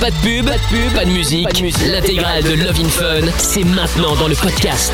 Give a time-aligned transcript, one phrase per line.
[0.00, 1.48] Pas de pub, pas de pub, pas de musique.
[1.86, 4.92] L'intégrale de Love in Fun, c'est maintenant dans le podcast.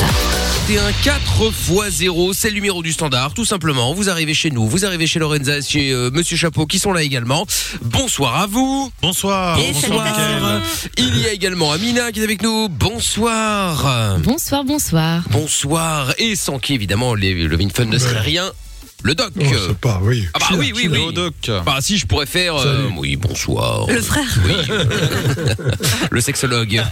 [0.68, 3.94] C'est un 4 x 0, c'est le numéro du standard, tout simplement.
[3.94, 7.02] Vous arrivez chez nous, vous arrivez chez Lorenza, chez euh, Monsieur Chapeau, qui sont là
[7.02, 7.46] également.
[7.82, 8.92] Bonsoir à vous.
[9.02, 9.58] Bonsoir.
[9.58, 10.62] Et Bonsoir.
[10.96, 12.68] Il y a également Amina qui est avec nous.
[12.68, 14.18] Bonsoir.
[14.20, 15.24] Bonsoir, bonsoir.
[15.30, 16.14] Bonsoir.
[16.18, 18.52] Et sans qui, évidemment, les, le Vin Fun ne serait rien.
[19.02, 19.32] Le doc.
[19.38, 20.28] Oh, c'est pas, oui.
[20.34, 21.30] Ah bah oui, oui, oui.
[21.66, 22.56] Bah si, je pourrais faire...
[22.56, 23.86] euh, oui, bonsoir.
[23.88, 24.26] Le frère.
[24.46, 24.54] Oui.
[26.10, 26.82] le sexologue.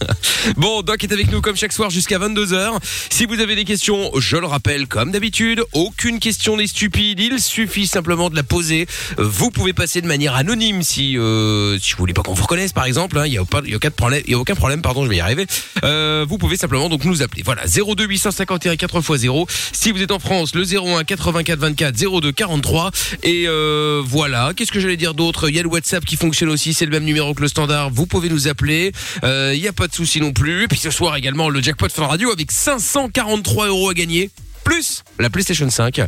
[0.56, 2.78] bon, Doc est avec nous comme chaque soir jusqu'à 22h.
[3.10, 7.40] Si vous avez des questions, je le rappelle comme d'habitude, aucune question n'est stupide, il
[7.40, 8.86] suffit simplement de la poser.
[9.18, 12.72] Vous pouvez passer de manière anonyme si euh, si vous voulez pas qu'on vous reconnaisse
[12.72, 14.38] par exemple, hein, il y a pas il y a aucun problème, il y a
[14.38, 15.46] aucun problème pardon, je vais y arriver.
[15.84, 17.42] Euh, vous pouvez simplement donc nous appeler.
[17.44, 19.46] Voilà, 02 851 4 x 0.
[19.72, 22.90] Si vous êtes en France, le 01 84 24 02 43
[23.22, 25.48] et euh, voilà, qu'est-ce que j'allais dire d'autre?
[25.48, 27.90] Il y a le WhatsApp qui fonctionne aussi, c'est le même numéro que le standard.
[27.90, 28.92] Vous pouvez nous appeler.
[29.24, 30.68] Euh, Il y a pas de souci non plus.
[30.68, 34.30] Puis ce soir également le jackpot Fun Radio avec 543 euros à gagner
[34.64, 36.02] plus la PlayStation 5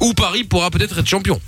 [0.00, 1.40] où Paris pourra peut-être être champion.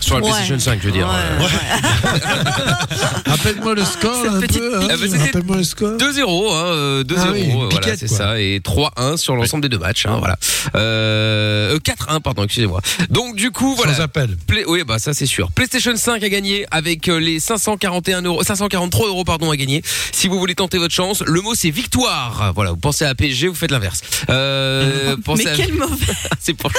[0.00, 0.30] Sur la Ouais.
[0.30, 1.06] PlayStation 5, je veux dire.
[1.08, 1.14] Ouais.
[1.14, 2.72] Euh,
[3.26, 4.78] Rappelle-moi le score, un petite peu.
[4.78, 4.88] hein.
[4.90, 5.96] Ah Rappelle-moi le score.
[5.98, 9.34] 2-0, hein, euh, 2-0, Ah oui, une euh, voilà, piquette, c'est ça, et 3-1 sur
[9.36, 10.36] l'ensemble des deux matchs, hein, voilà.
[10.74, 12.80] Euh, euh, 4-1, pardon, excusez-moi.
[13.10, 13.94] Donc du coup, voilà.
[13.94, 14.36] Sans appel.
[14.46, 15.50] Play- oui, bah ça c'est sûr.
[15.52, 19.82] PlayStation 5 à gagner avec euh, les 541 euros, 543 euros pardon à gagner.
[20.12, 22.52] Si vous voulez tenter votre chance, le mot c'est victoire.
[22.54, 24.00] Voilà, vous pensez à PSG, vous faites l'inverse.
[24.30, 25.54] Euh, Mais pensez à...
[25.56, 25.96] quel mauvais.
[26.40, 26.74] c'est pour Ouais,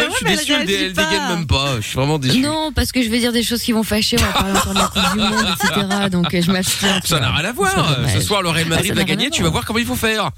[0.00, 1.76] ouais, je suis déçu, elle, dégaine même pas.
[1.80, 2.40] Je suis vraiment déçu.
[2.40, 4.16] Non, parce que je vais dire des choses qui vont fâcher.
[4.18, 5.86] On va parler encore de la Coupe du Monde, etc.
[6.10, 7.00] Donc euh, je m'abstiens.
[7.04, 7.98] Ça n'a rien à voir.
[8.12, 9.30] Ce soir, le Real Madrid va gagner.
[9.30, 10.30] Tu vas voir comment il faut faire.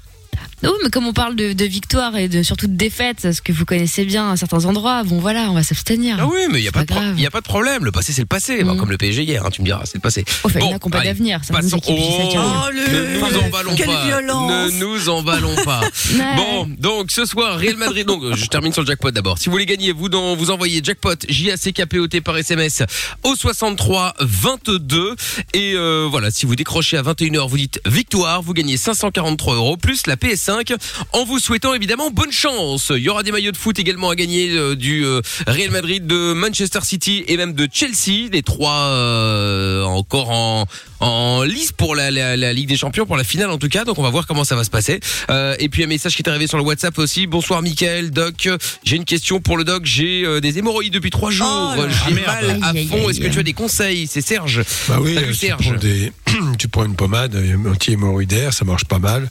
[0.63, 3.51] Non, mais comme on parle de, de victoire et de surtout de défaite, ce que
[3.51, 6.17] vous connaissez bien à certains endroits, bon voilà, on va s'abstenir.
[6.19, 7.83] Ah oui, mais il y a pas, de pro- y a pas de problème.
[7.85, 8.63] Le passé c'est le passé.
[8.63, 8.77] Bah, Mm.
[8.77, 10.23] comme le PSG hier, hein, tu me diras, c'est le passé.
[10.43, 11.39] Enfin, il y en a qui n'ont pas allez, d'avenir.
[11.43, 12.41] certaines passons- équipes, je dis ça, qui Oh.
[12.45, 12.73] Oh.
[12.73, 14.05] Ne nous emballons Quelle pas.
[14.05, 14.71] violence.
[14.73, 15.81] Ne nous emballons pas.
[16.15, 16.35] Ouais.
[16.37, 18.05] Bon, donc ce soir, Real Madrid.
[18.07, 19.37] Donc, je termine sur le jackpot d'abord.
[19.37, 22.07] Si vous voulez gagner, vous dans, vous envoyez jackpot J A C K P O
[22.07, 22.83] T par SMS
[23.23, 25.15] au 63 22
[25.53, 26.31] et euh, voilà.
[26.31, 30.15] Si vous décrochez à 21h, vous dites victoire, vous gagnez 543 euros plus la
[30.45, 30.75] PS5
[31.13, 32.91] en vous souhaitant évidemment bonne chance.
[32.95, 36.05] Il y aura des maillots de foot également à gagner euh, du euh, Real Madrid,
[36.05, 38.29] de Manchester City et même de Chelsea.
[38.31, 40.65] Les trois euh, encore en
[41.01, 43.83] en lice pour la, la, la Ligue des Champions, pour la finale en tout cas.
[43.83, 44.99] Donc on va voir comment ça va se passer.
[45.29, 47.27] Euh, et puis un message qui est arrivé sur le WhatsApp aussi.
[47.27, 48.47] Bonsoir Mickaël, Doc.
[48.83, 49.83] J'ai une question pour le Doc.
[49.85, 51.73] J'ai euh, des hémorroïdes depuis trois jours.
[51.77, 51.93] Oh là là.
[52.07, 53.09] J'ai Ah, mal à fond.
[53.09, 54.07] Est-ce que tu as des conseils?
[54.07, 54.61] C'est Serge.
[54.87, 55.69] Bah oui, Salut, euh, tu Serge.
[55.69, 56.11] prends, des,
[56.57, 57.35] tu prends une pommade
[57.69, 59.29] anti-hémorroïdaire, ça marche pas mal.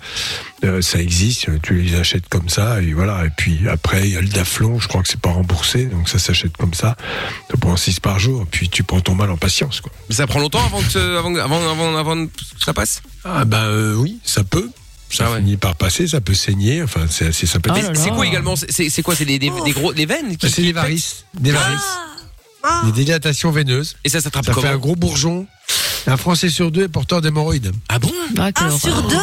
[0.64, 3.24] Euh, ça existe, tu les achètes comme ça, et voilà.
[3.26, 6.08] Et puis après, il y a le Daflon, je crois que c'est pas remboursé, donc
[6.08, 6.96] ça s'achète comme ça.
[7.50, 9.92] Tu prends 6 par jour, puis tu prends ton mal en patience, quoi.
[10.08, 12.32] Mais ça prend longtemps avant que avant avant avant, avant que
[12.64, 13.02] ça passe?
[13.24, 14.70] Ah bah euh, oui, ça peut.
[15.10, 15.38] Ça Ah ouais.
[15.40, 17.84] finit par passer, ça peut saigner, enfin c'est assez sympathique.
[17.88, 18.56] Oh là C'est quoi également?
[18.56, 19.14] C'est- quoi?
[19.14, 21.98] C'est des, des, des gros des veines qui, Ah, c'est des varices, des varices,
[22.62, 22.82] Ah.
[22.86, 23.96] des dilatations veineuses.
[24.02, 25.46] Et ça s'attrape Ça fait un gros bourgeon.
[26.06, 27.72] Un Français sur deux est porteur d'hémorroïdes.
[27.88, 29.16] Ah bon Ah, Un sur deux.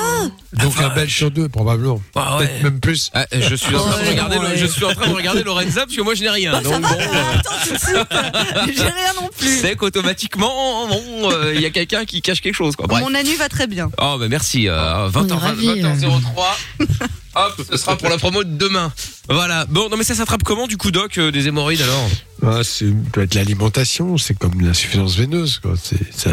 [0.54, 2.02] Donc un Belge sur deux, probablement.
[2.16, 2.48] Ah ouais.
[2.48, 3.12] Peut-être même plus.
[3.14, 4.58] Ah, je suis en train de Ouais, regarder le, ouais.
[4.58, 6.52] je suis en train de regarder Lorenza parce que moi je n'ai rien.
[6.54, 7.00] Bah, ça Donc va, bon.
[7.00, 8.76] euh, Attends tout de suite.
[8.78, 9.60] J'ai rien non plus.
[9.62, 12.76] c'est qu'automatiquement, bon, euh, il y a quelqu'un qui cache quelque chose.
[12.76, 12.88] Quoi.
[12.88, 13.04] Bref.
[13.04, 13.90] Mon annu va très bien.
[14.02, 14.68] Oh, bah merci.
[14.68, 16.90] Euh, 20h, On est ravis, 20h03.
[17.34, 18.92] Hop, ce sera pour la promo de demain.
[19.30, 19.66] Voilà.
[19.68, 22.10] Bon, non mais ça s'attrape comment du coup, Doc, euh, des hémorroïdes alors?
[22.46, 25.60] Ah, c'est peut être l'alimentation, c'est comme l'insuffisance veineuse.
[25.64, 25.76] Quoi.
[25.82, 26.31] C'est, ça,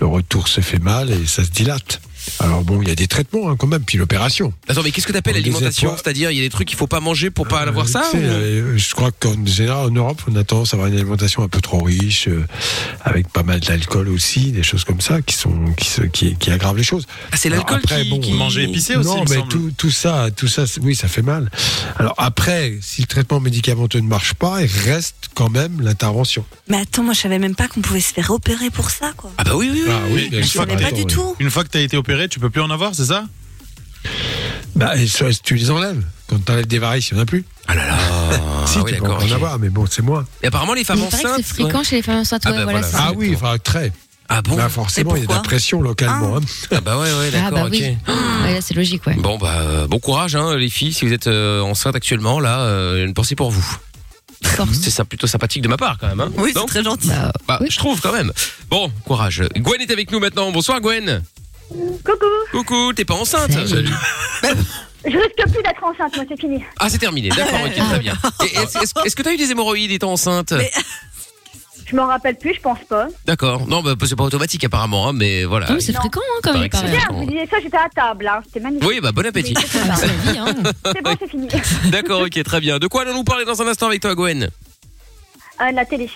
[0.00, 2.00] le retour se fait mal et ça se dilate.
[2.40, 4.52] Alors bon, il y a des traitements hein, quand même, puis l'opération.
[4.68, 5.94] Attends, mais qu'est-ce que t'appelles Des l'alimentation.
[5.96, 8.02] C'est-à-dire, il y a des trucs qu'il faut pas manger pour pas avoir Euh, ça
[8.10, 10.88] tu sais, ou- euh, Je crois qu'en général, en Europe, on a tendance à avoir
[10.88, 12.44] une alimentation un peu trop riche, euh,
[13.04, 16.50] avec pas mal d'alcool aussi, des choses comme ça qui sont qui, se- qui, qui
[16.50, 17.06] aggravent les choses.
[17.32, 20.48] Ah, c'est l'alcool qui, bon, qui- Manger épicé aussi, non, mais tout, tout ça, tout
[20.48, 21.50] ça, oui, ça fait mal.
[21.96, 26.44] Alors après, si le traitement médicamenteux ne marche pas, il reste quand même l'intervention.
[26.68, 29.30] Mais attends, moi je savais même pas qu'on pouvait se faire opérer pour ça quoi.
[29.38, 29.92] Ah bah oui, oui, oui.
[29.92, 30.60] Ah oui, bien Je sûr.
[30.62, 31.36] savais pas Attends, du tout.
[31.38, 33.24] Une fois que tu as été opéré, tu peux plus en avoir, c'est ça?
[34.76, 34.92] Bah,
[35.44, 36.02] tu les enlèves.
[36.28, 37.44] Quand tu enlèves des varices, il n'y en a plus.
[37.68, 37.96] Ah là là.
[38.66, 40.24] si, Ah oui, tu peux en avoir, mais bon, c'est moins.
[40.42, 41.36] Et apparemment, les femmes enceintes.
[41.36, 41.84] c'est fréquent ouais.
[41.84, 42.42] chez les femmes enceintes.
[42.44, 43.92] Ah ouais, bah voilà, Ah oui, enfin, très.
[44.28, 44.56] Ah bon?
[44.56, 46.38] Là, forcément, il y a de la pression localement.
[46.38, 46.40] hein.
[46.72, 47.72] Ah bah ouais, ouais, Ah d'accord, bah ok.
[47.72, 47.96] oui.
[48.44, 49.14] Ouais, là, c'est logique, ouais.
[49.14, 52.60] Bon bah euh, bon courage hein, les filles si vous êtes euh, enceintes actuellement là
[52.60, 53.64] euh, une pensée pour vous.
[54.70, 56.30] C'est ça plutôt sympathique de ma part quand même hein.
[56.36, 57.08] Oui, c'est très gentil.
[57.08, 57.68] Bah, Bah, oui.
[57.70, 58.32] je trouve quand même.
[58.68, 59.42] Bon courage.
[59.56, 60.50] Gwen est avec nous maintenant.
[60.52, 61.22] Bonsoir Gwen.
[61.68, 63.88] Coucou, Coucou, t'es pas enceinte Salut.
[65.04, 66.62] je risque plus d'être enceinte, moi c'est fini.
[66.78, 67.28] Ah c'est terminé.
[67.30, 68.14] D'accord, ok, très bien.
[68.42, 70.52] Et Est-ce est-ce- est-ce que t'as eu des hémorroïdes étant enceinte?
[70.52, 70.70] Mais-
[71.86, 73.08] Je m'en rappelle plus, je pense pas.
[73.26, 73.66] D'accord.
[73.66, 75.68] Non, bah, c'est pas automatique apparemment, hein, mais voilà.
[75.68, 76.00] Non, mais c'est Non.
[76.00, 76.68] fréquent hein, quand même.
[76.72, 78.40] c'est je vous disais ça, j'étais à table, hein.
[78.46, 78.88] C'était magnifique.
[78.88, 79.54] Oui, bah bon appétit.
[79.56, 79.78] Oui, c'est
[80.84, 81.48] Ah, bon, c'est fini.
[81.90, 82.78] D'accord, ok, très bien.
[82.78, 84.48] De quoi allons-nous parler dans un instant avec toi, Gwen?
[85.60, 86.10] Euh, la télé.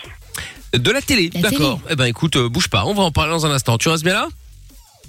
[0.74, 1.80] De la télé, La d'accord.
[1.88, 3.78] Eh ben écoute, euh, bouge pas, on va en parler dans un instant.
[3.78, 4.28] Tu restes bien là?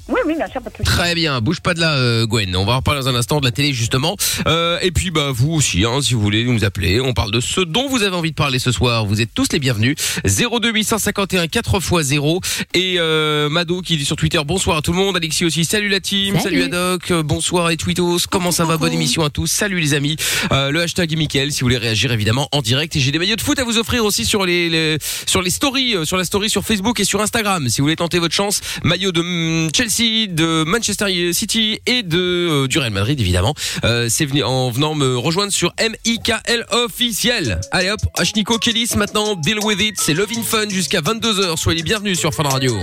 [0.09, 0.89] Oui, oui, bien sûr, pas de souci.
[0.89, 2.55] Très bien, bouge pas de là, euh, Gwen.
[2.55, 4.15] On va en reparler dans un instant de la télé justement.
[4.47, 7.39] Euh, et puis bah vous aussi, hein, si vous voulez nous appeler, on parle de
[7.39, 9.05] ce dont vous avez envie de parler ce soir.
[9.05, 9.95] Vous êtes tous les bienvenus.
[10.25, 12.41] 02 851 4 x 0
[12.73, 15.15] et euh, Mado qui dit sur Twitter bonsoir à tout le monde.
[15.15, 15.63] Alexis aussi.
[15.65, 16.39] Salut la team.
[16.39, 16.63] Salut, Salut.
[16.75, 17.11] Adoc.
[17.11, 18.19] Euh, Bonsoir et Tweetos.
[18.31, 18.77] Comment ça va?
[18.77, 19.47] Bonne émission à tous.
[19.47, 20.15] Salut les amis.
[20.51, 22.95] Euh, le hashtag est Mickaël si vous voulez réagir évidemment en direct.
[22.95, 24.97] Et j'ai des maillots de foot à vous offrir aussi sur les, les-
[25.27, 27.69] sur les stories, euh, sur la story sur Facebook et sur Instagram.
[27.69, 32.67] Si vous voulez tenter votre chance, maillot de mm, De Manchester City et de euh,
[32.67, 33.53] du Real Madrid évidemment.
[33.83, 37.59] Euh, c'est venu en venant me rejoindre sur MIKL officiel.
[37.71, 41.57] Allez hop, Ashniko Kellis maintenant Deal with it, c'est Love in Fun jusqu'à 22h.
[41.57, 42.77] Soyez les bienvenus sur Fun Radio.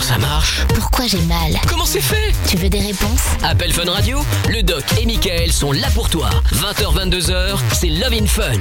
[0.00, 3.84] Comment ça marche Pourquoi j'ai mal Comment c'est fait Tu veux des réponses Appel Fun
[3.84, 6.30] Radio, le doc et Michael sont là pour toi.
[6.54, 8.58] 20h, 22h, c'est Love in Fun.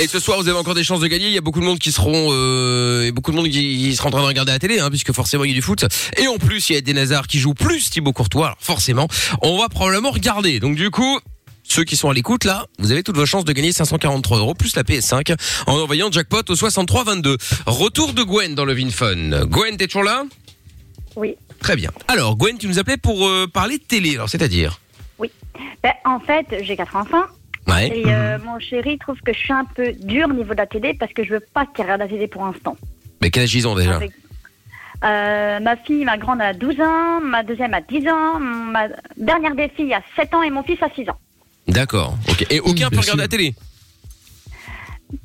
[0.00, 1.28] Et ce soir, vous avez encore des chances de gagner.
[1.28, 3.96] Il y a beaucoup de monde qui seront, euh, et beaucoup de monde qui, qui
[3.96, 5.86] sera en train de regarder la télé, hein, puisque forcément il y a du foot.
[6.18, 8.46] Et en plus, il y a des Nazars qui jouent plus Thibaut Courtois.
[8.48, 9.08] Alors forcément,
[9.40, 10.60] on va probablement regarder.
[10.60, 11.20] Donc du coup.
[11.68, 14.54] Ceux qui sont à l'écoute là, vous avez toutes vos chances de gagner 543 euros
[14.54, 15.34] plus la PS5
[15.66, 17.36] en envoyant jackpot au 63 22.
[17.66, 19.46] Retour de Gwen dans le Vin Fun.
[19.46, 20.22] Gwen, t'es toujours là?
[21.16, 21.34] Oui.
[21.60, 21.90] Très bien.
[22.08, 24.14] Alors Gwen, tu nous appelais pour euh, parler de télé.
[24.14, 24.80] Alors c'est-à-dire
[25.82, 27.24] Ben, en fait, j'ai quatre enfants.
[27.66, 27.88] Ouais.
[27.98, 30.66] Et euh, mon chéri trouve que je suis un peu dure au niveau de la
[30.66, 32.76] télé parce que je veux pas qu'il regarde la télé pour l'instant.
[33.20, 34.12] Mais quel âge ils ont déjà Avec-
[35.04, 39.54] Euh, ma fille, ma grande, a 12 ans, ma deuxième a 10 ans, ma dernière
[39.54, 41.18] des filles a 7 ans et mon fils a 6 ans.
[41.68, 42.16] D'accord.
[42.30, 42.46] Ok.
[42.50, 43.54] Et aucun Mmh, peut regarder la télé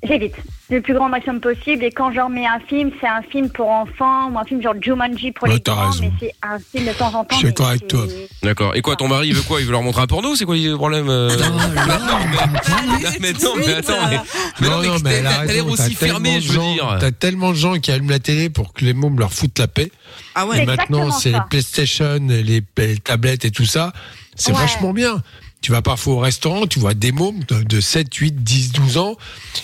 [0.04, 0.36] J'évite
[0.70, 3.68] le plus grand maximum possible et quand je remets un film, c'est un film pour
[3.70, 6.04] enfants ou un film genre Jumanji pour Ouais, les t'as grands, raison.
[6.04, 7.28] mais c'est un film de temps en temps.
[7.32, 8.06] Je suis mais d'accord avec toi.
[8.44, 8.76] D'accord.
[8.76, 9.60] Et quoi, ton mari il veut quoi?
[9.60, 11.48] Il veut leur montrer un porno C'est quoi le problème euh là.
[11.50, 14.20] Non, mais non, mais attends, mais,
[14.62, 16.98] mais non, mais elle a t'as t'as l'air aussi fermé, je veux gens- dire.
[17.00, 19.68] T'as tellement de gens qui allument la télé pour que les mômes leur foutent la
[19.68, 19.92] paix.
[20.36, 20.56] Ah Et ouais.
[20.58, 21.40] C'est maintenant, c'est les.
[21.50, 22.44] PlayStation, les,
[22.78, 23.94] les tablettes et tout ça.
[24.36, 24.60] C'est Ouais.
[24.60, 25.22] vachement bien.
[25.62, 28.98] Tu vas parfois au restaurant, tu vois des mômes de, de 7, 8, 10, 12
[28.98, 29.16] ans.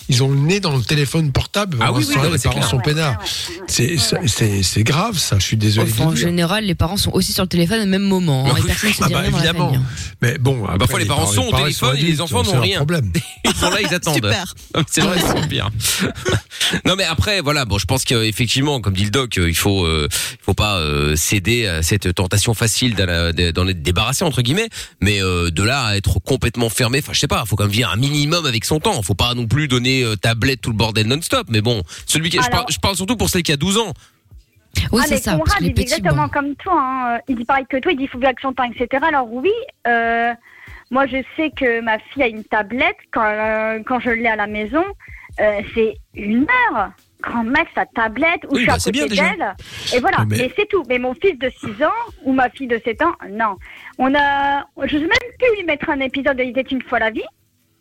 [0.10, 1.78] Ils ont le nez dans le téléphone portable.
[1.82, 2.70] Ah oui, oui, non, les c'est parents clair.
[2.70, 3.18] sont peinards.
[3.68, 5.40] C'est- c'est- C'est c'est grave, ça.
[5.40, 8.04] Je suis désolé Enfin, en général, les parents sont aussi sur le téléphone au même
[8.04, 8.46] moment.
[8.46, 8.72] hein, et
[9.02, 9.72] Ah dit bah évidemment.
[9.72, 9.86] famille.
[10.22, 12.78] Mais bon, après, Parfois, les parents sont au parents téléphone et les enfants n'ont rien.
[12.78, 13.12] problème.
[13.46, 14.34] Ils sont là, ils attendent.
[14.88, 15.70] C'est vrai, c'est bien.
[16.86, 19.86] non, mais après, voilà, bon, je pense qu'effectivement, comme dit le doc, euh, il faut,
[19.86, 24.70] euh, il faut pas euh, céder à cette tentation facile d'en être débarrassé entre guillemets,
[25.02, 27.00] mais euh, de là être complètement fermé.
[27.00, 29.02] Enfin, je sais pas, faut quand même vivre un minimum avec son temps.
[29.04, 31.48] Faut pas non plus donner euh, tablette tout le bordel non-stop.
[31.50, 33.78] Mais bon, celui qui, je, Alors- parle, je parle surtout pour celle qui a 12
[33.78, 33.94] ans.
[34.92, 35.32] Oui, ah, c'est mais ça.
[35.38, 36.30] Conrad, il dit petits, exactement bon.
[36.30, 36.74] comme toi.
[36.80, 37.20] hein.
[37.28, 39.04] Il dit pareil que toi, il dit il faut bien que son temps, etc.
[39.08, 39.50] Alors oui,
[39.88, 40.32] euh,
[40.92, 42.98] moi je sais que ma fille a une tablette.
[43.12, 44.84] Quand, euh, quand je l'ai à la maison,
[45.40, 46.92] euh, c'est une heure.
[47.24, 49.56] Grand max sa tablette ou Oui, je suis bah, d'elle.
[49.96, 50.84] Et voilà, Mais- mais, c'est tout.
[50.88, 51.90] Mais mon fils de 6 ans
[52.24, 53.56] ou ma fille de 7 ans, non.
[53.98, 55.10] On a, je sais même
[55.40, 57.24] plus lui mettre un épisode de Il était une fois la vie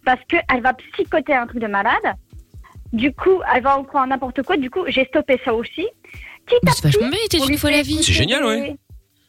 [0.04, 2.14] parce qu'elle va psychoter un truc de malade.
[2.92, 4.56] Du coup, elle va en croire n'importe quoi.
[4.56, 5.86] Du coup, j'ai stoppé ça aussi.
[6.50, 8.02] À vachement bien, il était une fois la vie.
[8.02, 8.76] C'est génial, ouais.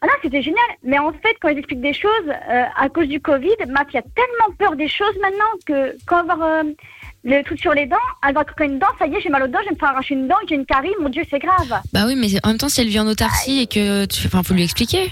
[0.02, 0.66] Ah non, c'était génial.
[0.84, 3.98] Mais en fait, quand ils expliquent des choses, euh, à cause du Covid, ma fille
[3.98, 6.64] a tellement peur des choses maintenant que quand avoir euh,
[7.24, 9.42] le truc sur les dents, elle va croquer une dent, ça y est, j'ai mal
[9.42, 11.40] aux dents, je vais me faire arracher une dent, j'ai une carie, mon Dieu, c'est
[11.40, 11.82] grave.
[11.94, 14.44] Bah oui, mais en même temps, si elle vit en autarcie et que tu, enfin,
[14.44, 15.10] faut lui expliquer.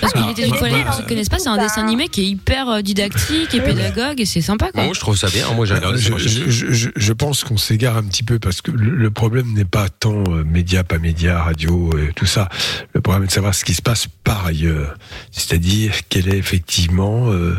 [0.00, 2.08] Parce qu'il Alors, était une bah, pour ceux qui connaissent pas, c'est un dessin animé
[2.08, 4.84] qui est hyper euh, didactique et pédagogue et c'est sympa quoi.
[4.84, 5.50] Bon, je trouve ça bien.
[5.54, 5.76] Moi, ça.
[5.96, 9.52] je, moi, je- je- je pense qu'on s'égare un petit peu parce que le, problème
[9.52, 12.48] n'est pas tant euh, média, pas média, radio, et tout ça.
[12.94, 14.96] Le problème est de savoir ce qui se passe par ailleurs.
[15.30, 17.58] C'est-à-dire quelle est effectivement euh,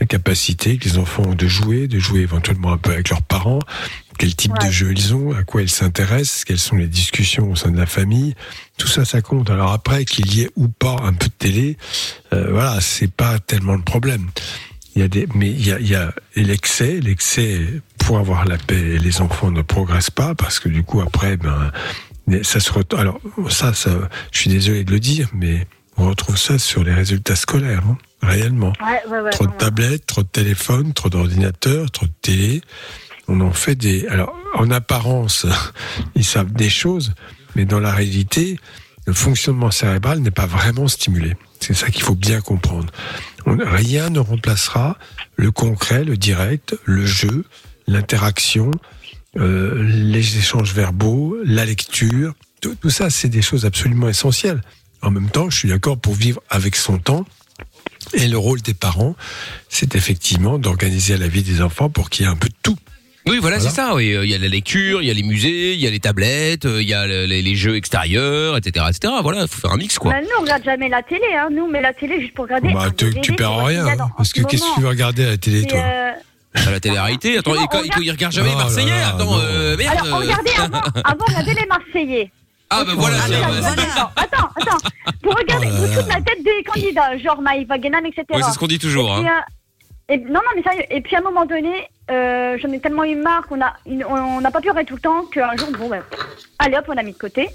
[0.00, 3.22] la capacité que les enfants ont de jouer, de jouer éventuellement un peu avec leurs
[3.22, 3.58] parents,
[4.22, 7.56] quel type de jeu ils ont, à quoi ils s'intéressent, quelles sont les discussions au
[7.56, 8.36] sein de la famille.
[8.78, 9.50] Tout ça, ça compte.
[9.50, 11.76] Alors après, qu'il y ait ou pas un peu de télé,
[12.32, 14.28] euh, voilà, c'est pas tellement le problème.
[14.94, 17.66] Il y a des, mais il y a, il y a et l'excès, l'excès
[17.98, 18.96] pour avoir la paix.
[18.96, 21.72] Les enfants ne progressent pas parce que du coup après, ben,
[22.44, 23.00] ça se retrouve.
[23.00, 23.90] Alors ça, ça,
[24.30, 27.98] je suis désolé de le dire, mais on retrouve ça sur les résultats scolaires, hein,
[28.22, 28.72] réellement.
[28.80, 29.30] Ouais, ouais, ouais.
[29.30, 32.62] Trop de tablettes, trop de téléphones, trop d'ordinateurs, trop de télé.
[33.28, 34.06] On en fait des.
[34.08, 35.46] Alors, en apparence,
[36.14, 37.12] ils savent des choses,
[37.54, 38.58] mais dans la réalité,
[39.06, 41.36] le fonctionnement cérébral n'est pas vraiment stimulé.
[41.60, 42.92] C'est ça qu'il faut bien comprendre.
[43.46, 44.98] Rien ne remplacera
[45.36, 47.44] le concret, le direct, le jeu,
[47.86, 48.70] l'interaction,
[49.36, 52.34] euh, les échanges verbaux, la lecture.
[52.60, 54.60] Tout, tout ça, c'est des choses absolument essentielles.
[55.02, 57.24] En même temps, je suis d'accord pour vivre avec son temps.
[58.12, 59.16] Et le rôle des parents,
[59.68, 62.78] c'est effectivement d'organiser la vie des enfants pour qu'il y ait un peu de tout.
[63.26, 63.70] Oui, voilà, Voilà.
[63.70, 63.94] c'est ça.
[63.94, 66.00] Oui, il y a la lecture, il y a les musées, il y a les
[66.00, 69.12] tablettes, il y a le- les, les jeux extérieurs, etc., etc.
[69.22, 70.10] Voilà, faut faire un mix, quoi.
[70.12, 71.48] Bah, nous, on regarde jamais la télé, hein.
[71.52, 72.72] Nous, on met la télé juste pour regarder.
[72.72, 73.86] Bah, tu, perds rien.
[73.86, 76.10] Hein, parce que ce qu'est-ce que tu veux regarder à la télé, Et, toi euh,
[76.54, 77.38] À la télé-réalité.
[77.38, 79.98] Attends, on il, il regarde jamais les Oh là Marseillais là, Attends, euh, merde.
[80.04, 82.30] Alors, regardez avant, avant, regardez les Marseillais.
[82.70, 84.78] Ah, bah voilà, bah, attends, attends, attends.
[85.22, 88.24] Pour regarder, Oh là foutez la tête des candidats, genre Maïva Wagenan, etc.
[88.34, 89.08] ouais, c'est ce qu'on dit toujours.
[89.18, 89.26] Et Hein.
[89.26, 89.52] euh,
[90.08, 90.84] et- non, non, mais sérieux.
[90.90, 94.40] Et puis à un moment donné, euh, j'en ai tellement eu marre qu'on a, on
[94.40, 96.02] n'a pas pu tout le temps qu'un jour, bon, ben,
[96.58, 97.48] allez hop, on a mis de côté.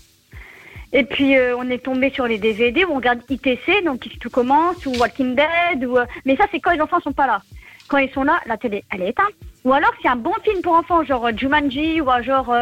[0.94, 4.30] Et puis euh, on est tombé sur les DVD où on regarde ITC, donc tout
[4.30, 7.42] commence, ou Walking Dead, ou, euh, mais ça c'est quand les enfants sont pas là.
[7.90, 9.32] Quand ils sont là, la télé, elle est éteinte.
[9.64, 12.54] Ou alors c'est un bon film pour enfants, genre Jumanji, ou genre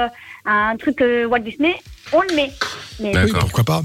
[0.45, 1.75] un truc Walt Disney,
[2.11, 2.51] on le met.
[2.99, 3.41] Mais D'accord.
[3.41, 3.81] pourquoi pas?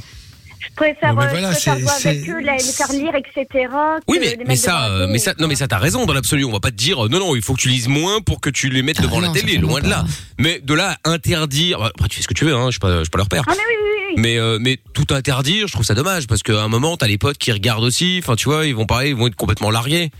[0.61, 3.69] Je préfère, mais euh, voilà, je préfère jouer avec eux, les, les faire lire, etc.
[4.07, 6.45] Oui, mais, les mais ça, euh, mais ça, non, mais ça, t'as raison dans l'absolu.
[6.45, 8.41] On va pas te dire, euh, non, non, il faut que tu lises moins pour
[8.41, 10.05] que tu les mettes Ah devant la non, télé, loin de là.
[10.39, 12.73] Mais de là à interdire, bah, après tu fais ce que tu veux, hein, je
[12.73, 13.45] suis pas, je suis pas leur père.
[13.47, 14.15] Ah, mais oui, oui, oui.
[14.21, 17.19] Mais, euh, mais tout interdire, je trouve ça dommage parce qu'à un moment, t'as les
[17.19, 18.21] potes qui regardent aussi.
[18.23, 20.11] Enfin, tu vois, ils vont pareil, ils vont être complètement largués.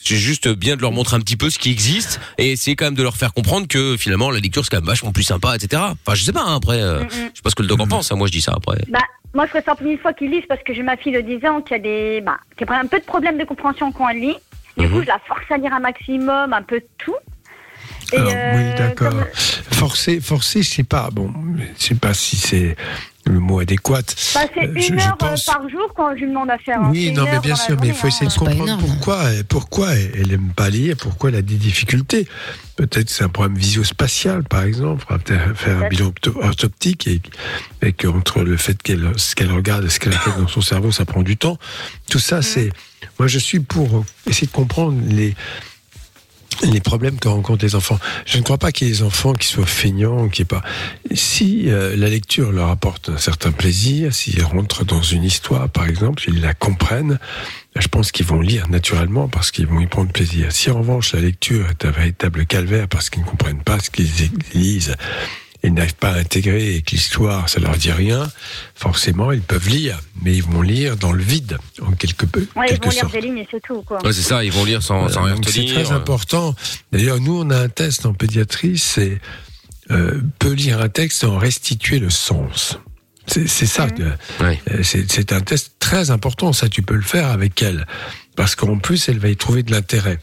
[0.00, 2.84] C'est juste bien de leur montrer un petit peu ce qui existe et essayer quand
[2.86, 5.56] même de leur faire comprendre que finalement la lecture c'est quand même vachement plus sympa,
[5.56, 5.82] etc.
[5.90, 6.42] Enfin, je sais pas.
[6.44, 7.08] hein, après, euh, Mm, mm.
[7.10, 8.10] je sais pas ce que le doc en pense.
[8.12, 8.78] hein, moi, je dis ça après.
[8.88, 9.00] Bah,
[9.34, 11.44] moi, je préfère pour une fois qu'ils lisent parce que j'ai ma fille de 10
[11.46, 14.20] ans qui a des, bah, qui a un peu de problèmes de compréhension quand elle
[14.20, 14.36] lit.
[14.76, 14.92] Du Mhm.
[14.92, 17.16] coup, je la force à lire un maximum, un peu de tout.
[18.12, 19.10] Et, Alors, euh, oui, d'accord.
[19.10, 19.24] comme-
[19.72, 21.10] Forcer, forcer, je sais pas.
[21.12, 21.32] Bon,
[21.78, 22.76] je sais pas si c'est
[23.28, 24.00] le mot adéquat.
[24.34, 26.58] Bah, c'est Euh, une je- heure euh, pense- par jour quand je lui demande à
[26.58, 26.80] faire.
[26.82, 26.90] hein.
[26.92, 28.80] Oui, non, mais bien la sûr, mais il faut essayer de comprendre énorme.
[28.80, 32.26] pourquoi, pourquoi elle aime pas lire, pourquoi elle a des difficultés.
[32.76, 35.04] Peut-être que c'est un problème visio-spatial, par exemple.
[35.10, 37.20] Va peut-être faire un bilan orthoptique et,
[37.82, 40.92] et qu'entre le fait qu'elle, ce qu'elle regarde et ce qu'elle a dans son cerveau,
[40.92, 41.58] ça prend du temps.
[42.10, 42.20] Tout Mm.
[42.20, 42.70] ça, c'est,
[43.18, 45.34] moi, je suis pour essayer de comprendre les,
[46.62, 47.98] les problèmes que rencontrent les enfants.
[48.26, 50.62] Je ne crois pas qu'il y ait des enfants qui soient feignants, qui pas.
[51.12, 55.86] Si euh, la lecture leur apporte un certain plaisir, s'ils rentrent dans une histoire, par
[55.86, 57.18] exemple, ils la comprennent,
[57.76, 60.50] je pense qu'ils vont lire naturellement parce qu'ils vont y prendre plaisir.
[60.50, 63.90] Si en revanche la lecture est un véritable calvaire parce qu'ils ne comprennent pas ce
[63.90, 64.08] qu'ils
[64.54, 64.96] lisent
[65.62, 68.30] et n'arrivent pas à intégrer et que l'histoire ça leur dit rien,
[68.74, 72.66] forcément ils peuvent lire, mais ils vont lire dans le vide en quelque peu, Ouais,
[72.66, 74.04] ils quelque vont lire des lignes et c'est tout, quoi.
[74.04, 74.44] Ouais, c'est ça.
[74.44, 76.54] Ils vont lire sans, sans rien donc c'est très important.
[76.92, 79.20] D'ailleurs, nous, on a un test en pédiatrie, c'est
[79.90, 82.78] euh, peut lire un texte et en restituer le sens.
[83.26, 83.86] C'est ça.
[84.40, 84.58] Ouais.
[84.70, 86.52] euh, c'est un test très important.
[86.54, 87.86] Ça, tu peux le faire avec elle,
[88.36, 90.18] parce qu'en plus, elle va y trouver de l'intérêt.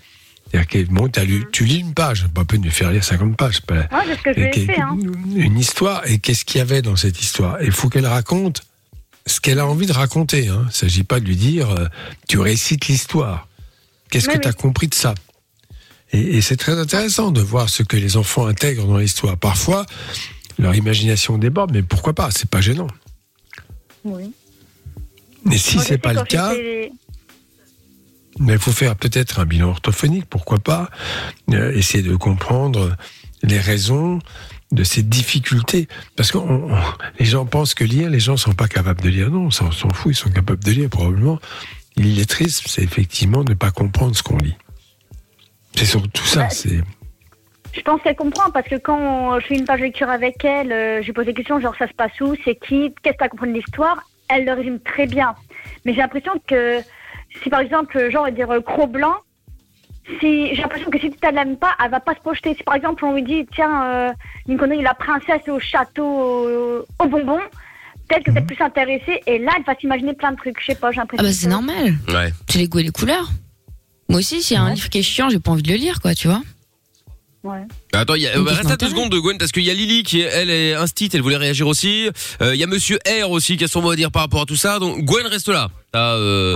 [0.63, 3.03] C'est-à-dire que bon, t'as lu, tu lis une page, pas peine de lui faire lire
[3.03, 3.55] 50 pages.
[3.55, 4.97] c'est pas- Ouais, c'est ce que fait, hein.
[5.35, 7.61] Une histoire, et qu'est-ce qu'il y avait dans cette histoire?
[7.61, 8.61] Il faut qu'elle raconte
[9.25, 10.47] ce qu'elle a envie de raconter.
[10.47, 10.61] Hein.
[10.63, 11.87] Il ne s'agit pas de lui dire euh,
[12.29, 13.47] tu récites l'histoire.
[14.09, 14.55] Qu'est-ce que tu as oui.
[14.57, 15.13] compris de ça?
[16.13, 19.35] Et, et c'est très intéressant de voir ce que les enfants intègrent dans l'histoire.
[19.37, 19.85] Parfois,
[20.57, 22.29] leur imagination déborde, mais pourquoi pas?
[22.31, 22.87] C'est pas gênant.
[24.05, 24.31] Oui.
[25.43, 26.53] Mais si c'est pas le cas,
[28.39, 30.89] mais il faut faire peut-être un bilan orthophonique, pourquoi pas
[31.51, 32.95] Euh, Essayer de comprendre
[33.43, 34.19] les raisons
[34.71, 35.87] de ces difficultés.
[36.17, 36.77] Parce que on- on-
[37.19, 39.29] les gens pensent que lire, les gens sont pas capables de lire.
[39.29, 41.39] Non, on s'en fout, ils sont capables de lire probablement.
[41.95, 44.55] L'illettrisme, c'est effectivement ne pas comprendre ce qu'on lit.
[45.75, 46.49] C'est surtout ça.
[46.49, 46.81] C'est
[47.73, 51.01] Je pense qu'elle comprend parce que quand je fais une page lecture avec elle, euh,
[51.01, 53.23] je lui pose des questions genre ça se passe où, c'est qui, qu'est-ce que tu
[53.23, 53.97] as compris de l'histoire,
[54.29, 55.35] elle le résume très bien.
[55.85, 56.79] Mais j'ai l'impression que
[57.43, 59.15] si par exemple, genre, on va dire euh, Cro Blanc,
[60.19, 62.53] si, j'ai l'impression que si tu ne l'aimes pas, elle va pas se projeter.
[62.55, 64.11] Si par exemple on lui dit, tiens, euh,
[64.47, 67.39] une connerie, la princesse au château au, au bonbon,
[68.07, 70.59] peut-être que c'est plus intéressée et là elle va s'imaginer plein de trucs.
[70.61, 71.25] Je sais pas, j'ai Ah l'impression.
[71.25, 71.93] bah c'est que- normal.
[72.09, 72.31] Ouais.
[72.49, 73.29] C'est les goûts et les couleurs.
[74.07, 75.77] Moi aussi, s'il y a un livre qui est chiant, j'ai pas envie de le
[75.77, 76.41] lire, quoi, tu vois.
[77.43, 77.63] Ouais.
[77.95, 79.71] Bah, Attends, il y a, bah, reste à deux secondes de Gwen parce qu'il y
[79.71, 82.09] a Lily qui est, elle est instite, elle voulait réagir aussi.
[82.41, 84.41] Euh, Il y a Monsieur R aussi qui a son mot à dire par rapport
[84.41, 84.79] à tout ça.
[84.79, 85.69] Donc Gwen reste là.
[85.93, 86.55] T'as euh,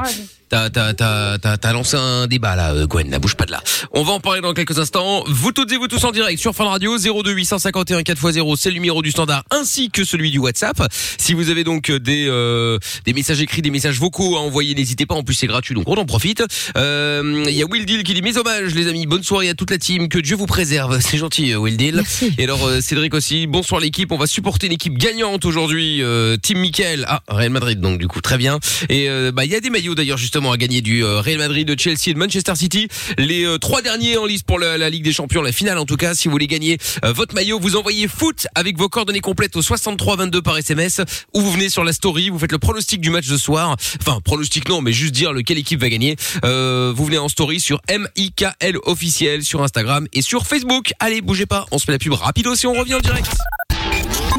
[0.50, 3.10] t'as t'as t'as t'as t'as lancé un débat là, euh, Gwen.
[3.10, 3.62] Ne bouge pas de là.
[3.93, 5.24] On va en parler dans quelques instants.
[5.27, 8.74] Vous toutes et vous tous en direct sur Fun Radio 02 851 4x0, c'est le
[8.74, 10.84] numéro du standard ainsi que celui du WhatsApp.
[11.17, 15.05] Si vous avez donc des euh, des messages écrits, des messages vocaux à envoyer, n'hésitez
[15.05, 15.15] pas.
[15.15, 16.43] En plus c'est gratuit donc on en profite.
[16.75, 19.05] Euh, Il y a Will Deal qui dit mes hommages les amis.
[19.05, 20.10] Bonne soirée à toute la team.
[20.10, 21.00] Que Dieu vous préserve.
[21.29, 21.95] gentil, euh, Will Deal.
[21.98, 22.33] Merci.
[22.39, 23.45] Et alors, euh, Cédric aussi.
[23.45, 24.12] Bonsoir l'équipe.
[24.12, 26.01] On va supporter une équipe gagnante aujourd'hui.
[26.01, 27.05] Euh, Team Michael.
[27.07, 28.59] Ah, Real Madrid, donc du coup, très bien.
[28.89, 31.79] Et bah, il y a des maillots d'ailleurs justement à gagner du Real Madrid, de
[31.79, 32.88] Chelsea et de Manchester City.
[33.17, 35.98] Les trois derniers en lice pour la, la Ligue des Champions, la finale en tout
[35.98, 36.15] cas.
[36.15, 40.15] Si vous voulez gagner votre maillot, vous envoyez foot avec vos coordonnées complètes au 63
[40.17, 41.01] 22 par SMS
[41.33, 43.75] ou vous venez sur la story, vous faites le pronostic du match de soir.
[44.01, 46.15] Enfin, pronostic non, mais juste dire lequel équipe va gagner.
[46.43, 50.93] Euh, vous venez en story sur MIKL officiel sur Instagram et sur Facebook.
[51.00, 53.29] Allez, bougez pas, on se fait la pub rapido si on revient en direct.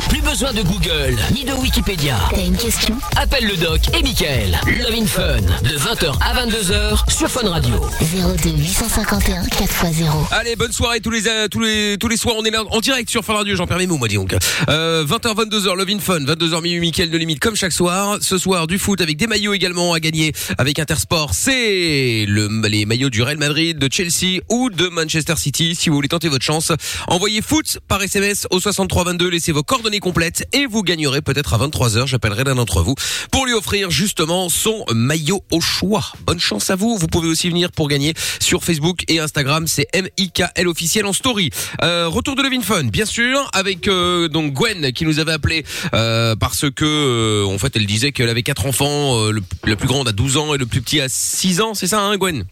[0.08, 2.16] Plus besoin de Google, ni de Wikipédia.
[2.30, 2.96] T'as une question?
[3.16, 4.58] Appelle le doc et Michael.
[4.66, 7.74] Love in Fun, de 20h à 22h sur Fun Radio.
[8.00, 10.28] 02 851 4x0.
[10.32, 12.36] Allez, bonne soirée tous les euh, tous les tous les soirs.
[12.38, 13.56] On est là en direct sur Fun Radio.
[13.56, 14.34] J'en perds mes mots, moi dis donc.
[14.68, 18.18] Euh, 20h 22h Love in Fun, 22h minuit Mickaël de limite comme chaque soir.
[18.20, 21.34] Ce soir du foot avec des maillots également à gagner avec Intersport.
[21.34, 25.74] C'est le les maillots du Real Madrid, de Chelsea ou de Manchester City.
[25.74, 26.72] Si vous voulez tenter votre chance,
[27.08, 29.28] envoyez foot par SMS au 63 22.
[29.28, 32.06] Laissez vos coordonnées complètes et vous gagnerez peut-être à 23h.
[32.06, 32.94] J'appellerai l'un d'entre vous
[33.30, 36.04] pour lui offrir justement son maillot au choix.
[36.26, 36.98] Bonne chance à vous.
[36.98, 39.66] Vous pouvez aussi venir pour gagner sur Facebook et Instagram.
[39.66, 41.48] C'est MIKL officiel en story.
[41.82, 45.64] Euh, retour de Levin Fun, bien sûr, avec euh, donc Gwen qui nous avait appelé
[45.94, 49.30] euh, parce que en fait elle disait qu'elle avait quatre enfants.
[49.30, 51.72] le, la plus grande a 12 ans et le plus petit a 6 ans.
[51.72, 52.44] C'est ça, hein, Gwen?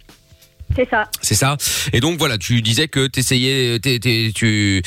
[0.77, 1.05] C'est ça.
[1.23, 1.57] c'est ça.
[1.93, 4.83] Et donc voilà, tu disais que t'essayais, t'es- t'es- tu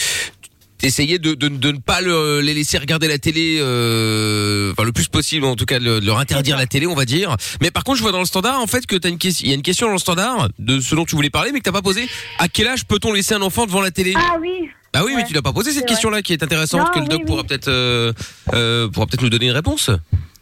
[0.84, 4.92] essayais de, de, de ne pas le- les laisser regarder la télé, euh, enfin le
[4.92, 7.36] plus possible, en tout cas de, de leur interdire la télé, on va dire.
[7.62, 9.50] Mais par contre, je vois dans le standard en fait que t'as une question, il
[9.50, 11.64] y a une question dans le standard de ce dont tu voulais parler, mais que
[11.66, 12.08] t'as pas posé.
[12.40, 14.14] À quel âge peut-on laisser un enfant devant la télé?
[14.16, 14.70] Ah oui.
[14.94, 17.08] Bah oui, mais tu l'as pas posé cette question-là qui est intéressante, Non, que le
[17.08, 17.26] doc oui.
[17.26, 18.12] pourra peut-être euh,
[18.54, 19.90] euh, pourra peut-être nous donner une réponse.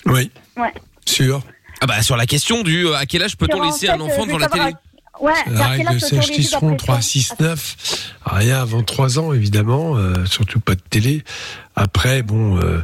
[0.07, 0.31] Oui.
[0.57, 0.73] Ouais.
[1.05, 1.43] Sûr.
[1.81, 4.23] Ah bah sur la question du euh, à quel âge peut-on laisser fait, un enfant
[4.23, 4.63] euh, devant la télé?
[4.65, 4.81] à-
[5.19, 7.75] Ouais, La règle juger seront d'après 3, toi 6, 9.
[8.25, 9.97] Rien avant 3 ans, évidemment.
[9.97, 11.23] euh, surtout pas de télé.
[11.75, 12.81] Après, bon, euh,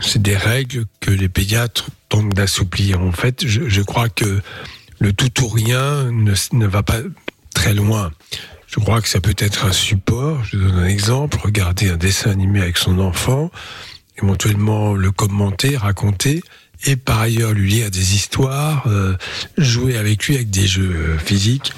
[0.00, 3.00] c'est des règles que les pédiatres tentent d'assouplir.
[3.00, 4.40] En fait, je, je crois que
[4.98, 6.98] le tout ou rien ne, ne va pas
[7.54, 8.10] très loin.
[8.66, 10.44] Je crois que ça peut être un support.
[10.44, 11.38] Je donne un exemple.
[11.42, 13.50] Regarder un dessin animé avec son enfant,
[14.22, 16.42] éventuellement le commenter, raconter,
[16.84, 19.16] et par ailleurs lui lire des histoires, euh,
[19.56, 21.72] jouer avec lui avec des jeux physiques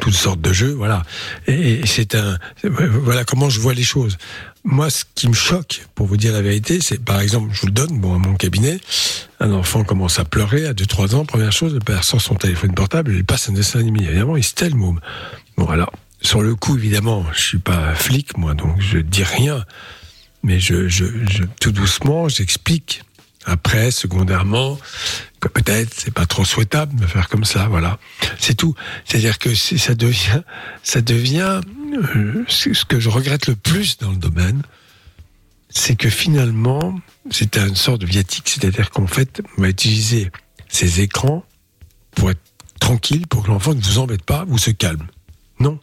[0.00, 1.02] toutes sortes de jeux, voilà.
[1.46, 4.16] Et c'est un, voilà comment je vois les choses.
[4.64, 7.66] Moi, ce qui me choque, pour vous dire la vérité, c'est par exemple, je vous
[7.66, 8.80] le donne, bon, à mon cabinet,
[9.40, 13.14] un enfant commence à pleurer à 2-3 ans, première chose, père sort son téléphone portable,
[13.14, 14.76] il passe un dessin animé, évidemment, il se tait le.
[14.76, 15.92] Bon, alors,
[16.22, 19.64] sur le coup, évidemment, je suis pas flic, moi, donc je dis rien,
[20.42, 21.04] mais je, je
[21.60, 23.02] tout doucement, j'explique.
[23.46, 24.78] Après, secondairement,
[25.40, 27.98] que peut-être c'est pas trop souhaitable de faire comme ça, voilà.
[28.38, 28.74] C'est tout.
[29.04, 30.42] C'est-à-dire que ça devient,
[30.82, 31.60] ça devient
[32.16, 34.62] euh, ce ce que je regrette le plus dans le domaine,
[35.68, 36.98] c'est que finalement,
[37.30, 40.30] c'est une sorte de viatique, c'est-à-dire qu'en fait, on va utiliser
[40.68, 41.44] ces écrans
[42.14, 42.40] pour être
[42.80, 45.06] tranquille, pour que l'enfant ne vous embête pas ou se calme.
[45.58, 45.78] Non.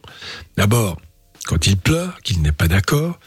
[0.58, 1.00] D'abord,
[1.46, 3.20] quand il pleure, qu'il n'est pas d'accord,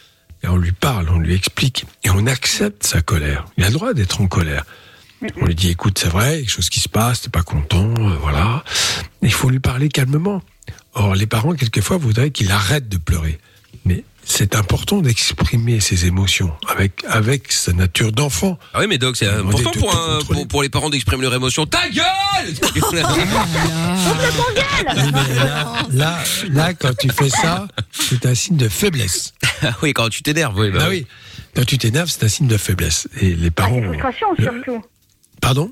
[0.45, 3.45] et on lui parle, on lui explique, et on accepte sa colère.
[3.57, 4.63] Il a le droit d'être en colère.
[5.41, 8.15] On lui dit, écoute, c'est vrai, quelque chose qui se passe, t'es pas content, euh,
[8.21, 8.63] voilà.
[9.23, 10.43] Il faut lui parler calmement.
[10.93, 13.39] Or, les parents, quelquefois, voudraient qu'il arrête de pleurer.
[13.85, 18.57] Mais c'est important d'exprimer ses émotions avec, avec sa nature d'enfant.
[18.73, 21.65] Ah oui, mais Doc, c'est important pour, un- pour, pour les parents d'exprimer leur émotion.
[21.65, 22.05] Ta gueule
[22.75, 22.81] Oui,
[25.13, 29.33] mais là, là, là, quand tu fais ça, c'est un signe de faiblesse.
[29.61, 30.71] Ah oui, quand tu t'énerves, oui.
[30.71, 31.05] bah Ah oui,
[31.55, 33.07] quand tu t'énerves, c'est un signe de faiblesse.
[33.21, 33.79] Et les Ah, parents.
[33.81, 34.83] c'est frustration le- surtout.
[35.41, 35.71] Pardon?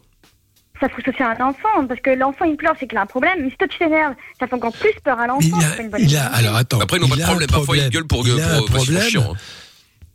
[0.84, 3.40] Ça frustre aussi un enfant, parce que l'enfant il pleure, c'est qu'il a un problème.
[3.42, 5.58] Mais si toi tu t'énerves, ça fait encore plus peur à l'enfant.
[5.98, 6.82] il a, alors attends.
[6.82, 7.50] Après, ils n'ont pas il de a un problème.
[7.50, 7.90] Parfois, ils problème.
[7.90, 8.42] gueulent pour Il gueuler.
[8.44, 9.38] a un Pour, hein.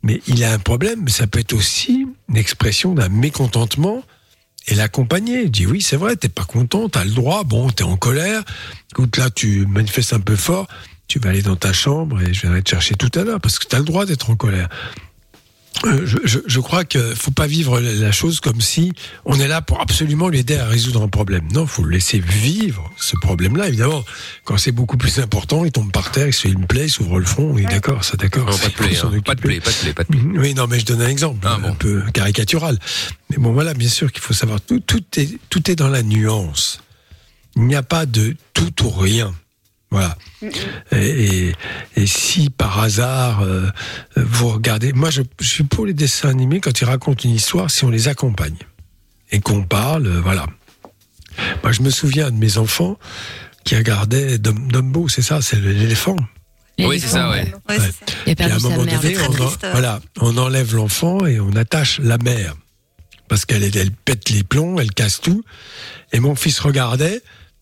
[0.03, 4.03] Mais il a un problème, mais ça peut être aussi une expression d'un mécontentement
[4.67, 5.41] et l'accompagner.
[5.45, 8.43] Il dit oui, c'est vrai, t'es pas content, t'as le droit, bon, t'es en colère.
[8.91, 10.67] Écoute, là, tu manifestes un peu fort,
[11.07, 13.57] tu vas aller dans ta chambre et je viendrai te chercher tout à l'heure parce
[13.57, 14.69] que t'as le droit d'être en colère.
[15.85, 18.91] Euh, je, je, je crois qu'il faut pas vivre la chose comme si
[19.23, 21.47] on est là pour absolument l'aider à résoudre un problème.
[21.53, 23.69] Non, faut le laisser vivre ce problème-là.
[23.69, 24.03] Évidemment,
[24.43, 26.89] quand c'est beaucoup plus important, il tombe par terre, il se fait une plaie, il
[26.89, 27.51] s'ouvre le front.
[27.51, 28.45] Oui, d'accord, ça d'accord.
[28.45, 29.11] Pas de plaie, hein.
[29.23, 30.19] pas de plaie, pas de plaie, pas de plaie.
[30.19, 30.37] Mhm.
[30.37, 32.77] Oui, non, mais je donne un exemple, Ah, un peu caricatural.
[33.29, 36.03] Mais bon, voilà, bien sûr qu'il faut savoir tout, tout est tout est dans la
[36.03, 36.81] nuance.
[37.55, 39.33] Il n'y a pas de tout ou rien.
[39.91, 40.15] Voilà.
[40.91, 41.55] Et, et,
[41.95, 43.69] et si par hasard euh,
[44.15, 47.71] vous regardez, moi je, je suis pour les dessins animés quand ils racontent une histoire,
[47.71, 48.57] si on les accompagne
[49.31, 50.45] et qu'on parle, euh, voilà.
[51.63, 52.97] Moi je me souviens de mes enfants
[53.63, 56.15] qui regardaient Dum- Dumbo, c'est ça, c'est l'éléphant.
[56.79, 57.51] Oui, c'est ça, ouais.
[57.67, 59.01] Puis à un moment mère.
[59.01, 59.67] donné, on, triste.
[59.71, 62.55] voilà, on enlève l'enfant et on attache la mère.
[63.27, 65.43] Parce qu'elle elle, elle pète les plombs, elle casse tout.
[66.13, 67.21] Et mon fils regardait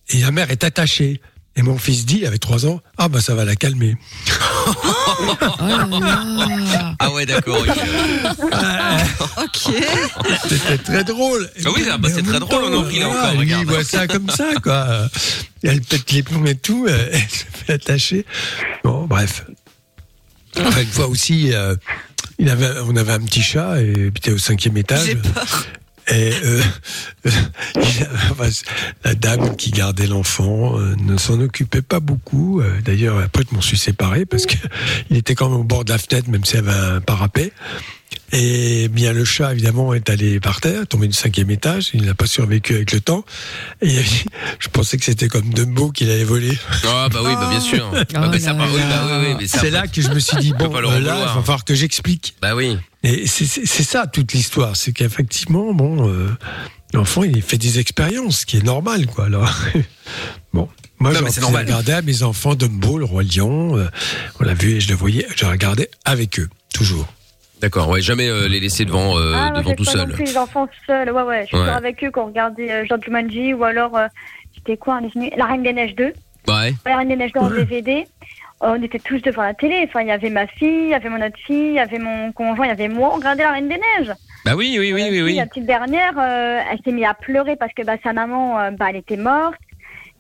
[0.09, 1.19] et la mère est attachée.
[1.57, 3.95] Et mon fils dit, il avait trois ans, ah bah ça va la calmer.
[4.67, 4.73] Oh.
[6.99, 7.59] Ah ouais, d'accord.
[7.59, 7.67] ok.
[9.37, 9.73] Ok.
[10.47, 11.49] C'était très drôle.
[11.65, 13.63] Ah oui, ah bah, c'est très drôle, on en rit, là, encore, lui, regarde.
[13.63, 15.09] Il voit ça comme ça, quoi.
[15.63, 18.25] Elle pète les plombs et tout, euh, elle se fait attacher.
[18.83, 19.45] Bon, bref.
[20.59, 21.75] Enfin, une fois aussi, euh,
[22.39, 25.05] il avait, on avait un petit chat et il était au cinquième étage.
[25.05, 25.65] J'ai peur.
[26.09, 26.61] Et euh,
[28.31, 28.49] enfin,
[29.03, 32.61] la dame qui gardait l'enfant euh, ne s'en occupait pas beaucoup.
[32.61, 34.55] Euh, D'ailleurs, après, je m'en suis séparé parce que
[35.09, 37.51] il était quand même au bord de la fenêtre, même s'il avait un parapet.
[38.33, 41.91] Et bien, le chat, évidemment, est allé par terre, tombé du cinquième étage.
[41.93, 43.23] Il n'a pas survécu avec le temps.
[43.81, 43.89] Et
[44.59, 46.57] je pensais que c'était comme Dumbo qu'il allait voler.
[46.85, 47.89] Ah bah oui, bah bien sûr.
[48.13, 48.81] Ah, bah, ça, bah, oui,
[49.33, 52.35] bah C'est là que je me suis dit, bon, là, il va falloir que j'explique.
[52.41, 52.77] Bah oui.
[53.03, 56.27] Et c'est- ça toute l'histoire, c'est qu'effectivement, bon, euh,
[56.93, 59.25] l'enfant il fait des expériences, ce qui est normal, quoi.
[59.25, 59.49] Alors,
[60.53, 60.67] bon,
[60.99, 63.87] moi Non, j'ai regardé à mes enfants Dumbo, le roi lion, euh,
[64.39, 67.07] on l'a vu et je le voyais, je regardais avec eux, toujours.
[67.61, 70.11] D'accord, ouais, jamais euh, les laisser devant, euh, ah, devant tout pas non seul.
[70.13, 71.09] plus les enfants seuls.
[71.11, 71.41] Ouais, ouais.
[71.41, 71.63] Je suis Ouais.
[71.63, 74.07] toujours avec eux quand on regardait euh, Jean Jumanji ou alors, euh,
[74.55, 74.99] c'était quoi
[75.37, 76.13] La Reine des Neiges 2.
[76.47, 76.73] Ouais.
[76.85, 77.49] La Reine des Neiges 2 en.
[77.49, 78.05] DVD.
[78.63, 79.83] Euh, On était tous devant la télé.
[79.87, 81.99] Enfin, il y avait ma fille, il y avait mon autre fille, il y avait
[81.99, 83.09] mon conjoint, il y avait moi.
[83.13, 84.13] On regardait La Reine des Neiges.
[84.45, 85.35] Bah oui, oui, oui, oui, oui.
[85.35, 88.71] La petite dernière, euh, elle s'est mise à pleurer parce que bah, sa maman, euh,
[88.71, 89.55] bah, elle était morte.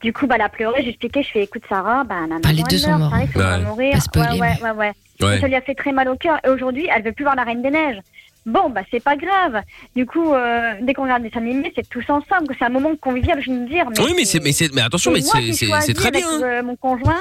[0.01, 0.81] Du coup, bah, elle a pleuré.
[0.83, 3.11] J'ai expliqué, je fais, écoute, Sarah, bah, ma maman, Ah, les deux elle sont morts.
[3.13, 3.59] Ouais.
[3.63, 3.97] mourir.
[4.13, 4.91] Pas ouais, ouais, ouais, ouais.
[5.21, 5.39] Ouais.
[5.41, 6.39] ça lui a fait très mal au cœur.
[6.45, 7.99] Et aujourd'hui, elle veut plus voir la Reine des Neiges.
[8.45, 9.61] Bon, bah, c'est pas grave.
[9.95, 12.55] Du coup, euh, dès qu'on regarde des animés, c'est tous ensemble.
[12.57, 13.87] C'est un moment convivial, je veux dire.
[13.99, 15.33] Oui, mais c'est, mais c'est, mais attention, mais moi
[15.81, 16.41] c'est, très avec, bien.
[16.43, 17.19] euh, mon conjoint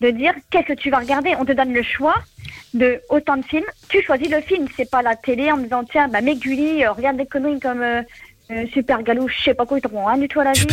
[0.00, 1.34] de dire qu'est-ce que tu vas regarder?
[1.40, 2.14] On te donne le choix
[2.74, 3.64] de autant de films.
[3.88, 4.66] Tu choisis le film.
[4.76, 7.82] C'est pas la télé en me disant tiens, bah Meguli, euh, regarde des conneries comme
[7.82, 8.02] euh,
[8.52, 10.66] euh, Super Galou, je sais pas quoi, ils t'apprendront rien du tout à la vie.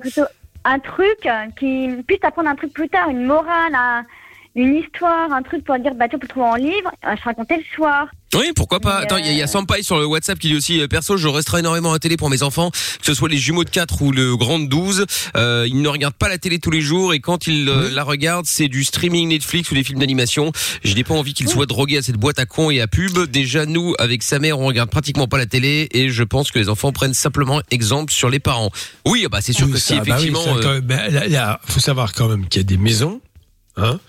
[0.00, 0.22] Plutôt
[0.64, 4.04] un truc euh, qui puisse t'apprendre un truc plus tard, une morale, un-
[4.54, 7.56] une histoire, un truc pour dire bah tu peux trouver en livre, euh, je racontais
[7.56, 8.08] le soir.
[8.34, 8.96] Oui, pourquoi pas.
[8.96, 11.16] Attends, il y, y a euh, Sampaï sur le WhatsApp qui dit aussi, euh, perso,
[11.18, 13.70] je resterai énormément à la télé pour mes enfants, que ce soit les jumeaux de
[13.70, 15.04] 4 ou le grand de 12.
[15.36, 18.04] Euh, ils ne regardent pas la télé tous les jours et quand ils euh, la
[18.04, 20.50] regardent, c'est du streaming Netflix ou des films d'animation.
[20.82, 23.18] Je n'ai pas envie qu'ils soient drogués à cette boîte à cons et à pub.
[23.30, 26.58] Déjà, nous, avec sa mère, on regarde pratiquement pas la télé et je pense que
[26.58, 28.70] les enfants prennent simplement exemple sur les parents.
[29.06, 30.42] Oui, bah c'est sûr Oui, que ça, si bah effectivement...
[30.44, 33.20] ça, euh, quand même, là, a- faut savoir quand même qu'il y a des maisons,
[33.76, 34.00] hein,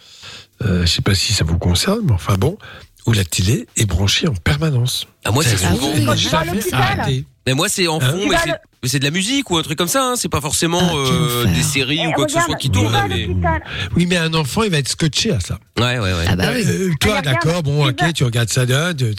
[0.64, 2.58] euh, je sais pas si ça vous concerne, mais enfin bon,
[3.06, 5.08] où la télé est branchée en permanence.
[5.26, 5.92] ah, moi, c'est Ah souvent...
[5.94, 6.82] oui, Quand tu vas à jamais l'hôpital.
[7.00, 7.26] arrêté.
[7.46, 9.58] Mais moi, c'est en Hein fond, mais c'est- le- mais c'est de la musique ou
[9.58, 10.04] un truc comme ça.
[10.04, 10.16] Hein.
[10.16, 12.70] C'est pas forcément Ah, euh, des séries Eh, ou quoi que ce soit qui
[13.10, 13.26] mais...
[13.28, 13.62] l'hôpital.
[13.98, 15.60] Oui, mais un enfant, il va être scotché à ça.
[15.78, 16.26] Ouais, ouais, ouais.
[16.28, 16.64] Ah bah oui.
[16.66, 18.66] Euh, toi, Ah, d'accord, bon, ok, tu regardes ça,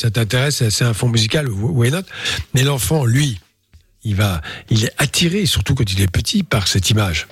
[0.00, 2.00] ça t'intéresse, c'est un fond musical, why not
[2.54, 3.38] Mais l'enfant, lui,
[4.04, 7.26] il va, il est attiré, surtout quand il est petit, par cette image.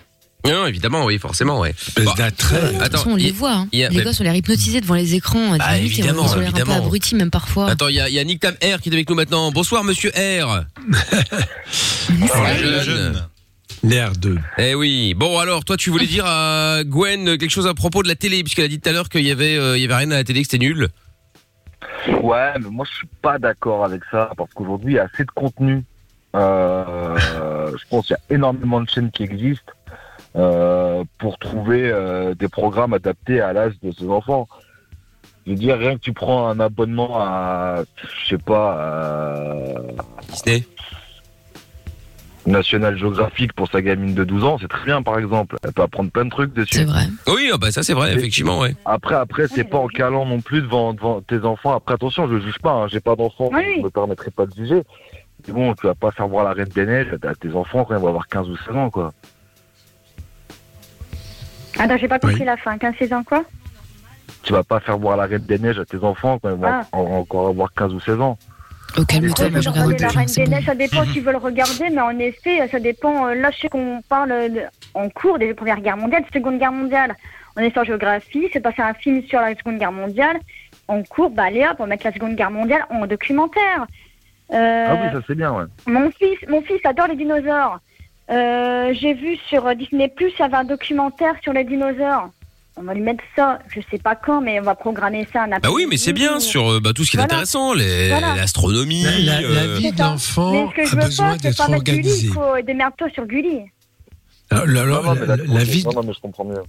[0.45, 1.73] Non, évidemment, oui, forcément, ouais.
[1.97, 2.61] Bon, d'attrait.
[2.61, 3.53] De toute Attends, façon, on les voit.
[3.55, 3.69] Hein.
[3.71, 5.57] il y a- les gosses, on les hypnotisés devant les écrans.
[5.57, 6.85] Bah, limite, et on- évidemment, ils ont l'air un peu évidemment.
[6.85, 7.71] abrutis, même parfois.
[7.71, 9.53] Attends, il y a, il y a Nick Tam R qui est avec nous maintenant.
[9.53, 10.65] Bonsoir, monsieur R.
[12.83, 13.23] Jeune.
[13.85, 14.39] L'air de.
[14.59, 15.15] Eh oui.
[15.15, 18.43] Bon, alors, toi, tu voulais dire à Gwen quelque chose à propos de la télé,
[18.43, 20.17] puisqu'elle a dit tout à l'heure qu'il y avait, euh, il y avait rien à
[20.17, 20.89] la télé, que c'était nul.
[22.23, 25.25] Ouais, mais moi je suis pas d'accord avec ça parce qu'aujourd'hui il y a assez
[25.25, 25.83] de contenu.
[26.37, 27.17] Euh,
[27.77, 29.73] je pense qu'il y a énormément de chaînes qui existent
[30.37, 34.49] euh, pour trouver euh, des programmes adaptés à l'âge de ses enfants.
[35.47, 40.65] Je veux dire, rien que tu prends un abonnement à, je sais pas, à Disney.
[42.47, 45.57] National Geographic pour sa gamine de 12 ans, c'est très bien par exemple.
[45.63, 46.79] Elle peut apprendre plein de trucs dessus.
[46.79, 47.05] C'est vrai.
[47.29, 48.75] Oui, ah bah ça c'est vrai, effectivement, ouais.
[48.85, 51.75] Après, après, c'est pas en calant non plus devant, devant tes enfants.
[51.75, 52.73] Après, attention, je juge pas.
[52.73, 52.89] Hein.
[52.89, 53.77] J'ai pas d'enfants, oui.
[53.77, 54.83] je me permettrai pas de juger.
[55.47, 57.95] Mais bon, tu vas pas faire voir la Reine des Neiges à tes enfants quand
[57.95, 59.13] ils vont avoir 15 ou 16 ans, quoi.
[61.79, 62.45] Attends, j'ai pas compris Oui.
[62.45, 62.77] la fin.
[62.77, 63.45] 15-16 ans, quoi?
[64.43, 66.67] Tu vas pas faire voir la Reine des Neiges à tes enfants quand ils vont
[66.67, 66.83] Ah.
[66.93, 68.39] en- encore avoir 15 ou 16 ans.
[68.99, 70.09] Oh, calme-toi, je regarde la.
[70.09, 70.47] Reine des.
[70.47, 73.29] Neiges, ça dépend s'ils veulent regarder, mais en effet, ça dépend.
[73.29, 74.63] euh, Là, je sais qu'on parle de-
[74.95, 77.15] en cours des Premières Guerres mondiales, Seconde Guerre mondiale.
[77.57, 80.39] On est sur géographie, c'est passé un film sur la Seconde Guerre mondiale.
[80.89, 83.87] En cours, bah, allez hop, on va mettre la Seconde Guerre mondiale en documentaire.
[84.53, 85.65] Euh, Ah oui, ça c'est bien, ouais.
[85.87, 87.79] Mon fils, mon fils adore les dinosaures.
[88.33, 92.31] Euh, J'ai vu sur Disney Plus, il y avait un documentaire sur les dinosaures.
[92.77, 95.49] On va lui mettre ça, je sais pas quand, mais on va programmer ça un
[95.59, 97.35] Bah oui, mais c'est bien sur euh, bah, tout ce qui est Voilà.
[97.35, 98.35] intéressant, les- Voilà.
[98.35, 99.03] l'astronomie.
[99.03, 99.97] La, la- la euh, vie ça.
[99.97, 102.27] d'enfant Mais ce que je a veux besoin pas, c'est d'être pas mettre Gulli, organisée.
[102.29, 103.61] il faut démerde-toi sur Gulli.
[104.51, 105.15] Alors, la, Non, non,
[105.55, 106.63] mais vie, non, non, mais je comprends mieux.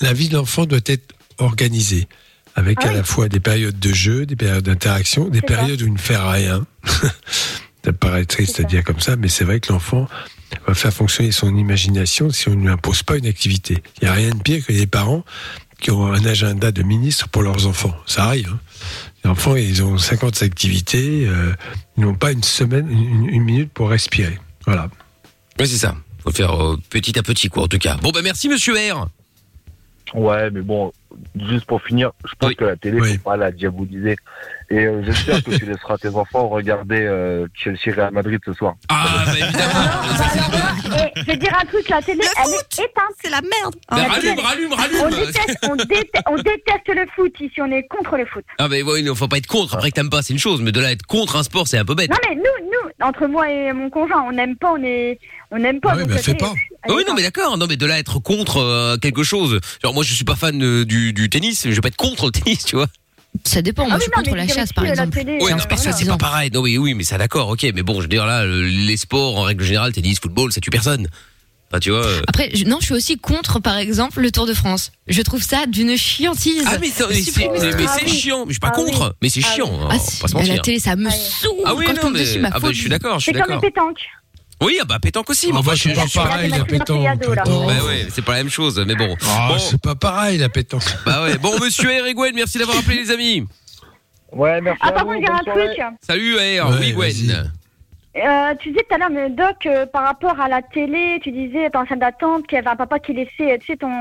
[0.00, 2.08] la vie de l'enfant doit être organisé,
[2.56, 2.96] avec Ah à oui.
[2.96, 5.56] la fois des périodes de jeu, des périodes d'interaction, des C'est ça.
[5.58, 6.66] périodes où il ne fait rien.
[7.84, 10.08] ça paraît triste C'est à dire comme ça, mais c'est vrai que l'enfant
[10.66, 13.82] va faire fonctionner son imagination si on ne lui impose pas une activité.
[14.00, 15.24] Il n'y a rien de pire que les parents
[15.80, 17.94] qui ont un agenda de ministre pour leurs enfants.
[18.06, 18.48] Ça arrive.
[18.52, 18.58] hein.
[19.24, 21.54] Les enfants, ils ont 50 activités, euh,
[21.96, 24.38] ils n'ont pas une semaine, une, une minute pour respirer.
[24.66, 24.88] Voilà.
[25.58, 25.94] Ouais, c'est ça.
[26.22, 27.96] Faut faire euh, petit à petit, quoi, en tout cas.
[28.02, 29.08] Bon, bah merci, monsieur R.
[30.14, 30.92] Ouais, mais bon,
[31.48, 32.56] juste pour finir, je pense Oui.
[32.56, 33.14] que la télé, Oui.
[33.16, 34.16] faut pas la diaboliser.
[34.70, 38.74] Et euh, j'espère que tu laisseras tes enfants regarder euh, Chelsea Real Madrid ce soir.
[38.90, 40.96] Ah, bah évidemment.
[40.98, 42.66] Et je vais dire un truc, la télé, Le elle foot.
[42.78, 43.14] est éteinte.
[43.22, 43.74] C'est la merde.
[43.90, 44.42] Bah, la rallume, télé.
[44.42, 45.10] rallume, On rallume.
[45.26, 48.44] déteste, on, déteste, on déteste le foot ici, on est contre le foot.
[48.58, 49.74] Ah, mais ouais, non, faut pas être contre.
[49.74, 50.60] Après que t'aimes pas, c'est une chose.
[50.60, 52.10] Mais de là, être contre un sport, c'est un peu bête.
[52.10, 55.18] Non mais nous, nous, entre moi et mon conjoint, on n'aime pas, on est,
[55.50, 55.92] on n'aime pas.
[55.92, 56.52] Ah oui, bah, fais pas.
[56.86, 57.56] est oui, non, mais d'accord.
[57.56, 59.60] Non, mais de là, être contre euh, quelque chose.
[59.82, 61.62] Genre, moi, je suis pas fan euh, du, du tennis.
[61.64, 62.86] Je vais pas être contre le tennis, tu vois.
[63.44, 63.84] Ça dépend.
[63.86, 65.10] Moi, Ah je suis non, contre la chasse, par la exemple.
[65.16, 66.50] télé, Ouais, euh, non, mais ça, c'est pas pareil.
[66.52, 67.66] Non, oui, oui, mais ça, d'accord, ok.
[67.74, 70.60] Mais bon, je veux dire, là, le- les sports, en règle générale, tennis, football, ça
[70.60, 71.06] tue personne.
[71.70, 72.04] Enfin, tu vois.
[72.06, 72.22] euh.
[72.26, 74.90] Après, je- non, je suis aussi contre, par exemple, le Tour de France.
[75.06, 76.64] Je trouve ça d'une chiantise.
[76.66, 77.12] Ah, mais, c'est Ah
[78.06, 78.46] chiant.
[78.46, 78.90] Mais je suis pas Ah oui.
[78.90, 79.14] contre.
[79.20, 79.70] Mais c'est Ah chiant.
[79.70, 79.78] oui.
[79.82, 81.20] hein, Ah, si, pas à la télé, ça me Ah oui.
[81.42, 81.62] saoule.
[81.66, 82.20] Ah oui, quand non, tombe mais.
[82.20, 83.62] dessus, ma Ah, bah, je suis d'accord, je suis C'est comme d'accord.
[83.62, 83.98] le pétanque.
[84.60, 85.48] Oui, ah bah pétanque aussi.
[85.48, 87.04] mais Ah, enfin, bah, je- c'est pas pareil, la pétanque.
[87.04, 89.16] Bah ouais, c'est pas la même chose, mais bon.
[89.24, 90.82] Ah, Bon, c'est pas pareil, la pétanque.
[91.06, 91.38] bah ouais.
[91.38, 93.46] Bon, monsieur R et Gwen, merci d'avoir appelé les amis.
[94.32, 95.80] Ouais, merci Ah par contre, il y a un truc.
[96.02, 96.92] Salut R, Ouais, oui.
[96.92, 97.52] Gwen.
[98.16, 101.30] Euh, tu disais tout à l'heure, mais Doc, euh, par rapport à la télé, tu
[101.30, 103.92] disais dans la salle d'attente qu'il y avait un papa qui laissait, tu sais, ton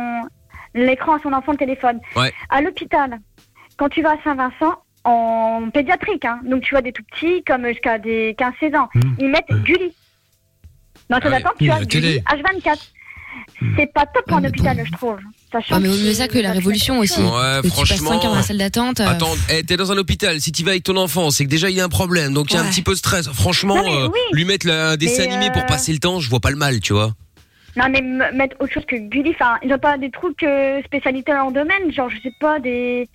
[0.74, 2.00] l'écran à son enfant le téléphone.
[2.16, 2.34] Ouais.
[2.50, 3.20] À l'hôpital,
[3.78, 7.66] quand tu vas à Saint-Vincent, en pédiatrique, hein, donc tu vois des tout petits comme
[7.68, 9.02] jusqu'à des 15-16 ans, Mmh.
[9.20, 9.60] ils mettent Ouais.
[9.64, 9.94] Gulli.
[11.10, 11.38] Dans la salle Ouais.
[11.40, 12.24] d'attente, tu Mmh, as la Gulli télé.
[12.28, 12.78] H24.
[13.78, 15.18] C'est pas top en mais hôpital, je trouve.
[15.72, 17.20] Ah, mais vaut mieux ça que la révolution aussi.
[17.22, 18.12] Ouais, Que tu passes 5 franchement.
[18.12, 19.00] heures dans la salle d'attente.
[19.00, 21.50] euh, Attends, eh, t'es dans un hôpital, si tu vas avec ton enfant, c'est que
[21.50, 23.30] déjà il y a un problème, donc il y a un petit peu de stress.
[23.30, 24.20] Franchement, Non, euh, oui.
[24.34, 26.50] lui mettre la- un dessin Mais, animé pour euh, passer le temps, je vois pas
[26.52, 27.14] le mal, tu vois.
[27.78, 28.02] Non, mais
[28.34, 31.92] mettre autre chose que Gulli, enfin, ils ont pas des trucs euh, spécialités en domaine,
[31.92, 33.08] genre, je sais pas, des.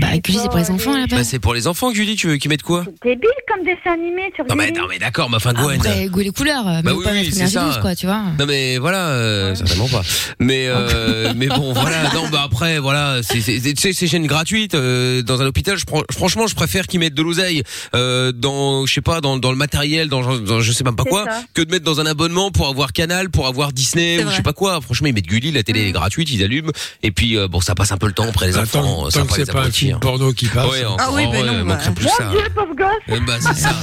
[0.00, 1.16] Bah, je sais Gulli, c'est pas, pour les enfants, des- là-bas.
[1.16, 3.92] Bah, c'est pour les enfants, Julie, tu veux qu'ils mettent quoi C'est débile comme dessin
[3.94, 4.78] animé sur Non mais, Gulli.
[4.80, 5.78] non mais d'accord, mais enfin Gwen.
[5.80, 7.64] Après, goût les couleurs, mais Bah oui, pas oui, mettre c'est énergie ça.
[7.66, 8.22] douce, quoi, tu vois.
[8.38, 10.02] Non mais voilà, euh, certainement pas.
[10.38, 14.06] Mais euh, mais bon voilà, non bah après voilà, c'est c'est c'est- tu sais, ces
[14.06, 17.62] chaînes gratuites euh, dans un hôpital, je prends- franchement je préfère qu'ils mettent de l'oseille
[17.94, 21.04] euh, dans je sais pas dans, dans le matériel, dans, dans je sais même pas
[21.04, 21.42] quoi, ça.
[21.54, 24.42] que de mettre dans un abonnement pour avoir Canal, pour avoir Disney ou je sais
[24.42, 24.80] pas quoi.
[24.80, 27.74] Franchement ils mettent Gulli, la télé est gratuite, ils allument et puis euh, bon ça
[27.74, 29.68] passe un peu le temps après les Bah, enfants, ça les pas.
[29.90, 30.68] Film porno qui passe.
[30.70, 31.94] Ouais, Ah oui, ben ouais, non, manquerait bah.
[31.96, 32.30] plus Mon.
[32.30, 32.88] Dieu, pauvre gosse.
[33.08, 33.70] Eh ben, c'est ça.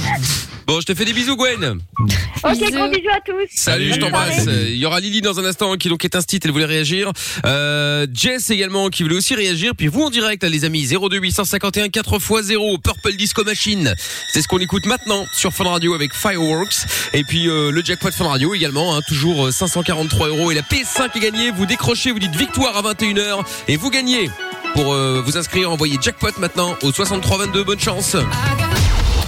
[0.68, 1.78] Bon, je te fais des bisous, Gwen.
[1.98, 2.70] Ok, Bisous.
[2.72, 3.48] gros bisous à tous.
[3.54, 4.46] Salut, je t'embrasse.
[4.48, 7.10] Euh, Il y aura Lily dans un instant qui donc est instite, elle voulait réagir.
[7.46, 9.72] Euh, Jess également qui voulait aussi réagir.
[9.74, 13.94] Puis vous en direct, là, les amis, 02 851 4 x 0 Purple Disco Machine.
[14.34, 16.84] C'est ce qu'on écoute maintenant sur Fun Radio avec Fireworks.
[17.14, 20.50] Et puis euh, le jackpot Fun Radio également, hein, toujours euh, 543 euros.
[20.50, 21.50] Et la PS5 est gagnée.
[21.50, 24.28] Vous décrochez, vous dites victoire à 21h et vous gagnez.
[24.74, 27.64] Pour euh, vous inscrire, envoyez jackpot maintenant au 6322.
[27.64, 28.16] Bonne chance.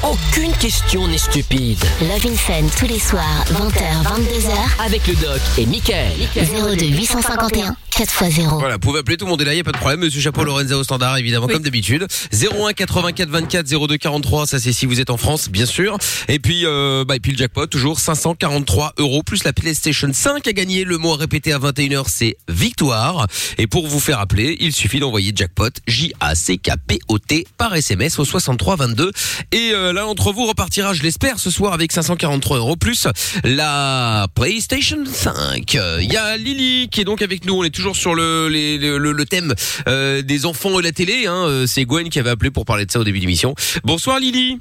[0.03, 1.79] Aucune question n'est stupide.
[2.01, 6.13] Love in Fun tous les soirs, 20h, 22h, Avec le doc et Michael.
[6.35, 8.59] 02 851 4x0.
[8.59, 10.01] Voilà, vous pouvez appeler tout le monde est là, y a pas de problème.
[10.01, 12.07] Monsieur Chapeau Lorenza au standard, évidemment, comme d'habitude.
[12.33, 15.99] 01 84 24 02 43, ça c'est si vous êtes en France, bien sûr.
[16.29, 20.47] Et puis, euh, bah, et puis le jackpot, toujours 543 euros, plus la PlayStation 5
[20.47, 20.85] à gagner.
[20.85, 23.27] Le mot à répéter à 21h, c'est victoire.
[23.59, 29.13] Et pour vous faire appeler, il suffit d'envoyer jackpot, J-A-C-K-P-O-T, par SMS au 63 22.
[29.53, 33.07] Et euh, l'un d'entre vous repartira, je l'espère, ce soir avec 543 euros, plus
[33.45, 35.75] la PlayStation 5.
[36.01, 37.55] Il y a Lily qui est donc avec nous.
[37.55, 39.55] On est toujours sur le, les- le, le- le thème
[39.89, 41.27] euh, des enfants et la télé.
[41.27, 41.45] Hein.
[41.47, 43.55] Euh, C'est Gwen qui avait appelé pour parler de ça au début d'émission.
[43.85, 44.59] Bonsoir Lily.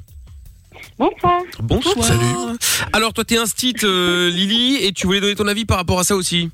[0.98, 1.40] Bonsoir.
[1.62, 2.04] Bonsoir.
[2.06, 2.56] Salut.
[2.92, 6.04] Alors toi t'es un stit Lily et tu voulais donner ton avis par rapport à
[6.04, 6.50] ça aussi.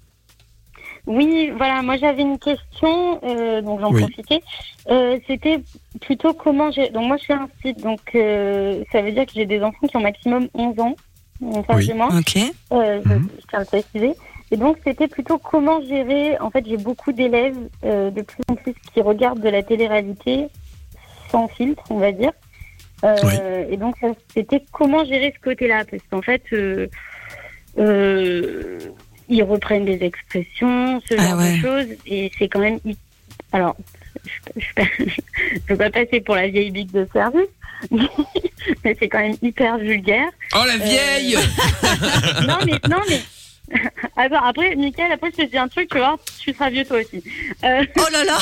[1.06, 4.00] Oui, voilà, moi j'avais une question, euh, donc j'en Oui.
[4.02, 4.42] profitais.
[4.90, 5.60] Euh, C'était
[6.00, 6.88] plutôt comment j'ai.
[6.90, 9.86] Donc moi je suis un site, donc euh, ça veut dire que j'ai des enfants
[9.86, 10.96] qui ont maximum 11 ans,
[11.44, 11.88] en face Oui.
[11.88, 12.08] de moi.
[12.18, 12.36] Ok.
[12.72, 13.28] Euh, je, Mhm.
[13.40, 14.14] je tiens à le préciser.
[14.52, 16.38] Et donc, c'était plutôt comment gérer.
[16.38, 20.46] En fait, j'ai beaucoup d'élèves euh, de plus en plus qui regardent de la télé-réalité
[21.32, 22.30] sans filtre, on va dire.
[23.04, 23.72] Euh, Oui.
[23.72, 23.96] Et donc,
[24.34, 25.84] c'était comment gérer ce côté-là?
[25.90, 26.86] Parce qu'en fait, euh,
[27.78, 28.78] euh,
[29.28, 31.56] ils reprennent des expressions, ce Ah genre ouais.
[31.58, 31.96] de choses.
[32.06, 32.78] Et c'est quand même.
[33.52, 33.76] Alors,
[34.56, 37.48] je ne peux pas passer pour la vieille bique de service,
[38.84, 40.28] mais c'est quand même hyper vulgaire.
[40.54, 41.36] Oh la vieille
[42.46, 43.20] non mais non mais
[44.16, 46.98] attends après Mickaël après je te dis un truc tu vois tu seras vieux toi
[47.00, 47.22] aussi.
[47.64, 48.38] Euh, Oh là là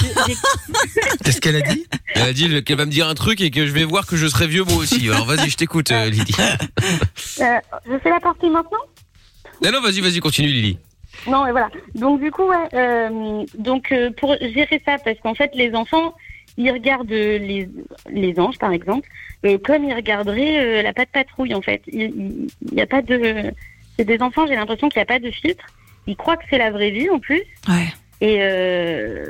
[1.24, 1.86] Qu'est-ce qu'elle a dit?
[2.14, 4.16] Elle a dit qu'elle va me dire un truc et que je vais voir que
[4.16, 5.08] je serai vieux moi aussi.
[5.10, 6.34] Alors vas-y, je t'écoute, euh, Lydie.
[6.40, 7.44] euh,
[7.90, 8.78] je fais la partie maintenant?
[9.62, 10.78] Non, non, vas-y, vas-y, continue, Lily.
[11.26, 11.70] Non, et voilà.
[11.94, 16.14] Donc du coup, ouais, euh, donc euh, pour gérer ça, parce qu'en fait, les enfants,
[16.56, 17.68] ils regardent euh, les,
[18.10, 19.08] les anges, par exemple,
[19.44, 21.82] euh, comme ils regarderaient euh, la patte patrouille, en fait.
[21.86, 23.52] Il n'y a pas de...
[23.96, 25.64] C'est des enfants, j'ai l'impression qu'il n'y a pas de filtre.
[26.06, 27.42] Ils croient que c'est la vraie vie, en plus.
[27.68, 27.92] Ouais.
[28.20, 29.24] Et euh,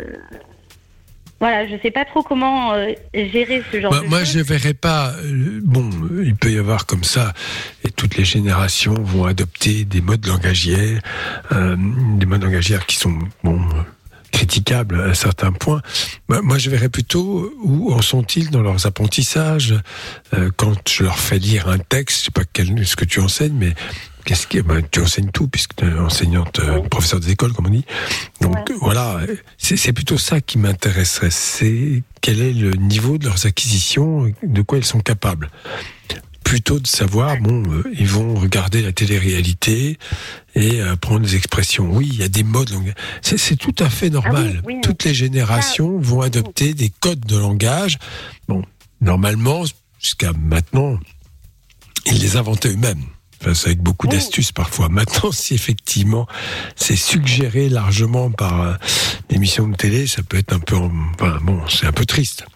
[1.40, 4.72] voilà, je sais pas trop comment euh, gérer ce genre Bah, de moi, je verrais
[4.74, 5.12] pas.
[5.24, 7.32] euh, bon, euh, il peut y avoir comme ça,
[7.84, 10.98] et toutes les générations vont adopter des modes langagiers,
[11.52, 11.76] euh,
[12.18, 13.60] des modes langagières qui sont bon
[14.32, 15.80] critiquables à certains points.
[16.28, 19.74] Bah, moi, je verrais plutôt où en sont-ils dans leurs apprentissages.
[20.56, 23.54] Quand je leur fais lire un texte, je sais pas quel, ce que tu enseignes,
[23.56, 23.74] mais
[24.24, 27.66] Qu'est-ce que bah, tu enseignes tout puisque tu es enseignante, euh, professeur des écoles comme
[27.66, 27.84] on dit.
[28.40, 28.76] Donc Ouais.
[28.80, 29.20] voilà,
[29.58, 31.30] c'est c'est plutôt ça qui m'intéresserait.
[31.30, 35.50] C'est quel est le niveau de leurs acquisitions, de quoi ils sont capables.
[36.42, 39.98] Plutôt de savoir, bon, euh, ils vont regarder la télé-réalité
[40.54, 41.90] et euh, prendre des expressions.
[41.90, 42.70] Oui, il y a des modes.
[42.70, 44.52] lang- C'est c'est tout à fait normal.
[44.56, 47.98] Ah oui, oui, mais Toutes les générations vont adopter des codes de langage.
[48.48, 48.62] Bon,
[49.00, 49.64] normalement,
[50.00, 50.98] jusqu'à maintenant,
[52.06, 53.04] ils les inventaient eux-mêmes.
[53.40, 54.14] Enfin, c'est avec beaucoup Oui.
[54.14, 54.88] d'astuces parfois.
[54.88, 56.26] Maintenant, si effectivement
[56.76, 58.72] c'est suggéré largement par euh,
[59.30, 62.46] l'émission de télé, ça peut être un peu, en- enfin bon, c'est un peu triste.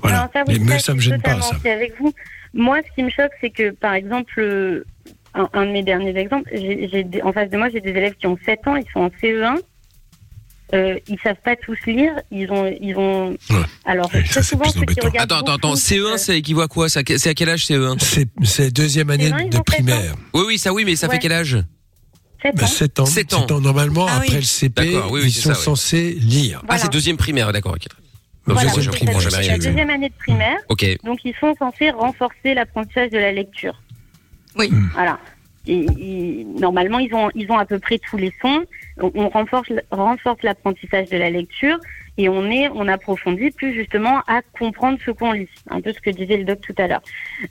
[0.00, 0.30] Voilà.
[0.34, 1.56] Ça, mais, ça me gêne pas, ça.
[1.56, 2.12] aussi avec vous.
[2.54, 4.84] Moi, ce qui me choque, c'est que, par exemple, euh,
[5.34, 8.26] un, un de mes derniers exemples, j'ai, en face de moi, j'ai des élèves qui
[8.26, 9.56] ont 7 ans, ils sont en CE1.
[10.74, 12.12] Euh, ils savent pas tous lire.
[12.32, 13.30] Ils ont, ils ont.
[13.50, 13.56] Ouais.
[13.84, 15.68] Alors, Oui, très ça, c'est souvent, plus ceux qui regardent Attends, attends, attends.
[15.68, 16.88] beaucoup, CE1, euh, c'est équivaut à quoi?
[16.88, 16.98] C'est
[17.28, 17.96] à quel âge CE1
[18.44, 20.14] C'est deuxième année de primaire.
[20.34, 21.14] Oui, oui, ça oui, mais ça Ouais.
[21.14, 21.56] fait quel âge?
[22.42, 22.66] 7 Bah, ans.
[22.66, 23.06] 7 ans.
[23.06, 23.46] Sept ans.
[23.48, 24.26] Sept Normalement, Ah oui.
[24.26, 25.64] après le CP, D'accord, oui, oui, ils c'est sont ça, oui.
[25.64, 26.62] censés lire.
[26.68, 27.86] Ah, c'est deuxième primaire, d'accord, ok.
[28.46, 30.84] Donc, Voilà, c'est la- deuxième année de primaire, Ok.
[31.04, 33.80] donc ils sont censés renforcer l'apprentissage de la lecture.
[34.56, 34.70] Oui.
[34.94, 35.18] Voilà.
[35.66, 38.64] Et, et normalement, ils ont, ils ont à peu près tous les sons.
[39.00, 41.78] On, on renforce, renforce l'apprentissage de la lecture
[42.18, 45.48] et on est, on approfondit plus justement à comprendre ce qu'on lit.
[45.70, 47.02] Un peu ce que disait le doc tout à l'heure.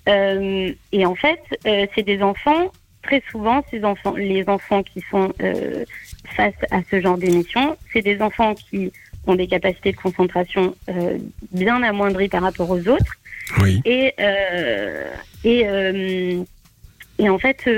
[0.10, 2.72] Euh, et en fait, euh, c'est des enfants.
[3.04, 5.86] Très souvent, ces enfants, les enfants qui sont euh,
[6.36, 8.92] face à ce genre d'émission, c'est des enfants qui
[9.28, 11.20] ont des capacités de concentration euh,
[11.52, 13.14] bien amoindries par rapport aux autres.
[13.62, 13.80] Oui.
[13.86, 15.08] Et, euh,
[15.44, 16.40] et,
[17.20, 17.70] et en fait,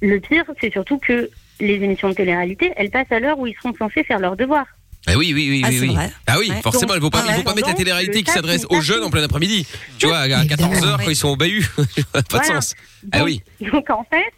[0.00, 1.30] le pire, c'est surtout que
[1.60, 4.66] les émissions de télé-réalité, elles passent à l'heure où ils sont censés faire leurs devoirs.
[5.06, 5.78] Ah oui, oui, oui, Ah, oui.
[5.80, 5.94] oui.
[5.94, 6.10] vrai.
[6.26, 6.60] Ah oui, Ouais.
[6.62, 9.02] forcément, pas, en ils vont pas mettre la attendant, télé-réalité qui s'adresse aux il jeunes
[9.04, 9.66] en plein après-midi.
[9.98, 10.72] Tu vois, à Évidemment.
[10.72, 11.64] 14h quand ils sont au bahut.
[12.30, 12.74] pas de sens.
[13.12, 13.42] Ah Donc- oui.
[13.72, 14.32] Donc en fait,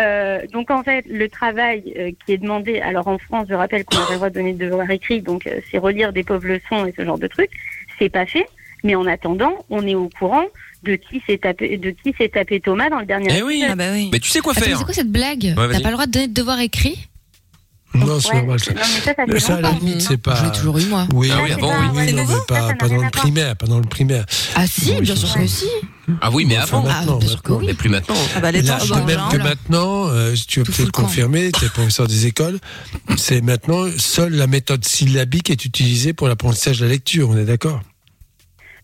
[0.00, 3.84] euh, donc en fait, le travail euh, qui est demandé, alors en France, je rappelle
[3.84, 6.46] qu'on a le droit de donner de devoirs écrits, donc euh, c'est relire des pauvres
[6.46, 7.50] leçons et ce genre de trucs,
[7.98, 8.46] c'est pas fait.
[8.84, 10.44] Mais en attendant, on est au courant
[10.84, 13.28] de qui s'est tapé, de qui s'est tapé Thomas dans le dernier.
[13.38, 13.64] Eh oui.
[13.68, 14.08] Ah bah oui.
[14.12, 16.12] Mais tu sais quoi Attends, faire c'est quoi cette blague T'as pas le droit de
[16.12, 16.98] donner de devoirs écrits
[17.94, 18.36] Non, c'est Ouais.
[18.38, 18.58] normal.
[18.60, 18.72] Ça.
[18.72, 20.34] Non, mais ça, ça fait Ça, à la limite, c'est pas.
[20.36, 21.06] Je l'ai toujours eu moi.
[21.14, 22.06] Oui, Ah oui, avant, oui.
[22.06, 24.24] C'est non, mais pas, pas dans le primaire, pas dans le primaire.
[24.56, 25.66] Ah si, Oui, bien sûr que si.
[26.20, 26.88] Ah oui, mais Enfin, avant.
[26.90, 27.60] Ah, maintenant, bien sûr que maintenant.
[27.60, 27.66] oui.
[27.68, 28.14] Mais plus maintenant.
[28.34, 30.72] Ah bah les Là, temps je changent, même que maintenant, euh, si tu veux Tout
[30.72, 32.58] peut-être confirmer, tu es professeur des écoles,
[33.16, 37.44] c'est maintenant seule la méthode syllabique est utilisée pour l'apprentissage de la lecture, on est
[37.44, 37.80] d'accord?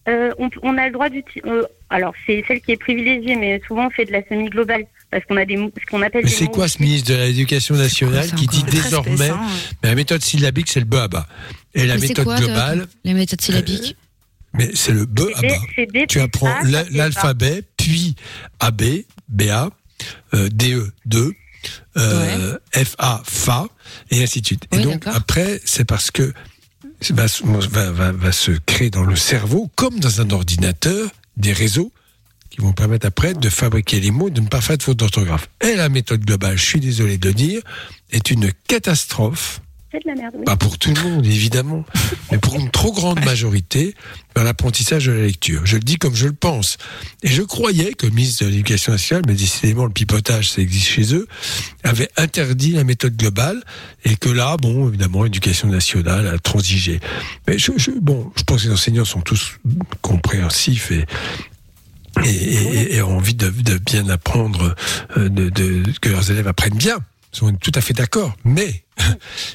[0.08, 1.46] Euh, on, on a le droit d'utiliser.
[1.90, 4.84] alors, c'est celle qui est privilégiée, mais souvent on fait de la semi-globale.
[5.10, 8.46] Parce qu'on a des ce qu'on appelle c'est quoi ce ministre de l'Éducation nationale qui
[8.46, 9.46] dit désormais, spécial, hein.
[9.82, 11.26] mais la méthode syllabique c'est le B à bas.
[11.74, 13.96] Et la Mais méthode quoi, globale, Les méthodes syllabiques.
[14.52, 15.54] mais c'est le B à C'est bas.
[15.54, 18.16] B- c'est B Tu apprends la- l'alphabet, puis
[18.60, 18.82] AB,
[19.30, 19.70] BA,
[20.34, 21.32] euh, DE, 2,
[21.96, 23.66] euh, FA, FA,
[24.10, 24.64] et ainsi de suite.
[24.72, 26.34] Oui, et donc après, c'est parce que
[27.10, 31.92] va, se- créer dans le cerveau, comme dans un ordinateur, des réseaux
[32.50, 34.96] qui vont permettre après de fabriquer les mots et de ne pas faire de faute
[34.98, 35.48] d'orthographe.
[35.60, 37.60] Et la méthode globale, je suis désolé de dire,
[38.10, 40.44] est une catastrophe C'est de la merde, oui.
[40.44, 41.82] pas pour tout le monde, évidemment,
[42.30, 43.94] mais pour une trop grande majorité
[44.34, 45.62] dans l'apprentissage de la lecture.
[45.64, 46.76] Je le dis comme je le pense.
[47.22, 50.88] Et je croyais que le ministre de l'Éducation nationale, mais décidément le pipotage, ça existe
[50.88, 51.26] chez eux,
[51.84, 53.62] avait interdit la méthode globale
[54.04, 57.00] et que là, bon, évidemment, l'éducation nationale a transigé.
[57.46, 59.58] Mais je, je- bon, je pense que les enseignants sont tous
[60.02, 61.06] compréhensifs et
[62.24, 64.74] et, et- et ont envie de, de bien apprendre,
[65.16, 66.98] euh, de, de- que leurs élèves apprennent bien.
[67.32, 68.34] Ils sont tout à fait d'accord.
[68.44, 68.84] Mais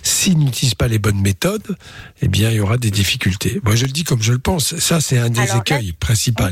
[0.03, 1.75] s'ils n'utilisent pas les bonnes méthodes,
[2.21, 3.59] eh bien, il y aura des difficultés.
[3.63, 4.75] Moi, je le dis comme je le pense.
[4.77, 6.43] Ça, c'est un des Alors là, écueils principaux.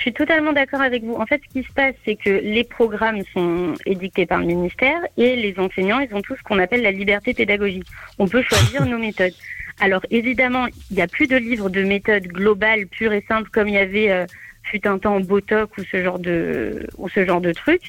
[0.00, 1.14] Je suis totalement d'accord avec vous.
[1.14, 4.98] En fait, ce qui se passe, c'est que les programmes sont édictés par le ministère
[5.18, 7.84] et les enseignants, ils ont tout ce qu'on appelle la liberté pédagogique.
[8.18, 9.34] On peut choisir nos méthodes.
[9.78, 13.68] Alors évidemment, il n'y a plus de livres de méthodes globales, pures et simples, comme
[13.68, 14.26] il y avait euh,
[14.62, 17.80] fut un temps Botoc ou ce genre de ou ce genre de truc.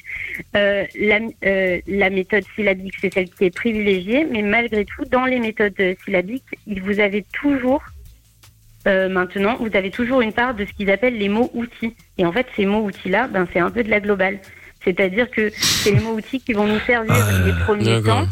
[0.56, 5.24] Euh, la, euh, la méthode syllabique, c'est celle qui est privilégiée, mais malgré tout, dans
[5.24, 7.82] les méthodes syllabiques, vous avez toujours
[8.86, 11.94] euh, maintenant, vous avez toujours une part de ce qu'ils appellent les mots outils.
[12.18, 14.40] Et en fait, ces mots outils-là, ben, c'est un peu de la globale.
[14.82, 17.14] C'est-à-dire que c'est les mots outils qui vont nous servir
[17.46, 18.26] les premiers temps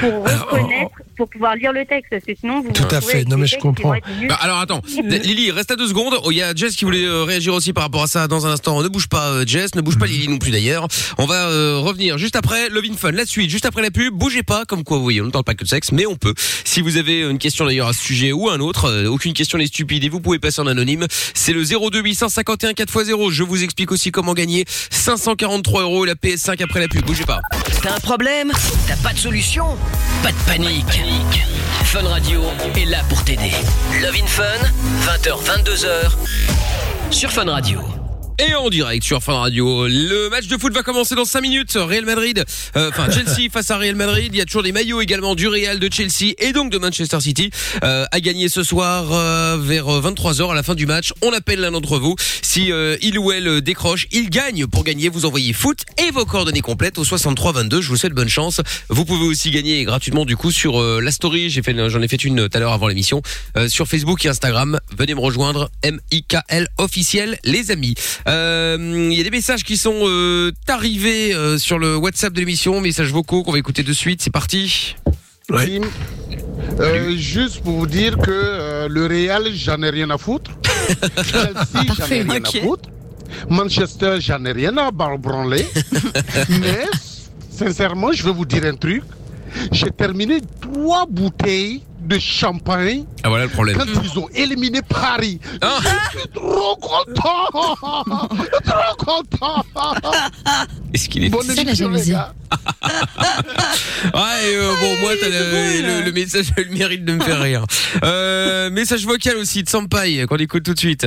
[0.00, 2.08] pour reconnaître, pour pouvoir lire le texte.
[2.10, 3.28] Parce que sinon, vous Tout à fait.
[3.28, 3.92] Non, mais je comprends.
[4.26, 6.14] Bah, alors attends, Lily, reste à deux secondes.
[6.24, 8.46] Oh, Il y a Jess qui voulait euh, réagir aussi par rapport à ça dans
[8.46, 8.82] un instant.
[8.82, 10.88] Ne bouge pas euh, Jess, ne bouge pas Lily non plus d'ailleurs.
[11.18, 14.14] On va euh, revenir juste après Love in Fun, la suite, juste après la pub.
[14.14, 16.16] Bougez pas, comme quoi vous voyez, on ne parle pas que de sexe, mais on
[16.16, 16.32] peut.
[16.64, 19.58] Si vous avez une question d'ailleurs à ce sujet ou un autre, euh, aucune question
[19.58, 21.06] n'est stupide et vous pouvez passer en anonyme.
[21.34, 23.30] C'est le 02 851 4x0.
[23.30, 27.04] Je vous explique aussi comment gagner 543 euros et la PS5 après la pub.
[27.04, 27.40] Bougez pas.
[27.82, 28.52] T'as un problème?
[28.86, 29.76] T'as pas de solution?
[30.22, 31.00] Pas de panique.
[31.84, 32.42] Fun Radio
[32.76, 33.52] est là pour t'aider.
[34.00, 34.44] Love in Fun,
[35.06, 36.12] 20h, 22h,
[37.10, 37.99] sur Fun Radio.
[38.40, 41.72] Et en direct sur Fun Radio, le match de foot va commencer dans 5 minutes.
[41.74, 42.42] Real Madrid,
[42.76, 44.30] euh, enfin Chelsea face à Real Madrid.
[44.32, 47.20] Il y a toujours des maillots également du Real, de Chelsea et donc de Manchester
[47.20, 47.50] City
[47.84, 51.12] euh, à gagner ce soir euh, vers 23h à la fin du match.
[51.20, 52.16] On appelle l'un d'entre vous.
[52.40, 54.66] Si euh, il ou elle euh, décroche, il gagne.
[54.66, 57.80] Pour gagner, vous envoyez foot et vos coordonnées complètes au 63 22.
[57.80, 58.60] Je vous souhaite bonne chance.
[58.88, 61.50] Vous pouvez aussi gagner gratuitement du coup sur euh, la story.
[61.50, 63.22] J'ai fait, j'en ai fait une tout à l'heure avant l'émission
[63.56, 64.80] euh, sur Facebook et Instagram.
[64.96, 67.94] Venez me rejoindre, M I K L officiel, les amis.
[68.30, 68.76] Euh,
[69.10, 72.80] Il y a des messages qui sont euh, arrivés euh, sur le WhatsApp de l'émission,
[72.80, 74.22] messages vocaux qu'on va écouter de suite.
[74.22, 74.96] C'est parti.
[75.48, 75.80] Ouais.
[76.78, 80.52] Euh, juste pour vous dire que euh, le Real, j'en ai rien à foutre.
[81.24, 82.88] Chelsea, j'en ai Parfait, rien à foutre.
[83.48, 85.66] Manchester, j'en ai rien à bar- branler.
[86.48, 86.84] Mais,
[87.50, 89.02] sincèrement, je vais vous dire un truc.
[89.72, 93.76] J'ai terminé trois bouteilles de champagne Ah voilà le problème.
[93.76, 95.38] quand ils ont éliminé Paris.
[95.60, 95.78] Ah.
[96.14, 97.46] Je suis trop content
[98.64, 99.64] Trop content
[100.94, 102.12] Est-ce qu'il est Bonne C'est ça, la jalousie.
[102.12, 102.32] gars.
[104.14, 107.64] Ouais, euh, bon, moi, le, le- le message a le mérite de me faire rire.
[108.04, 111.06] Euh, message vocal aussi de Sampai qu'on écoute tout de suite.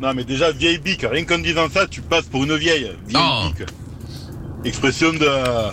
[0.00, 2.92] Non, mais déjà, vieille bique, rien qu'en disant ça, tu passes pour une vieille.
[3.08, 3.48] Vieille Oh.
[3.48, 3.66] bique.
[4.66, 5.26] Expression de.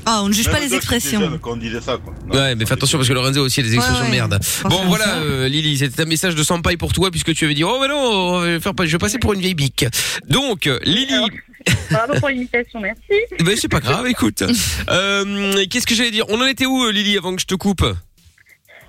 [0.05, 1.39] Ah, on ne juge pas les expressions.
[1.41, 2.13] Quand on disait ça, quoi.
[2.27, 4.39] Non, Ouais, mais fais attention parce que Lorenzo a aussi des expressions Ouais, de merde.
[4.65, 7.63] Bon, voilà, euh, Lily, c'était un message de Sampai pour toi puisque tu avais dit,
[7.63, 9.85] oh, mais non, faire je vais passer pour une vieille bique.
[10.29, 11.29] Donc, Lily, Alors,
[11.91, 13.01] Bravo pour l'imitation, merci.
[13.43, 14.43] ben, c'est pas grave, écoute.
[14.89, 16.25] Euh, qu'est-ce que j'allais dire?
[16.29, 17.83] On en était où, euh, Lily, avant que je te coupe?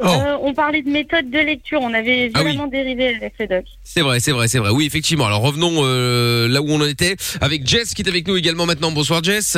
[0.01, 0.07] Oh.
[0.07, 2.49] Euh, on parlait de méthode de lecture, on avait Ah oui.
[2.51, 3.65] vraiment dérivé avec le doc.
[3.85, 4.71] C'est vrai, c'est vrai, c'est vrai.
[4.71, 5.27] Oui, effectivement.
[5.27, 8.67] Alors revenons euh, là où on en était avec Jess qui est avec nous également
[8.67, 8.91] maintenant.
[8.91, 9.57] Bonsoir Jess.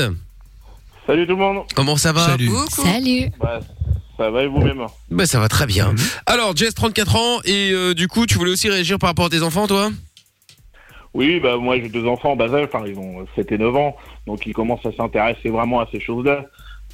[1.06, 1.64] Salut tout le monde.
[1.74, 2.50] Comment ça va Salut.
[2.68, 3.30] Salut.
[3.40, 3.60] Bah,
[4.16, 4.86] ça va et vous-même?
[5.10, 5.92] Bah ça va très bien.
[5.92, 5.98] Mhm.
[6.26, 9.28] Alors Jess 34 ans et euh, du coup, tu voulais aussi réagir par rapport à
[9.28, 9.90] tes enfants toi?
[11.14, 13.74] Oui, bah moi j'ai deux enfants en bas âge, enfin ils ont 7 et 9
[13.76, 13.96] ans,
[14.26, 16.44] donc ils commencent à s'intéresser vraiment à ces choses-là.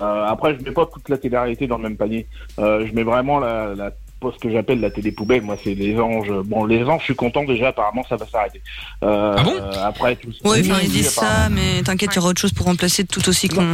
[0.00, 2.26] Euh, après, je mets pas toute la télé-réalité dans le même panier.
[2.58, 3.90] Euh, je mets vraiment la, la
[4.30, 5.42] ce que j'appelle la télé poubelle.
[5.42, 6.30] Moi, c'est les anges.
[6.44, 7.68] Bon, les anges, je suis content déjà.
[7.68, 8.62] Apparemment, ça va s'arrêter.
[9.02, 9.54] Euh, Ah bon?
[9.58, 12.52] euh, Après, tout Oui, enfin, ils disent ça, mais t'inquiète, il y aura autre chose
[12.52, 13.66] pour remplacer tout aussi con.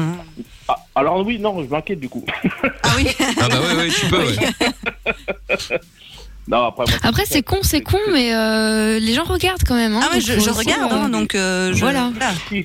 [0.69, 2.25] Ah, alors oui, non, je m'inquiète du coup.
[2.83, 3.09] Ah oui.
[3.41, 4.19] Ah bah ouais, ouais, tu peux.
[4.19, 5.79] Ouais.
[6.51, 9.95] non, après, moi, Après, c'est con, c'est con, mais euh, les gens regardent quand même.
[9.95, 12.11] Hein, Ah ouais, je, regarde, hein, donc euh, je- Voilà.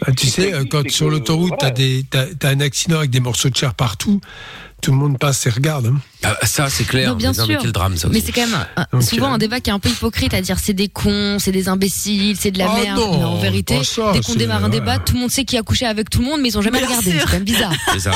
[0.05, 3.49] Ah, tu sais, quand sur l'autoroute, t'as des, t'as, t'as un accident avec des morceaux
[3.49, 4.21] de chair partout,
[4.81, 5.87] tout le monde passe et regarde.
[5.87, 5.97] hein.
[6.23, 7.09] Ah, ça c'est clair.
[7.09, 7.59] Non, bien mais, sûr.
[7.61, 8.17] quel drame ça aussi.
[8.17, 10.41] Mais c'est quand même un- souvent euh, un débat qui est un peu hypocrite à
[10.41, 12.97] dire c'est des cons, c'est des imbéciles, c'est de la Oh merde.
[12.99, 15.03] non, mais en vérité, ça, dès qu'on démarre un débat, ouais.
[15.05, 16.79] tout le monde sait qui a couché avec tout le monde, mais ils ont jamais
[16.79, 17.11] Bien regardé.
[17.11, 17.19] sûr.
[17.21, 17.73] C'est quand même bizarre.
[17.93, 18.11] C'est ça.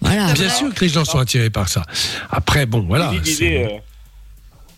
[0.00, 0.32] Voilà.
[0.32, 1.84] Bien sûr que les gens sont attirés par ça.
[2.30, 3.12] Après, bon, voilà.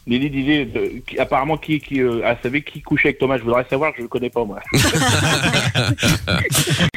[0.07, 3.39] Lily disait, euh, de- qui- apparemment qui, qui euh, elle savait qui couchait avec Thomas.
[3.39, 4.61] Je voudrais savoir, je le connais pas moi.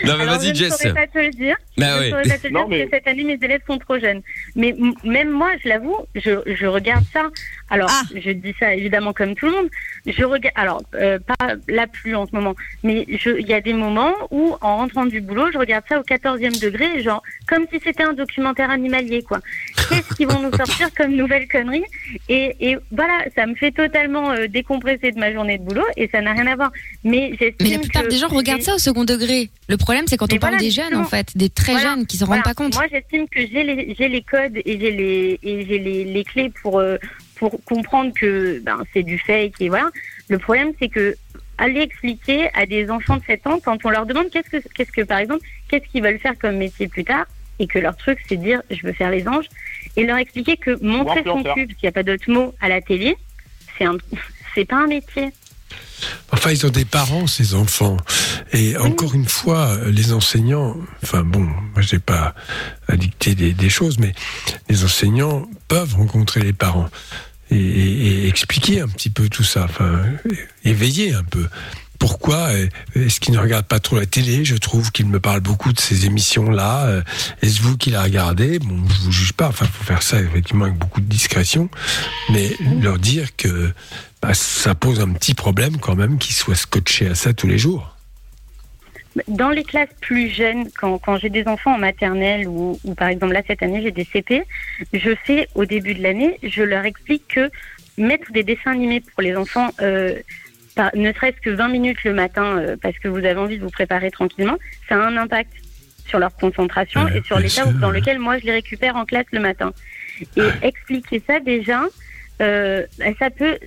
[0.05, 0.77] Non mais vas-y je ne Jess.
[0.77, 1.55] saurais pas te le dire.
[1.77, 2.09] Bah je ouais.
[2.11, 3.99] saurais pas te le dire Non, mais- parce que cette année, mes élèves sont trop
[3.99, 4.21] jeunes.
[4.55, 7.29] Mais m- même moi, je l'avoue, je, je regarde ça.
[7.69, 8.03] Alors, Ah.
[8.15, 9.69] je dis ça évidemment comme tout le monde.
[10.05, 13.73] Je regarde, alors, euh, pas la pluie en ce moment, mais il y a des
[13.73, 17.79] moments où, en rentrant du boulot, je regarde ça au 14e degré, genre, comme si
[17.83, 19.39] c'était un documentaire animalier, quoi.
[19.89, 21.83] Qu'est-ce qu'ils vont nous sortir comme nouvelle connerie?
[22.29, 26.07] Et, et voilà, ça me fait totalement euh, décompresser de ma journée de boulot et
[26.09, 26.71] ça n'a rien à voir.
[27.03, 29.49] Mais j'estime Mais la plupart que des gens regardent ça au second degré.
[29.69, 31.89] Le problème, c'est quand Mais on parle des jeunes, en fait, des très Voilà.
[31.95, 32.43] jeunes qui s'en Voilà.
[32.43, 32.75] rendent pas compte.
[32.75, 36.79] Moi, j'estime que j'ai les, les codes et j'ai les, et les, les clés pour,
[36.79, 36.97] euh,
[37.35, 39.89] pour comprendre que ben, c'est du fake et voilà.
[40.29, 41.15] Le problème, c'est que
[41.57, 44.91] aller expliquer à des enfants de 7 ans quand on leur demande qu'est-ce que, qu'est-ce
[44.91, 47.25] que par exemple, qu'est-ce qu'ils veulent faire comme métier plus tard
[47.59, 49.47] et que leur truc c'est de dire je veux faire les anges
[49.95, 52.67] et leur expliquer que montrer son cul, parce qu'il n'y a pas d'autre mot à
[52.67, 53.15] la télé,
[53.77, 53.97] c'est un,
[54.55, 55.29] c'est pas un métier.
[56.31, 57.97] Enfin, ils ont des parents, ces enfants.
[58.53, 62.35] Et encore une fois, les enseignants, enfin bon, moi j'ai pas
[62.87, 64.13] à dicter des, des choses, mais
[64.69, 66.89] les enseignants peuvent rencontrer les parents
[67.51, 70.01] et, et- et expliquer un petit peu tout ça, enfin,
[70.63, 71.47] éveiller un peu.
[71.97, 74.43] Pourquoi euh, est-ce qu'il ne regarde pas trop la télé?
[74.43, 76.85] Je trouve qu'il me parle beaucoup de ces émissions-là.
[76.87, 77.01] Euh,
[77.41, 78.59] Est-ce vous qui la regardez?
[78.59, 79.47] Bon, je vous juge pas.
[79.47, 81.69] Enfin, faut faire ça effectivement avec beaucoup de discrétion,
[82.31, 82.51] mais
[82.81, 83.71] leur dire que
[84.25, 87.57] bah, ça pose un petit problème quand même qu'ils soient scotchés à ça tous les
[87.57, 87.95] jours.
[89.29, 93.07] Dans les classes plus jeunes, quand, quand j'ai des enfants en maternelle ou, ou par
[93.07, 94.43] exemple là cette année j'ai des CP,
[94.93, 97.49] je fais au début de l'année, je leur explique que
[97.97, 100.15] mettre des dessins animés pour les enfants, euh,
[100.75, 103.63] par- ne serait-ce que 20 minutes le matin euh, parce que vous avez envie de
[103.63, 104.57] vous préparer tranquillement,
[104.89, 105.53] ça a un impact
[106.07, 109.25] sur leur concentration Ouais, et sur l'état dans lequel moi je les récupère en classe
[109.31, 109.71] le matin.
[110.35, 111.83] Et expliquer ça déjà,
[112.41, 113.57] euh, bah, ça peut,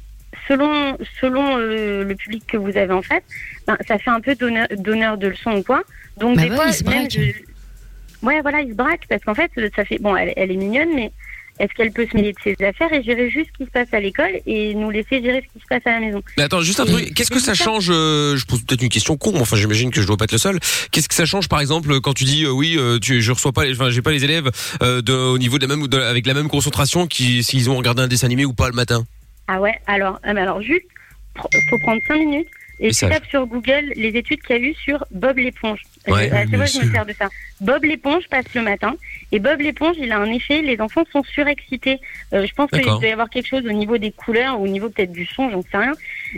[0.48, 3.22] selon, selon euh, le public que vous avez en face,
[3.66, 5.82] ben, ça fait un peu donneur, donneur de leçons ou quoi.
[6.18, 9.22] Donc Bah des ouais, fois, il se même je- ouais, voilà, il se braque parce
[9.22, 11.12] qu'en fait, ça fait bon, elle, elle est mignonne, mais
[11.60, 13.88] est-ce qu'elle peut se mêler de ses affaires et gérer juste ce qui se passe
[13.92, 16.22] à l'école et nous laisser gérer ce qui se passe à la maison?
[16.36, 17.12] Mais attends, juste un truc.
[17.14, 20.00] Qu'est-ce que ça change euh, Je pose peut-être une question con, mais enfin, j'imagine que
[20.00, 20.60] je dois pas être le seul.
[20.92, 23.50] Qu'est-ce que ça change, par exemple, quand tu dis euh, oui, euh, tu, je reçois
[23.52, 24.50] pas, les- enfin, j'ai pas les élèves
[24.82, 27.76] euh, de, au niveau de la même, de- avec la même concentration qui, s'ils ont
[27.76, 29.04] regardé un dessin animé ou pas le matin?
[29.48, 30.84] Ah ouais, alors, ah, mais alors juste,
[31.70, 32.48] faut prendre 5 minutes
[32.80, 35.80] et tu tapes sur Google les études qu'il y a eu sur Bob l'éponge.
[36.06, 37.28] Ouais, chaque bien fois, je me sers de ça.
[37.60, 38.94] Bob l'éponge passe le matin
[39.32, 41.98] et Bob l'éponge, il a un effet, les enfants sont surexcités.
[42.32, 44.90] Euh, je pense qu'il doit y avoir quelque chose au niveau des couleurs, au niveau
[44.90, 45.92] peut-être du son, j'en sais rien.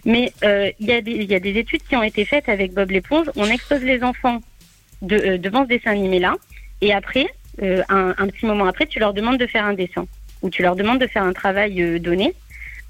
[0.07, 2.49] Mais euh, il y, a des- il y a des études qui ont été faites
[2.49, 3.27] avec Bob l'éponge.
[3.37, 4.41] On expose les enfants
[5.03, 6.37] de, euh, devant ce dessin animé-là
[6.81, 7.27] et après,
[7.63, 10.07] euh, un, un petit moment après, tu leur demandes de faire un dessin
[10.43, 12.33] ou tu leur demandes de faire un travail euh, donné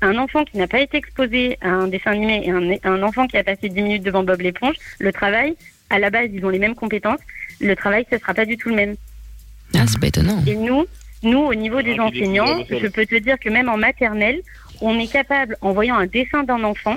[0.03, 3.26] un enfant qui n'a pas été exposé à un dessin animé et un, un enfant
[3.26, 5.55] qui a passé 10 minutes devant Bob l'éponge, le travail,
[5.90, 7.20] à la base, ils ont les mêmes compétences.
[7.61, 8.96] Le travail, ce sera pas du tout le même.
[9.74, 10.42] Ah, c'est pas étonnant.
[10.46, 10.86] Et nous,
[11.22, 14.40] nous, au niveau des Ah, enseignants, je peux te dire que même en maternelle,
[14.80, 16.96] on est capable, en voyant un dessin d'un enfant,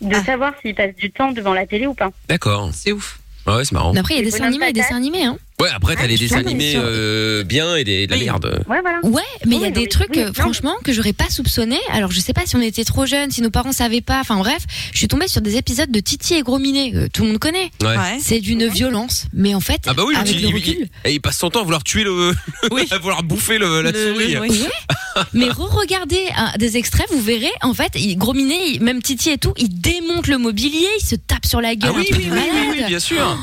[0.00, 0.24] de Ah.
[0.24, 2.10] savoir s'il passe du temps devant la télé ou pas.
[2.28, 2.70] D'accord.
[2.72, 3.18] C'est ouf.
[3.46, 3.92] Ouais, c'est marrant.
[3.92, 5.38] Mais après, il y a des dessins animés et des dessins animés, hein.
[5.60, 8.24] Ouais, après t'as Ah, les tu dessins animés euh, bien et des, de la Oui.
[8.26, 8.64] merde.
[8.68, 9.00] Ouais, voilà.
[9.02, 11.78] Ouais, mais il y a des trucs, oui, euh, franchement, que j'aurais pas soupçonné.
[11.90, 14.20] Alors, je sais pas si on était trop jeunes, si nos parents savaient pas.
[14.20, 17.22] Enfin, bref, je suis tombée sur des épisodes de Titi et Gros Minet, que tout
[17.24, 17.70] le monde connaît.
[17.82, 17.96] Ouais.
[18.20, 20.74] C'est d'une violence, mais en fait, Ah bah oui, avec il, le il- recul.
[21.04, 22.32] il- et il passe son temps à vouloir tuer le,
[22.70, 22.86] Oui.
[22.92, 24.34] à vouloir bouffer le, la Le- souris.
[24.34, 24.48] le- oui.
[24.62, 25.22] Ouais.
[25.32, 29.38] Mais re-regardez hein, des extraits, vous verrez, en fait, il, Gros Minet, même Titi et
[29.38, 31.90] tout, il démonte le mobilier, il se tape sur la gueule.
[31.94, 32.68] Ah oui, oui, oui, oui, malade.
[32.78, 33.36] oui, bien sûr.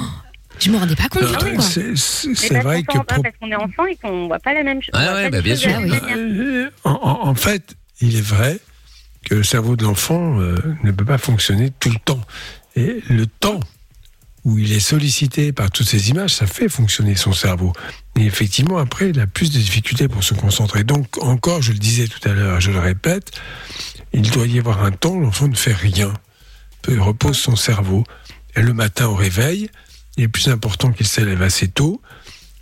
[0.59, 3.35] Je me rendais pas compte du Euh, tout, c'est- parce vrai qu'on que pro- parce
[3.39, 4.91] qu'on est enfant et qu'on voit pas la même chose.
[4.93, 5.71] Ah ouais, pas bah, bien sûr.
[5.73, 6.11] Ah.
[6.15, 8.59] Euh, en, en- en fait, il est vrai
[9.29, 12.21] que le cerveau de l'enfant euh, ne peut pas fonctionner tout le temps.
[12.75, 13.59] Et le temps
[14.43, 17.73] où il est sollicité par toutes ces images, ça fait fonctionner son cerveau.
[18.15, 20.83] Et effectivement, après, il a plus de difficultés pour se concentrer.
[20.83, 23.31] Donc, encore, je le disais tout à l'heure, je le répète,
[24.13, 26.13] il doit y avoir un temps où l'enfant ne fait rien.
[26.87, 28.03] Il repose son cerveau.
[28.55, 29.69] Et le matin au réveil,
[30.17, 32.01] il est plus important qu'il s'élève assez tôt,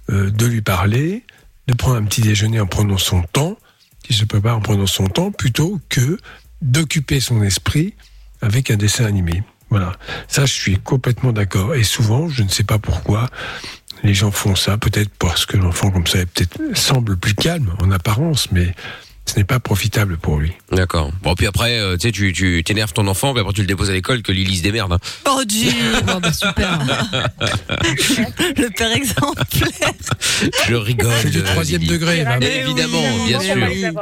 [0.10, 1.24] euh, de lui parler,
[1.68, 3.58] de prendre un petit déjeuner en prenant son temps,
[4.04, 6.18] qui se prépare en prenant son temps, plutôt que
[6.62, 7.93] d'occuper son esprit
[8.41, 9.43] avec un dessin animé.
[9.70, 9.93] Voilà.
[10.28, 11.74] Ça, je suis complètement d'accord.
[11.74, 13.30] Et souvent, je ne sais pas pourquoi,
[14.04, 14.78] les gens font ça.
[14.78, 18.76] Peut-être parce que l'enfant, comme ça, peut-être semble plus calme en apparence, mais
[19.26, 20.51] ce n'est pas profitable pour lui.
[20.71, 21.11] D'accord.
[21.21, 23.67] Bon, puis après, euh, tu sais, tu, tu t'énerves ton enfant, puis après tu le
[23.67, 24.93] déposes à l'école, que Lily se démerde.
[24.93, 24.99] hein.
[25.28, 25.71] Oh Dieu
[26.15, 26.80] Oh, bah, super.
[27.80, 29.91] Le père exemplaire.
[30.67, 31.13] Je rigole.
[31.21, 32.38] C'est du euh, troisième degré, là.
[32.39, 33.93] Mais évidemment, oui, bien oui, sûr.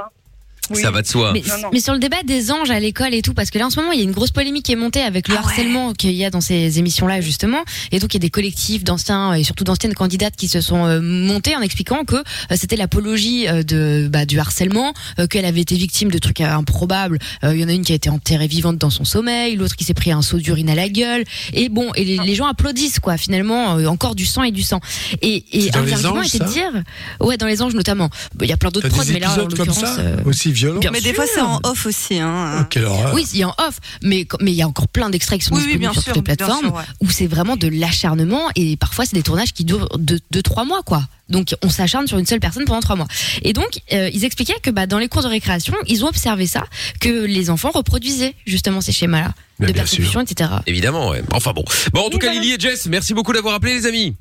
[0.76, 0.82] Oui.
[0.82, 1.32] Ça va de soi.
[1.34, 1.69] Mais, Non, non.
[1.74, 3.80] mais sur le débat des anges à l'école et tout, parce que là en ce
[3.80, 5.45] moment il y a une grosse polémique qui est montée avec le Ah ouais.
[5.45, 7.59] harcèlement qu'il y a dans ces émissions-là justement,
[7.91, 10.86] et donc il y a des collectifs d'anciens et surtout d'anciennes candidates qui se sont
[10.86, 12.22] euh, montés en expliquant que euh,
[12.55, 17.19] c'était l'apologie euh, de bah, du harcèlement, euh, qu'elle avait été victime de trucs improbables.
[17.43, 19.76] Euh, Il y en a une qui a été enterrée vivante dans son sommeil, l'autre
[19.76, 22.45] qui s'est pris un seau d'urine à la gueule, et bon, et les, les gens
[22.47, 24.80] applaudissent quoi finalement, euh, encore du sang et du sang.
[25.22, 26.53] Et, et un les des arguments anges, était de ça?
[26.53, 26.72] dire,
[27.19, 28.09] ouais dans les anges notamment.
[28.41, 29.84] Il y a plein d'autres prods, mais là en l'occurrence.
[29.99, 30.80] euh, aussi violent.
[30.80, 32.20] Bien Mais des fois, c'est en off aussi.
[32.20, 32.68] Hein.
[32.70, 33.14] Quelle horreur.
[33.14, 35.45] Oui, il y a en off, mais mais il y a encore plein d'extraits qui
[35.45, 36.84] sont Oui, oui, disponibles bien sur sûr, toutes les plateformes sûr, ouais.
[37.01, 40.64] où c'est vraiment de l'acharnement et parfois c'est des tournages qui durent de, de trois
[40.66, 41.03] mois quoi.
[41.30, 43.07] Donc on s'acharne sur une seule personne pendant trois mois.
[43.41, 46.45] Et donc euh, ils expliquaient que bah, dans les cours de récréation, ils ont observé
[46.45, 46.64] ça,
[46.99, 50.49] que les enfants reproduisaient justement ces schémas-là de persécution, etc.
[50.66, 51.22] Évidemment, ouais.
[51.32, 51.64] Enfin bon.
[51.93, 54.16] Bon, en tout cas, Lily et Jess, merci beaucoup d'avoir appelé, les amis.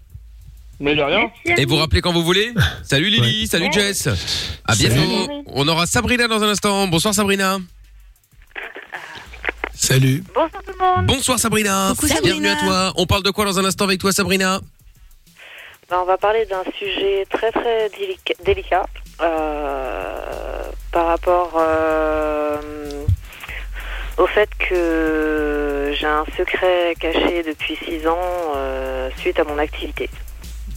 [0.81, 1.31] Mais de rien.
[1.59, 2.53] Et vous rappelez quand vous voulez.
[2.83, 4.09] Salut Lily, salut Jess.
[4.67, 4.95] À bientôt.
[5.27, 5.43] Salut.
[5.49, 6.87] On aura Sabrina dans un instant.
[6.87, 7.59] Bonsoir Sabrina.
[9.75, 10.23] Salut.
[10.35, 11.07] Bonsoir tout le monde.
[11.07, 11.91] Bonsoir Sabrina.
[11.91, 12.53] Coucou, Bienvenue Sabrina.
[12.53, 12.93] à toi.
[12.97, 14.61] On parle de quoi dans un instant avec toi Sabrina
[15.91, 18.87] Ben, on va parler d'un sujet très très délica- délicat
[19.21, 20.63] euh,
[20.93, 22.57] par rapport euh,
[24.17, 28.19] au fait que j'ai un secret caché depuis 6 ans
[28.57, 30.09] euh, suite à mon activité.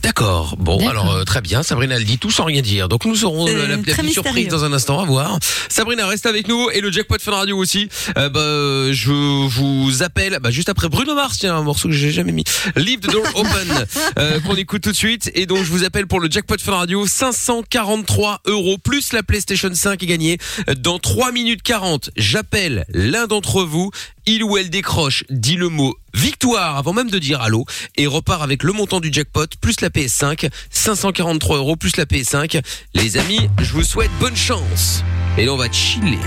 [0.04, 0.58] D'accord.
[0.60, 1.64] Bon, alors euh, très bien.
[1.64, 2.90] Sabrina elle dit tout sans rien dire.
[2.90, 5.40] Donc nous aurons euh, la, petite surprise dans un instant à voir.
[5.70, 7.88] Sabrina reste avec nous et le jackpot Fun Radio aussi.
[8.18, 12.12] Euh, bah, je vous appelle bah, juste après Bruno Mars, tiens un morceau que j'ai
[12.12, 12.44] jamais mis.
[12.76, 13.88] Leave the door open
[14.20, 16.76] euh, qu'on écoute tout de suite et donc je vous appelle pour le jackpot Fun
[16.76, 20.38] Radio 543 euros plus la PlayStation 5 est gagnée
[20.78, 22.10] dans 3 minutes 40.
[22.18, 23.90] J'appelle l'un d'entre vous.
[24.26, 27.66] Il ou elle décroche, dit le mot victoire avant même de dire allô
[27.98, 32.62] et repart avec le montant du jackpot plus la PS5, 543 euros plus la PS5.
[32.94, 35.04] Les amis, je vous souhaite bonne chance.
[35.38, 36.20] Et là on va chiller,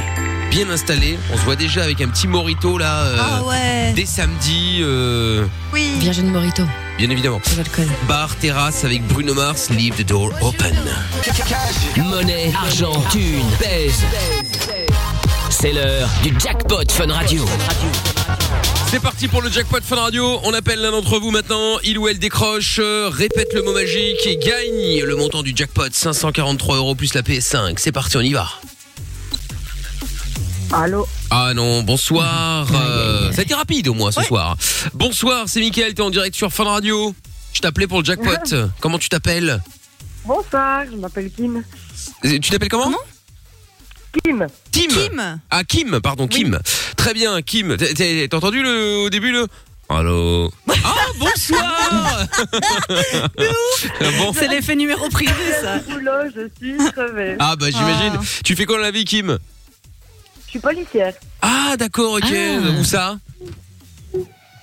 [0.50, 1.18] bien installé.
[1.32, 3.92] On se voit déjà avec un petit morito là euh, Ah ouais.
[3.94, 4.80] dès samedi.
[4.82, 5.92] euh, Oui.
[5.98, 6.64] Virgin Morito.
[6.98, 7.40] Bien évidemment.
[8.08, 10.74] Bar, terrasse avec Bruno Mars, leave the door open.
[11.96, 14.02] Monnaie, argent, thune, pèse.
[15.58, 17.42] C'est l'heure du jackpot Fun Radio.
[18.90, 20.38] C'est parti pour le jackpot Fun Radio.
[20.44, 21.78] On appelle l'un d'entre vous maintenant.
[21.82, 25.88] Il ou elle décroche, euh, répète le mot magique et gagne le montant du jackpot
[25.90, 27.76] 543 euros plus la PS5.
[27.78, 28.46] C'est parti, on y va.
[30.74, 32.68] Allô Ah non, bonsoir.
[32.74, 34.58] Euh, ça a été rapide au moins ce soir.
[34.92, 37.14] Bonsoir, c'est Mickaël, t'es en direct sur Fun Radio.
[37.54, 38.54] Je t'appelais pour le jackpot.
[38.80, 39.62] Comment tu t'appelles?
[40.26, 41.64] Bonsoir, je m'appelle Kim.
[42.26, 42.92] Euh, Tu t'appelles comment?
[44.24, 44.46] Kim.
[44.72, 45.40] Tim.
[45.50, 46.58] Ah Kim, pardon Kim.
[46.96, 47.76] Très bien, Kim.
[47.76, 49.46] T'as- T'as t'as entendu le au début le
[49.88, 50.50] Allô.
[50.84, 52.26] Ah bonsoir.
[54.18, 54.32] bon.
[54.34, 55.78] C'est l'effet numéro privé, ça.
[55.78, 57.36] Boulot, je suis crevée.
[57.38, 58.18] Ah bah j'imagine.
[58.44, 59.38] Tu fais quoi dans la vie, Kim?
[60.46, 61.14] Je suis policière.
[61.42, 62.32] Ah d'accord, ok.
[62.80, 63.16] Où ça?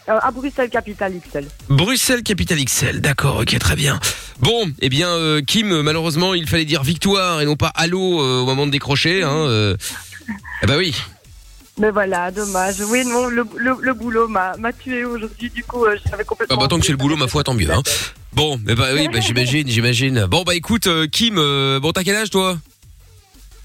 [0.10, 1.46] Euh, à Bruxelles, capitale XL.
[1.70, 3.00] Bruxelles, capitale XL.
[3.00, 4.00] D'accord, ok, très bien.
[4.40, 8.42] Bon, eh bien, euh, Kim, malheureusement, il fallait dire victoire et non pas allô euh,
[8.42, 9.24] au moment de décrocher.
[9.24, 9.78] Hein, euh.
[10.62, 10.94] Ah bah oui.
[11.80, 12.76] Mais voilà, dommage.
[12.90, 15.50] Oui, non, le, le, le boulot m'a m'a tué aujourd'hui.
[15.50, 16.58] Du coup, euh, je savais Ah complètement.
[16.58, 17.72] bah tant que c'est le boulot, ma foi, tant mieux.
[17.72, 17.82] Hein.
[18.34, 20.26] Bon, eh bah oui, bah, j'imagine, j'imagine.
[20.26, 22.58] Bon bah écoute, euh, Kim, euh, bon t'as quel âge toi?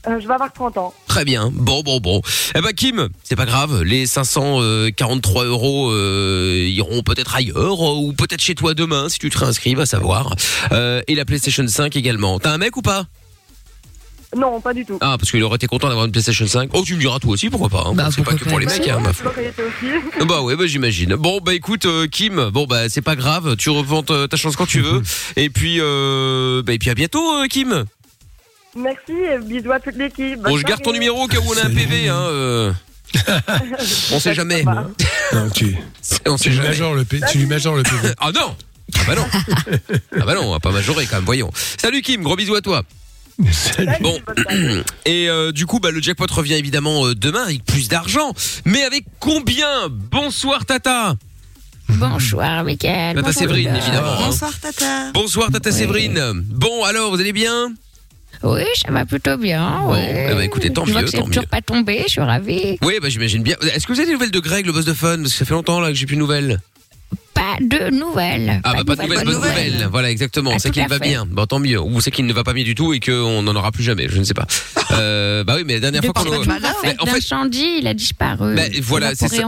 [0.09, 0.95] Euh, je vais avoir 30 ans.
[1.07, 1.51] Très bien.
[1.53, 2.23] Bon, bon, bon.
[2.55, 3.83] Eh ben Kim, c'est pas grave.
[3.83, 9.31] Les 543 euros euh, iront peut-être ailleurs euh, ou peut-être chez toi demain si tu
[9.31, 10.35] te réinscris, va savoir.
[10.73, 12.39] Euh, et la PlayStation 5 également.
[12.39, 13.07] T'as un mec ou pas?
[14.37, 14.99] Non, pas du tout.
[15.01, 16.71] Ah, parce qu'il aurait été content d'avoir une PlayStation 5.
[16.75, 17.85] Oh, tu me diras toi aussi, pourquoi pas.
[17.87, 19.33] Hein, c'est pas que pour les mecs, hein, ma foi.
[19.33, 20.27] Aussi.
[20.27, 21.15] Bah ouais, bah j'imagine.
[21.15, 23.57] Bon, bah écoute, euh, Kim, bon bah c'est pas grave.
[23.57, 25.03] Tu revends ta ta chance quand tu veux.
[25.37, 27.87] Et puis, euh, bah et puis à bientôt, euh, Kim.
[28.79, 30.41] Merci et bisous à toute l'équipe.
[30.41, 32.09] Bon, je garde ton numéro au cas où on a un PV.
[32.09, 32.73] Hein, euh.
[34.13, 34.63] On sait jamais.
[34.65, 35.77] Non, tu,
[36.27, 36.69] On tu sait lui jamais.
[36.69, 38.13] majores le, P- tu lui majores le PV.
[38.19, 38.55] Ah non
[38.97, 39.27] Ah bah non
[40.21, 41.51] Ah bah non, on va pas majorer quand même, voyons.
[41.79, 42.83] Salut Kim, gros bisous à toi.
[44.01, 44.19] Bon,
[45.07, 48.33] et euh, du coup, bah, le jackpot revient évidemment euh, demain avec plus d'argent.
[48.65, 49.89] Mais avec combien?
[49.91, 51.15] Bonsoir Tata
[51.89, 53.15] Bonsoir, Mickaël.
[53.15, 54.13] Tata Bonsoir, Séverine, évidemment.
[54.13, 54.27] hein.
[54.27, 55.13] Bonsoir, Tata.
[55.15, 56.21] Bonsoir Tata Séverine.
[56.47, 57.73] Bon, alors, vous allez bien?
[58.43, 59.81] Oui, ça va plutôt bien.
[59.87, 61.49] Bon, eh ben, écoutez, tant Je mieux, c'est tant toujours mieux.
[61.49, 62.79] pas tombé, je suis ravie.
[62.83, 63.57] Oui, bah j'imagine bien.
[63.75, 65.17] Est-ce que vous avez des nouvelles de Greg, le boss de fun?
[65.19, 66.61] Parce que ça fait longtemps là que j'ai plus de nouvelles.
[67.69, 68.61] Pas de nouvelles.
[68.65, 69.89] Ah bah pas de nouvelles, bonnes nouvelles.
[69.91, 70.53] Voilà, exactement.
[70.55, 71.09] Ah, c'est qu'il va fait.
[71.09, 71.27] bien.
[71.27, 71.81] Bon, tant mieux.
[71.81, 74.09] Ou c'est qu'il ne va pas bien du tout et qu'on n'en aura plus jamais.
[74.09, 74.47] Je ne sais pas.
[74.91, 76.59] Euh, bah oui, mais la dernière fois qu'on Depuis a...
[76.59, 78.57] qu'on a fait Mais en fait, l'incendie, il a disparu.
[78.57, 79.43] bah, voilà, c'est ça.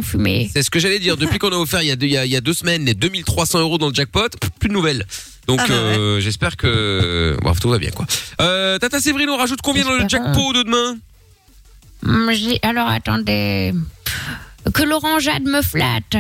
[0.53, 1.17] C'est ce que j'allais dire.
[1.17, 2.53] Depuis qu'on a offert il y a deux, il y a, il y a deux
[2.53, 4.29] semaines les 2300 euros dans le jackpot,
[4.61, 5.07] plus de nouvelles.
[5.47, 8.07] Donc Ah bah euh, j'espère que bon, tout va bien quoi.
[8.41, 10.99] Euh, Tata Séverine, on rajoute combien dans le jackpot de demain
[12.35, 13.73] dis- alors attendez.
[14.75, 16.17] Que Laurent Jade me flatte.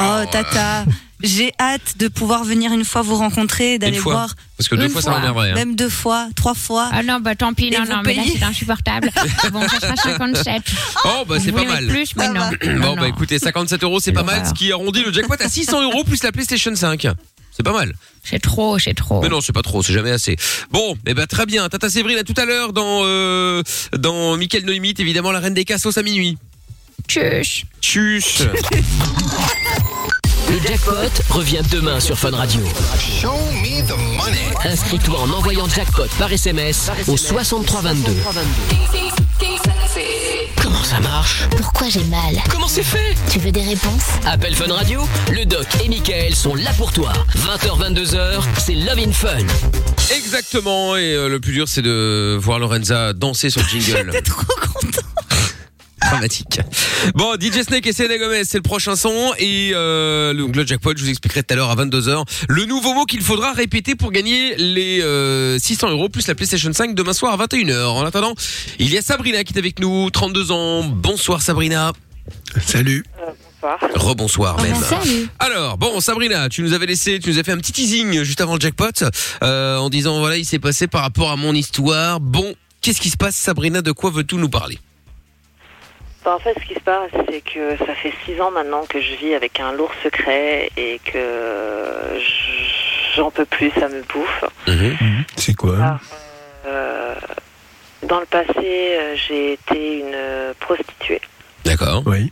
[0.00, 0.84] Oh, Tata,
[1.22, 4.34] j'ai hâte de pouvoir venir une fois vous rencontrer, d'aller Une fois voir.
[4.56, 5.54] Parce que deux Une fois, ça m'énerverait, hein.
[5.54, 6.88] Même deux fois, trois fois.
[6.92, 8.38] Ah non, bah tant pis, Et non, vous non, mais là payez.
[8.38, 9.10] c'est insupportable.
[9.52, 10.62] bon, ça sera 57.
[11.04, 11.86] Oh bah c'est pas voulez mal.
[11.86, 12.50] plus, mais non.
[12.80, 15.82] Bon bah écoutez, 57 euros c'est pas mal, ce qui arrondit le jackpot à 600
[15.82, 17.06] euros plus la PlayStation 5.
[17.54, 17.92] C'est pas mal.
[18.24, 19.20] C'est trop, c'est trop.
[19.20, 20.36] Mais non, c'est pas trop, c'est jamais assez.
[20.70, 21.68] Bon, eh ben très bien.
[21.68, 23.62] Tata Séverine à tout à l'heure dans euh,
[23.98, 26.38] dans Mickaël No Limite, évidemment la reine des cassos à minuit.
[27.08, 27.64] Tchuss.
[27.82, 28.42] Tchuss.
[30.52, 30.94] Le jackpot
[31.30, 32.60] revient demain sur Fun Radio.
[34.64, 38.12] Inscris-toi en envoyant jackpot par SMS au 6322.
[40.60, 41.48] Comment ça marche?
[41.56, 42.36] Pourquoi j'ai mal?
[42.50, 43.14] Comment c'est fait?
[43.30, 44.04] Tu veux des réponses?
[44.26, 47.12] Appel Fun Radio, le doc et Michael sont là pour toi.
[47.34, 49.38] 20h, 22h, c'est Love in Fun.
[50.14, 50.96] Exactement.
[50.96, 54.10] Et euh, le plus dur, c'est de voir Lorenza danser sur le jingle.
[54.12, 55.00] J'étais trop content.
[56.10, 56.60] Dramatique.
[57.14, 59.32] Bon, DJ Snake et Selena Gomez, c'est le prochain son.
[59.38, 62.24] Et euh, le, le jackpot, je vous expliquerai tout à l'heure à 22h.
[62.48, 66.72] Le nouveau mot qu'il faudra répéter pour gagner les euh, 600 euros plus la PlayStation
[66.72, 67.84] 5 demain soir à 21h.
[67.86, 68.34] En attendant,
[68.78, 70.82] il y a Sabrina qui est avec nous, 32 ans.
[70.84, 71.92] Bonsoir Sabrina.
[72.64, 73.04] Salut.
[73.94, 74.74] Rebonsoir même.
[74.74, 75.28] salut.
[75.38, 78.40] Alors, bon, Sabrina, tu nous avais laissé, tu nous as fait un petit teasing juste
[78.40, 79.04] avant le jackpot,
[79.42, 82.18] euh, en disant voilà, il s'est passé par rapport à mon histoire.
[82.18, 83.80] Bon, qu'est-ce qui se passe, Sabrina?
[83.80, 84.78] De quoi veux-tu nous parler?
[86.24, 89.00] Bah, en fait, ce qui se passe, c'est que ça fait six ans maintenant que
[89.00, 92.72] je vis avec un lourd secret et que j-
[93.16, 94.44] j'en peux plus, ça me bouffe.
[95.36, 96.00] C'est quoi Ah.
[96.66, 97.14] Euh,
[98.04, 101.20] dans le passé, euh, j'ai été une euh, prostituée
[101.64, 102.02] D'accord.
[102.06, 102.30] Oui.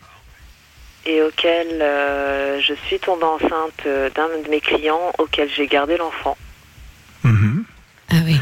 [1.07, 3.85] et auquel euh, je suis tombée enceinte
[4.15, 6.37] d'un de mes clients auquel j'ai gardé l'enfant.
[8.13, 8.37] Ah oui.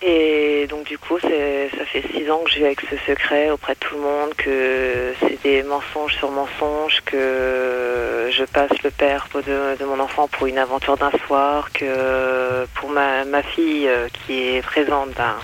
[0.00, 3.50] Et donc du coup, c'est- ça fait six ans que je vis avec ce secret
[3.50, 8.90] auprès de tout le monde, que c'est des mensonges sur mensonges, que je passe le
[8.92, 13.88] père de, de mon enfant pour une aventure d'un soir, que pour ma, ma fille
[13.88, 15.34] euh, qui est présente, ben,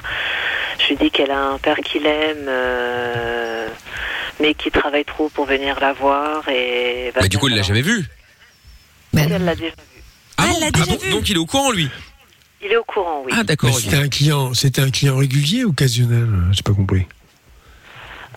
[0.78, 3.66] je lui dis qu'elle a un père qui l'aime, euh,
[4.38, 6.48] mais qui travaille trop pour venir la voir.
[6.48, 8.04] Et Mais du coup, il l'a jamais vu.
[9.16, 9.72] elle l'a déjà vu.
[10.36, 11.90] Ah, bon Ah bon Donc il est au courant, lui.
[12.64, 13.32] Il est au courant, oui.
[13.36, 13.78] Ah d'accord.
[13.78, 17.06] C'était un client, c'était un client régulier ou occasionnel J'ai pas compris.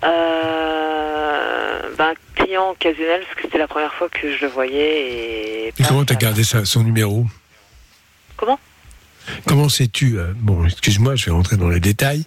[0.04, 5.12] Euh, ben, client occasionnel, parce que c'était la première fois que je le voyais.
[5.12, 7.26] Et, Et comment t'as gardé ça, son numéro?
[8.36, 8.60] Comment?
[9.46, 12.26] Comment sais-tu euh, Bon, excuse-moi, je vais rentrer dans les détails.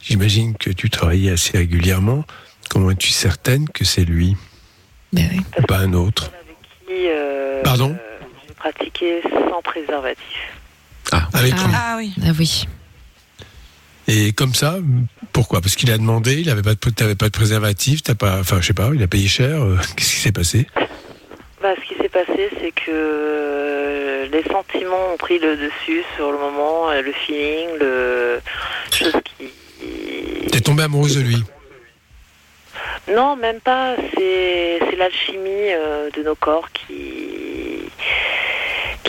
[0.00, 2.24] J'imagine que tu travaillais assez régulièrement.
[2.70, 4.36] Comment es-tu certaine que c'est lui?
[5.12, 5.40] Ben oui.
[5.58, 6.30] Ou pas un autre?
[6.86, 7.90] Qui, euh, Pardon?
[7.98, 10.52] euh, j'ai pratiqué sans préservatif.
[11.32, 11.60] Avec lui.
[11.74, 12.14] Ah oui.
[12.24, 12.64] Ah oui.
[14.08, 14.78] Et comme ça,
[15.32, 15.60] pourquoi?
[15.60, 18.60] Parce qu'il a demandé, il avait pas de, t'avais pas de préservatif, t'as pas, enfin,
[18.60, 19.62] je sais pas, il a payé cher.
[19.62, 20.66] euh, Qu'est-ce qui s'est passé?
[21.62, 26.32] Bah, ce qui s'est passé, c'est que euh, les sentiments ont pris le dessus sur
[26.32, 28.40] le moment, euh, le feeling, le
[28.90, 29.46] chose qui.
[30.50, 31.42] T'es tombée amoureuse de lui?
[33.14, 33.94] Non, même pas.
[34.14, 37.31] C'est c'est l'alchimie euh, de nos corps qui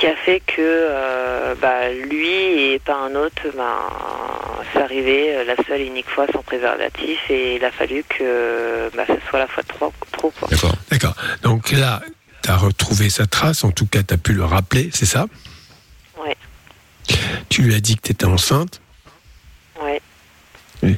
[0.04, 3.78] qui a fait que euh, bah, lui et pas un autre, ben,
[4.74, 8.91] c'est arrivé euh, la seule et unique fois sans préservatif et il a fallu que
[8.97, 9.93] bah, ce soit la fois de trop.
[10.12, 10.49] trop quoi.
[10.51, 10.76] D'accord.
[10.91, 11.16] D'accord.
[11.43, 12.01] Donc là,
[12.41, 15.28] t'as retrouvé sa trace, en tout cas, t'as pu le rappeler, c'est ça?
[16.22, 16.36] Ouais.
[17.47, 18.82] Tu lui as dit que t'étais enceinte?
[19.82, 20.01] Ouais.
[20.86, 20.97] Et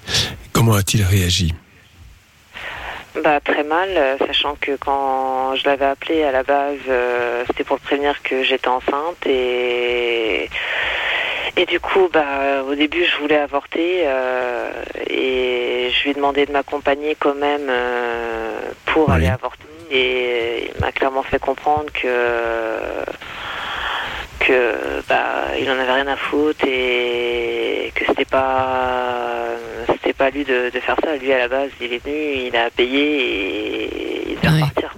[0.51, 1.53] comment a-t-il réagi?
[3.23, 7.63] Bah très mal, euh, sachant que quand je l'avais appelé à la base, euh, c'était
[7.63, 10.49] pour prévenir que j'étais enceinte et
[11.57, 14.69] et du coup bah au début je voulais avorter euh,
[15.09, 20.81] et je lui ai demandé de m'accompagner quand même euh, pour aller avorter et il
[20.81, 22.07] m'a clairement fait comprendre que
[24.47, 29.47] que bah il en avait rien à foutre et que c'était pas
[29.87, 32.55] c'était pas lui de, de faire ça lui à la base il est venu il
[32.55, 33.23] a payé
[33.85, 34.93] et il devait repartir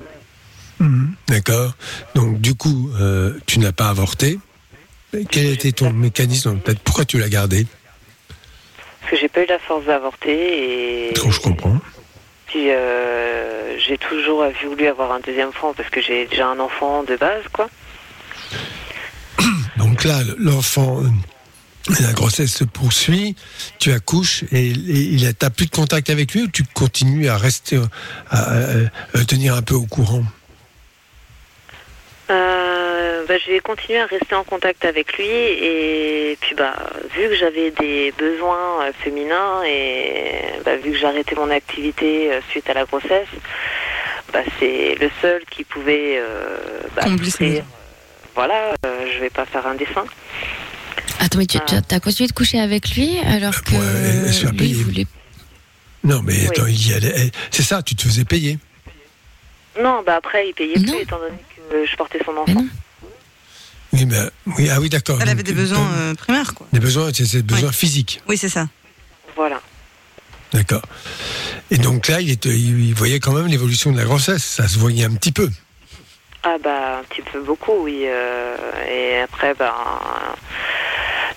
[1.27, 1.73] D'accord.
[2.15, 4.39] Donc du coup, euh, tu n'as pas avorté.
[5.29, 7.65] Quel était ton mécanisme Peut-être pourquoi tu l'as gardé?
[9.01, 11.77] Parce que j'ai pas eu la force d'avorter et Trop, je comprends.
[12.45, 17.03] puis euh, j'ai toujours voulu avoir un deuxième enfant parce que j'ai déjà un enfant
[17.03, 17.69] de base quoi
[19.77, 21.07] Donc là, l'enfant, euh,
[22.01, 23.35] la grossesse se poursuit,
[23.79, 27.37] tu accouches et, et il t'as plus de contact avec lui ou tu continues à
[27.37, 27.85] rester, euh,
[28.29, 30.23] à, à- à tenir un peu au courant?
[32.29, 36.75] Euh, bah, je vais continuer à rester en contact avec lui et puis bah
[37.15, 42.33] vu que j'avais des besoins euh, féminins et bah, vu que j'ai arrêté mon activité
[42.33, 43.29] euh, suite à la grossesse,
[44.33, 46.57] bah, c'est le seul qui pouvait euh,
[46.97, 47.49] bah, Combler ses souffrir.
[47.63, 47.65] besoins.
[48.37, 50.05] Voilà, euh, je vais pas faire un dessin.
[51.19, 54.73] Attends, mais tu tu- as continué de coucher avec lui alors que fait lui payer.
[54.75, 55.07] voulait.
[56.03, 58.59] Non, mais attends, il y allait- c'est ça, tu te faisais payer.
[59.81, 61.37] Non, bah après il payait plus étant donné
[61.71, 62.63] que je portais son enfant.
[63.93, 64.19] Oui, mais,
[64.57, 65.17] oui, ah oui, d'accord.
[65.19, 66.67] Elle avait des besoins euh, primaires, quoi.
[66.73, 68.21] Des besoins, c'est des besoins physiques.
[68.27, 68.67] Oui, c'est ça.
[69.35, 69.59] Voilà.
[70.53, 70.83] D'accord.
[71.71, 74.43] Et donc là, il, il voyait quand même l'évolution de la grossesse.
[74.43, 75.49] Ça se voyait un petit peu.
[76.49, 78.03] Ah bah un petit peu beaucoup, oui.
[78.05, 78.55] euh,
[78.89, 79.73] et après, ben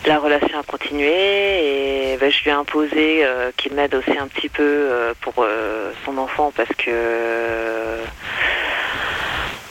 [0.06, 4.28] la relation a continué et ben, je lui ai imposé euh, qu'il m'aide aussi un
[4.28, 7.98] petit peu euh, pour euh, son enfant parce que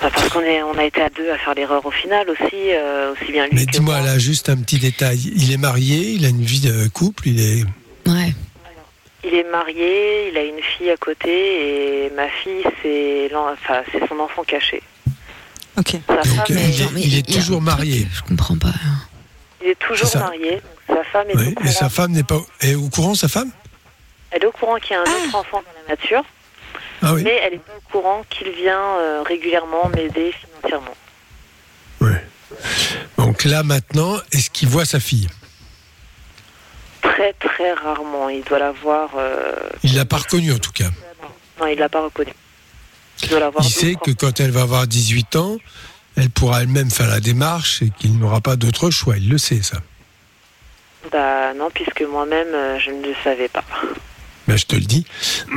[0.02, 2.72] bah, parce qu'on est on a été à deux à faire l'erreur au final aussi
[2.72, 5.20] euh, aussi bien lui Mais dis-moi là, juste un petit détail.
[5.36, 7.64] Il est marié, il a une vie de couple, il est.
[8.06, 8.34] Ouais.
[9.24, 14.08] Il est marié, il a une fille à côté et ma fille c'est enfin, c'est
[14.08, 14.82] son enfant caché.
[15.80, 15.96] Ok.
[16.08, 18.08] Sa femme il est, est- il est toujours marié.
[18.14, 18.74] Je comprends pas.
[19.62, 20.62] Il est toujours marié.
[20.88, 21.72] donc Sa femme est Oui, au et courant.
[21.72, 23.52] sa femme n'est pas est au courant, sa femme?
[24.32, 26.24] Elle est au courant qu'il y a un autre enfant dans la nature,
[27.02, 27.24] Ah oui.
[27.24, 30.96] mais elle n'est pas au courant qu'il vient euh, régulièrement m'aider financièrement.
[33.18, 35.28] Donc là maintenant, est-ce qu'il voit sa fille?
[37.02, 38.30] Très très rarement.
[38.30, 39.10] Il doit la voir.
[39.18, 39.54] euh,
[39.84, 40.90] Il l'a pas reconnue en tout cas.
[41.60, 42.34] Non, il l'a pas reconnue.
[43.22, 45.58] Il sait que quand elle va avoir 18 ans,
[46.16, 49.18] elle pourra elle-même faire la démarche et qu'il n'aura pas d'autre choix.
[49.18, 49.78] Il le sait ça.
[51.12, 53.64] Bah non, puisque moi-même euh, je ne le savais pas.
[54.48, 55.06] Ben, je te le dis.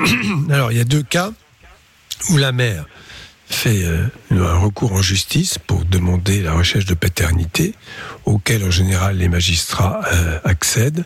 [0.50, 1.32] Alors, il y a deux cas
[2.30, 2.86] où la mère
[3.48, 7.74] fait euh, un recours en justice pour demander la recherche de paternité,
[8.24, 11.04] auquel en général les magistrats euh, accèdent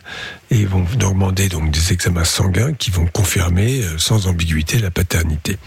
[0.51, 5.57] et vont demander donc des examens sanguins qui vont confirmer euh, sans ambiguïté la paternité.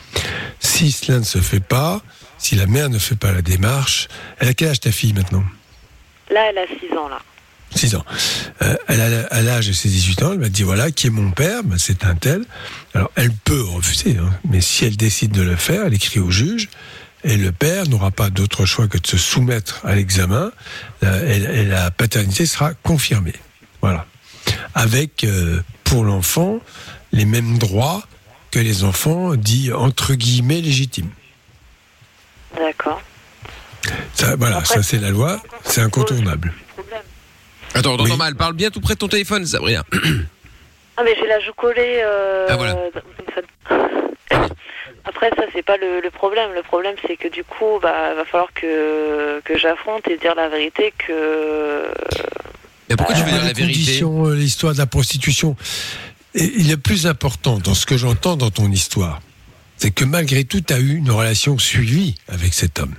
[0.60, 2.02] Si cela ne se fait pas,
[2.38, 5.44] si la mère ne fait pas la démarche, elle a quel âge ta fille maintenant?
[6.30, 7.20] Là, elle a 6 ans là.
[7.74, 8.04] 6 ans.
[8.62, 11.10] Euh, elle a à l'âge de ses 18 ans, elle m'a dit voilà, qui est
[11.10, 11.62] mon père?
[11.62, 12.44] Ben, C'est un tel.
[12.94, 16.30] Alors, elle peut refuser, hein, mais si elle décide de le faire, elle écrit au
[16.30, 16.68] juge,
[17.24, 20.52] et le père n'aura pas d'autre choix que de se soumettre à l'examen,
[21.04, 23.34] euh, et, et la paternité sera confirmée.
[23.82, 24.06] Voilà.
[24.74, 26.60] Avec, euh, pour l'enfant,
[27.12, 28.02] les mêmes droits
[28.50, 31.10] que les enfants dits entre guillemets légitimes.
[32.56, 33.00] D'accord.
[34.14, 36.52] Ça, voilà, ça c'est la loi, c'est incontournable.
[37.74, 38.34] Attends, on t'entend mal.
[38.34, 39.84] Parle bien tout près de ton téléphone, Sabrina.
[40.96, 42.02] Ah mais j'ai la joue collée.
[42.04, 42.74] euh, Ah, voilà.
[42.74, 44.09] dans.
[45.04, 46.52] Après ça c'est pas le, le problème.
[46.54, 50.48] Le problème c'est que du coup bah va falloir que que j'affronte et dire la
[50.48, 51.86] vérité que.
[52.88, 55.56] Mais pourquoi tu veux dire les la vérité conditions, euh, l'histoire de la prostitution.
[56.34, 59.20] Et il est plus important dans ce que j'entends dans ton histoire,
[59.76, 62.94] c'est que malgré tout, tu as eu une relation suivie avec cet homme.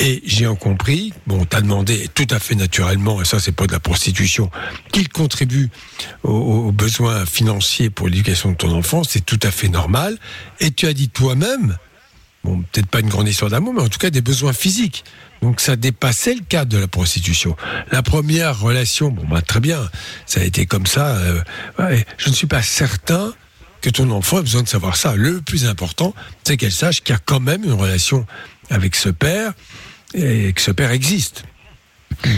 [0.00, 3.66] Et j'ai en compris, bon, t'as demandé tout à fait naturellement, et ça c'est pas
[3.66, 4.50] de la prostitution,
[4.92, 5.70] qu'il contribue
[6.22, 10.16] aux, besoins financiers pour l'éducation de ton enfant, c'est tout à fait normal.
[10.60, 11.76] Et tu as dit toi-même,
[12.44, 15.04] bon, peut-être pas une grande histoire d'amour, mais en tout cas des besoins physiques.
[15.42, 17.56] Donc ça dépassait le cadre de la prostitution.
[17.92, 19.88] La première relation, bon, bah, très bien,
[20.26, 21.16] ça a été comme ça.
[21.16, 21.42] euh,
[22.16, 23.32] je ne suis pas certain
[23.80, 25.14] que ton enfant ait besoin de savoir ça.
[25.14, 26.14] Le plus important,
[26.44, 28.26] c'est qu'elle sache qu'il y a quand même une relation
[28.70, 29.52] avec ce père
[30.14, 31.44] et que ce père existe.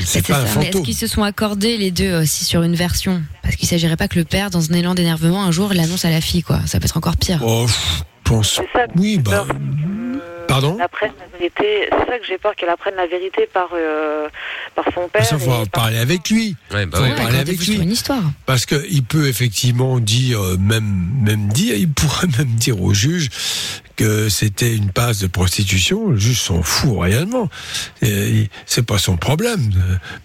[0.05, 0.83] C'est pas un Mais est-ce fantôme.
[0.83, 3.23] qu'ils se sont accordés les deux aussi sur une version?
[3.43, 6.11] Parce qu'il s'agirait pas que le père, dans un élan d'énervement, un jour, l'annonce à
[6.11, 6.61] la fille, quoi.
[6.67, 7.41] Ça peut être encore pire.
[7.45, 8.61] Oh, pff, pense.
[8.97, 9.47] Oui, bah.
[10.49, 11.89] Pardon apprenne la vérité.
[11.91, 14.29] C'est ça que j'ai peur qu'elle apprenne la vérité par euh,
[14.75, 15.25] par son père.
[15.25, 16.57] Ça, faut en parler avec lui.
[16.73, 17.13] Ouais, bah faut ouais.
[17.13, 17.77] en parler avec lui.
[17.77, 18.23] une histoire.
[18.47, 23.31] Parce qu'il peut effectivement dire, euh, même, même dire, il pourrait même dire au juge
[23.97, 26.09] que c'était une passe de prostitution.
[26.09, 27.51] Le juge s'en fout réellement.
[28.01, 29.71] C'est pas son problème.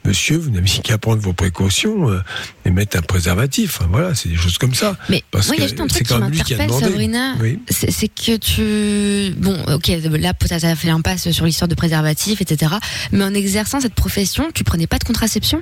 [0.06, 2.22] Monsieur, vous n'avez qu'à prendre vos précautions euh,
[2.64, 3.78] et mettre un préservatif.
[3.78, 4.96] Enfin, voilà, c'est des choses comme ça.
[5.10, 6.40] Mais Parce moi, il y a que juste un c'est truc qui quand même lui
[6.40, 6.86] qui a m'interpelle, demandé.
[6.86, 7.36] Sabrina.
[7.42, 7.60] Oui.
[7.70, 9.36] C'est que tu.
[9.38, 12.74] Bon, ok, là, peut-être ça a fait l'impasse sur l'histoire de préservatif, etc.
[13.12, 15.62] Mais en exerçant cette profession, tu prenais pas de contraception?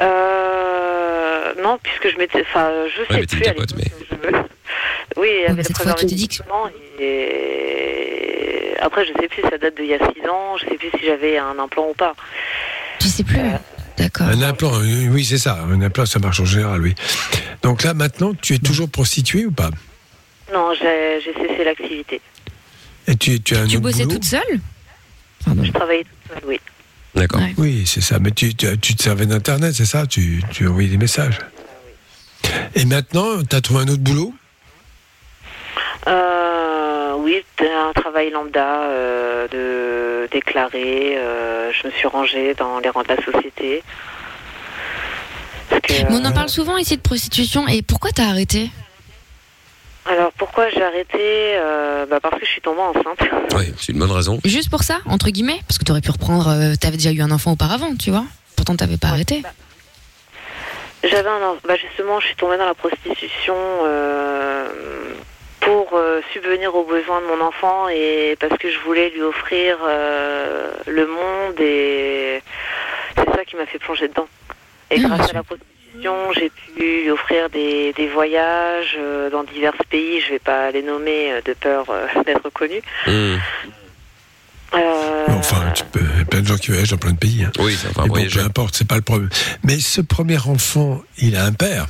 [0.00, 2.42] Euh, non, puisque je m'étais.
[2.42, 3.44] Enfin, je sais Ouais, mais t'es plus.
[4.10, 6.70] je- Oui, il y avait le cette fois, tu te dis préservatif dedans,
[7.00, 10.56] Et après, je sais plus, ça date d'il y a 6 ans.
[10.58, 12.14] Je sais plus si j'avais un implant ou pas.
[12.98, 13.38] Tu sais plus?
[13.96, 14.26] D'accord.
[14.26, 15.58] Un implant, euh, oui, c'est ça.
[15.70, 16.94] Un implant, ça marche en général, oui.
[17.62, 19.70] Donc là, maintenant, tu es toujours prostituée ou pas?
[20.52, 22.20] Non, j'ai cessé l'activité.
[23.06, 24.60] Et tu, tu as un Tu autre bossais boulot toute seule
[25.46, 26.60] Je travaillais toute seule, oui.
[27.14, 27.40] D'accord.
[27.58, 28.18] Oui, c'est ça.
[28.18, 30.06] Mais tu, tu, tu te servais d'Internet, c'est ça?
[30.06, 31.38] Tu, tu envoyais des messages.
[32.74, 34.34] Et maintenant, tu as trouvé un autre boulot?
[36.06, 41.16] Euh, oui, un travail lambda euh, de déclaré.
[41.16, 43.82] euh, je me suis rangée dans les rangs de la société.
[45.70, 47.66] Que, Mais on en euh, parle souvent ici de prostitution.
[47.68, 48.70] Et pourquoi t'as arrêté?
[50.06, 51.18] Alors pourquoi j'ai arrêté
[51.56, 53.18] Euh, bah, Parce que je suis tombée enceinte.
[53.56, 54.38] Oui, c'est une bonne raison.
[54.44, 56.48] Juste pour ça, entre guillemets, parce que t'aurais pu reprendre.
[56.48, 58.24] euh, T'avais déjà eu un enfant auparavant, tu vois.
[58.56, 59.42] Pourtant, t'avais pas arrêté.
[61.04, 64.66] J'avais un bah justement, je suis tombée dans la prostitution euh,
[65.60, 69.76] pour euh, subvenir aux besoins de mon enfant et parce que je voulais lui offrir
[69.86, 72.42] euh, le monde et
[73.16, 74.26] c'est ça qui m'a fait plonger dedans.
[74.90, 75.73] Et grâce à la prostitution,
[76.34, 80.20] j'ai pu lui offrir des, des voyages euh, dans divers pays.
[80.20, 82.82] Je vais pas les nommer euh, de peur euh, d'être connue.
[83.06, 83.36] Hmm.
[84.74, 87.18] Euh, Enfin, tu peux, il y a plein de gens qui voyagent dans plein de
[87.18, 87.44] pays.
[87.44, 87.52] hein.
[87.60, 89.30] Oui, ça va Mais bon, peu importe, c'est pas le problème.
[89.62, 91.86] Mais ce premier enfant, il a un père.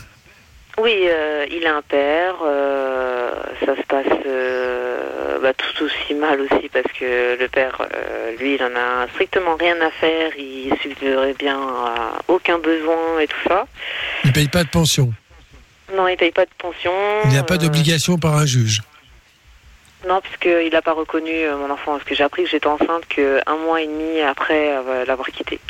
[0.79, 2.35] Oui, euh, il a un père.
[2.45, 3.31] euh,
[3.65, 8.55] ça se passe euh, bah, tout aussi mal aussi parce que le père, euh, lui,
[8.55, 10.33] il en a strictement rien à faire.
[10.39, 13.67] Il subvirait bien à aucun besoin et tout ça.
[14.25, 15.13] Il paye pas de pension.
[15.95, 16.93] Non, il paye pas de pension.
[17.25, 18.81] Il n'y a pas euh, d'obligation par un juge.
[20.09, 21.93] Non, puisqu'il n'a pas reconnu euh, mon enfant.
[21.93, 25.29] Parce que j'ai appris que j'étais enceinte que un mois et demi après euh, l'avoir
[25.29, 25.61] quitté.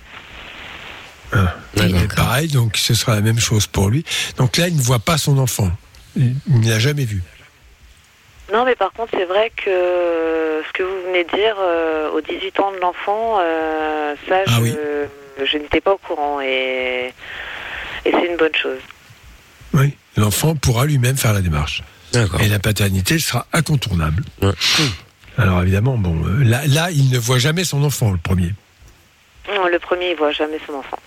[1.76, 4.04] Et pareil, donc ce sera la même chose pour lui.
[4.36, 5.68] Donc là, il ne voit pas son enfant.
[6.14, 7.24] Il il ne l'a jamais vu.
[8.54, 12.20] Non, mais par contre, c'est vrai que ce que vous venez de dire, euh, aux
[12.20, 17.12] 18 ans de l'enfant, euh, ça, Ah je, je n'étais pas au courant et,
[18.04, 18.78] et c'est une bonne chose.
[19.72, 19.96] Oui.
[20.16, 21.82] L'enfant pourra lui-même faire la démarche.
[22.40, 24.22] Et la paternité sera incontournable.
[25.36, 28.52] Alors évidemment, bon, euh, là, là, il ne voit jamais son enfant, le premier.
[29.52, 30.98] Non, le premier, il voit jamais son enfant.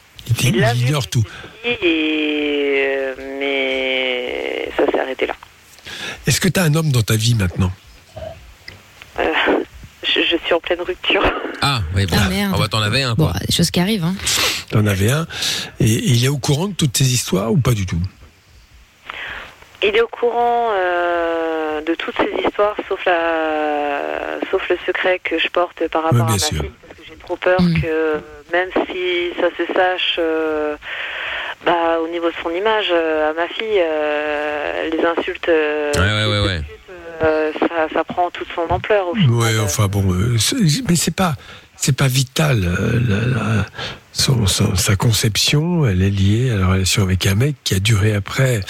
[0.43, 1.23] Il, il ignore tout.
[1.63, 5.33] Et, euh, mais ça s'est arrêté là.
[6.27, 7.71] Est-ce que tu as un homme dans ta vie maintenant
[9.19, 9.23] Euh,
[10.03, 11.23] je, je suis en pleine rupture.
[11.61, 12.15] Ah, oui, bon.
[12.19, 12.51] Ah, merde.
[12.55, 13.33] Ah, bah, t'en avais un, quoi.
[13.47, 14.15] Des choses qui arrivent, hein.
[14.69, 15.25] Tu en avais un.
[15.79, 17.99] Et, et il est au courant de toutes ces histoires ou pas du tout?
[19.83, 25.37] Il est au courant euh, de toutes ces histoires, sauf la, sauf le secret que
[25.39, 26.61] je porte par rapport Oui, à ma sûr.
[26.61, 28.19] fille, parce que j'ai trop peur que
[28.51, 30.75] même si ça se sache, euh,
[31.65, 35.99] bah, au niveau de son image, euh, à ma fille, euh, les insultes, euh, Ouais,
[36.01, 36.61] ouais, ouais, ouais.
[37.23, 39.59] euh, ça, ça prend toute son ampleur au final.
[39.61, 40.37] Enfin bon, euh,
[40.87, 41.35] mais c'est pas,
[41.75, 42.63] c'est pas vital.
[42.63, 43.25] euh, la-
[43.57, 43.65] la-
[44.13, 47.79] son- son- sa conception, elle est liée à la relation avec un mec qui a
[47.79, 48.61] duré après.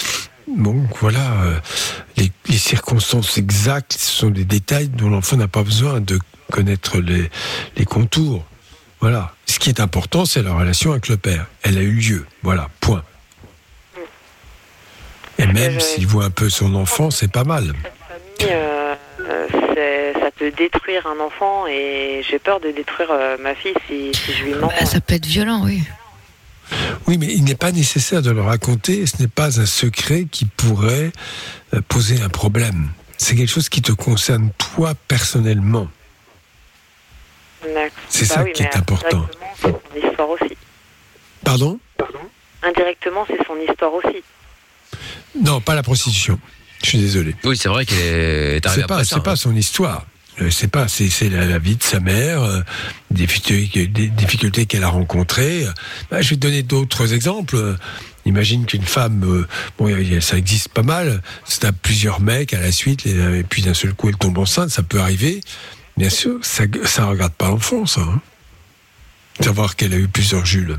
[0.46, 1.54] Bon, voilà, euh,
[2.16, 6.18] les, les circonstances exactes, ce sont des détails dont l'enfant n'a pas besoin de
[6.50, 7.30] connaître les,
[7.76, 8.44] les contours.
[9.00, 9.32] Voilà.
[9.46, 11.46] Ce qui est important, c'est la relation avec le père.
[11.62, 12.26] Elle a eu lieu.
[12.42, 13.02] Voilà, point.
[15.38, 17.72] Et même s'il voit un peu son enfant, c'est pas mal.
[18.42, 23.54] Euh, euh, c'est- ça peut détruire un enfant et j'ai peur de détruire euh, ma
[23.54, 24.66] fille si, si je lui mens.
[24.68, 25.82] Bah, ça peut être violent, oui.
[27.06, 29.06] Oui, mais il n'est pas nécessaire de le raconter.
[29.06, 31.12] Ce n'est pas un secret qui pourrait
[31.88, 32.90] poser un problème.
[33.16, 35.88] C'est quelque chose qui te concerne toi personnellement.
[38.08, 39.26] C'est ça qui est important.
[39.26, 39.68] indirectement, C'est
[40.02, 40.56] son histoire aussi.
[41.44, 41.80] Pardon?
[42.62, 44.22] Indirectement, c'est son histoire aussi.
[45.40, 46.38] Non, pas la prostitution.
[46.82, 47.34] Je suis désolé.
[47.44, 50.06] Oui, c'est vrai qu'elle est arrivée C'est pas, c'est pas son histoire.
[50.40, 52.60] Euh, C'est pas, c'est la, la vie de sa mère, euh,
[53.10, 55.64] des difficultés, des difficultés qu'elle a rencontrées.
[55.66, 55.72] Euh,
[56.10, 57.76] bah, je vais te donner d'autres exemples.
[58.24, 59.48] Imagine qu'une femme, euh,
[59.78, 59.88] bon,
[60.20, 63.94] ça existe pas mal, c'est à plusieurs mecs à la suite, et puis d'un seul
[63.94, 65.40] coup elle tombe enceinte, ça peut arriver.
[65.98, 68.00] Bien sûr, ça, ça regarde pas l'enfant, ça.
[68.02, 68.20] hein.
[69.40, 70.78] Savoir qu'elle a eu plusieurs Jules.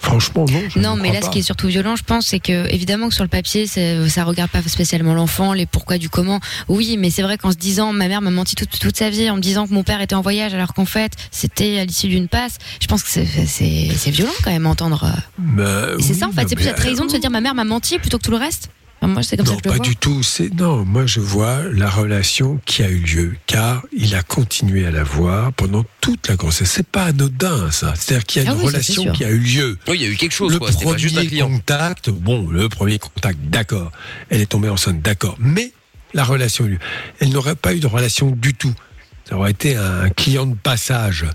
[0.00, 0.62] Franchement, non.
[0.68, 2.66] je Non, ne mais crois là, ce qui est surtout violent, je pense, c'est que
[2.72, 6.40] évidemment que sur le papier, c'est- ça regarde pas spécialement l'enfant, les pourquoi du comment.
[6.68, 9.30] Oui, mais c'est vrai qu'en se disant, ma mère m'a menti toute, toute sa vie,
[9.30, 12.08] en me disant que mon père était en voyage, alors qu'en fait, c'était à l'issue
[12.08, 12.58] d'une passe.
[12.80, 15.04] Je pense que c'est- violent quand même à entendre.
[15.04, 15.20] euh.
[15.38, 17.54] Bah, c'est oui, ça, en fait, c'est plus la trahison de se dire, ma mère
[17.54, 18.70] m'a menti plutôt que tout le reste.
[19.02, 19.84] Enfin, moi, c'est comme ça Non, que je le pas vois.
[19.86, 20.22] du tout.
[20.22, 24.86] C'est non, moi je vois la relation qui a eu lieu, car il a continué
[24.86, 26.70] à la voir pendant toute la grossesse.
[26.70, 27.94] C'est pas anodin ça.
[27.96, 29.76] C'est-à-dire qu'il y a Ah une oui, relation qui a eu lieu.
[29.88, 30.70] Oui, il y a eu quelque chose, Le quoi.
[30.70, 33.90] C'était pas juste un premier contact, bon, le premier contact, d'accord.
[34.30, 35.34] Elle est tombée enceinte, d'accord.
[35.40, 35.72] Mais
[36.14, 36.78] la relation a eu lieu.
[37.18, 38.72] Elle n'aurait pas eu de relation du tout.
[39.28, 41.26] Ça aurait été un client de passage.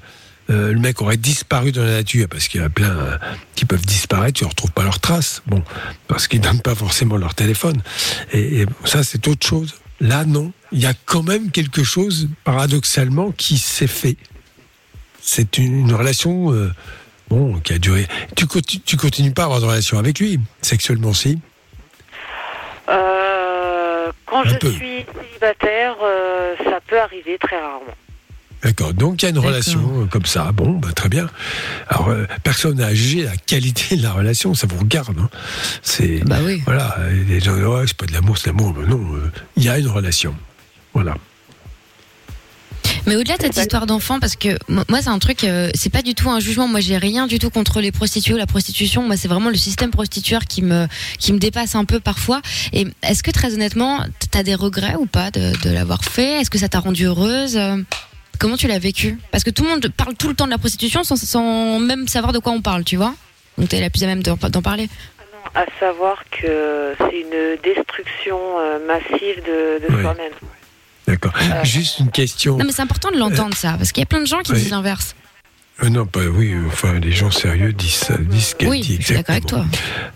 [0.49, 3.17] Euh, le mec aurait disparu dans la nature parce qu'il y en a plein euh,
[3.55, 5.41] qui peuvent disparaître, tu ne retrouves pas leurs traces.
[5.45, 5.61] Bon,
[6.07, 7.81] parce qu'ils donnent pas forcément leur téléphone.
[8.31, 9.75] Et, et ça, c'est autre chose.
[9.99, 10.53] Là, non.
[10.71, 14.15] Il y a quand même quelque chose, paradoxalement, qui s'est fait.
[15.21, 16.71] C'est une, une relation, euh,
[17.29, 18.07] bon, qui a duré.
[18.35, 21.39] Tu, conti- tu continues pas à avoir de relation avec lui, sexuellement, si?
[22.89, 24.71] Euh, quand Un je peu.
[24.71, 25.95] suis célibataire,
[26.63, 27.95] ça peut arriver très rarement.
[28.63, 28.93] D'accord.
[28.93, 30.51] Donc il y a une relation euh, comme ça.
[30.51, 31.29] Bon, bah, très bien.
[31.89, 35.15] Alors euh, personne n'a jugé la qualité de la relation, ça vous regarde.
[35.19, 35.29] hein.
[35.83, 36.61] C'est Bah oui.
[36.65, 36.97] voilà.
[37.27, 38.73] Les gens disent, ouais, c'est pas de l'amour, c'est de l'amour.
[38.77, 40.35] Mais non, euh, il y a une relation.
[40.93, 41.15] Voilà.
[43.05, 45.89] Mais au-delà de cette histoire d'enfant, parce que mo- moi c'est un truc, euh, c'est
[45.91, 46.67] pas du tout un jugement.
[46.67, 49.03] Moi j'ai rien du tout contre les prostituées ou la prostitution.
[49.07, 50.87] Moi c'est vraiment le système prostitueur qui me
[51.19, 52.41] qui me dépasse un peu parfois.
[52.73, 53.99] Et est-ce que très honnêtement,
[54.31, 56.41] t'as des regrets ou pas de, de l'avoir fait?
[56.41, 57.55] Est-ce que ça t'a rendue heureuse?
[57.55, 57.77] Euh,
[58.39, 59.17] Comment tu l'as vécu?
[59.31, 62.07] Parce que tout le monde parle tout le temps de la prostitution sans, sans même
[62.07, 63.13] savoir de quoi on parle, tu vois?
[63.57, 64.89] Donc t'es la plus à même d'en parler.
[65.55, 70.01] À savoir que c'est une destruction euh, massive de, de Oui.
[70.01, 70.33] soi-même.
[71.07, 71.33] D'accord.
[71.63, 72.57] Juste une question.
[72.57, 74.51] Non mais c'est important de l'entendre ça, parce qu'il y a plein de gens qui
[74.51, 74.59] oui.
[74.59, 75.15] disent l'inverse.
[75.83, 76.53] Euh, non, pas oui.
[76.53, 79.33] euh, Enfin, les gens sérieux disent ça, disent ce qu'elle Oui, dit je suis d'accord
[79.35, 79.65] avec toi.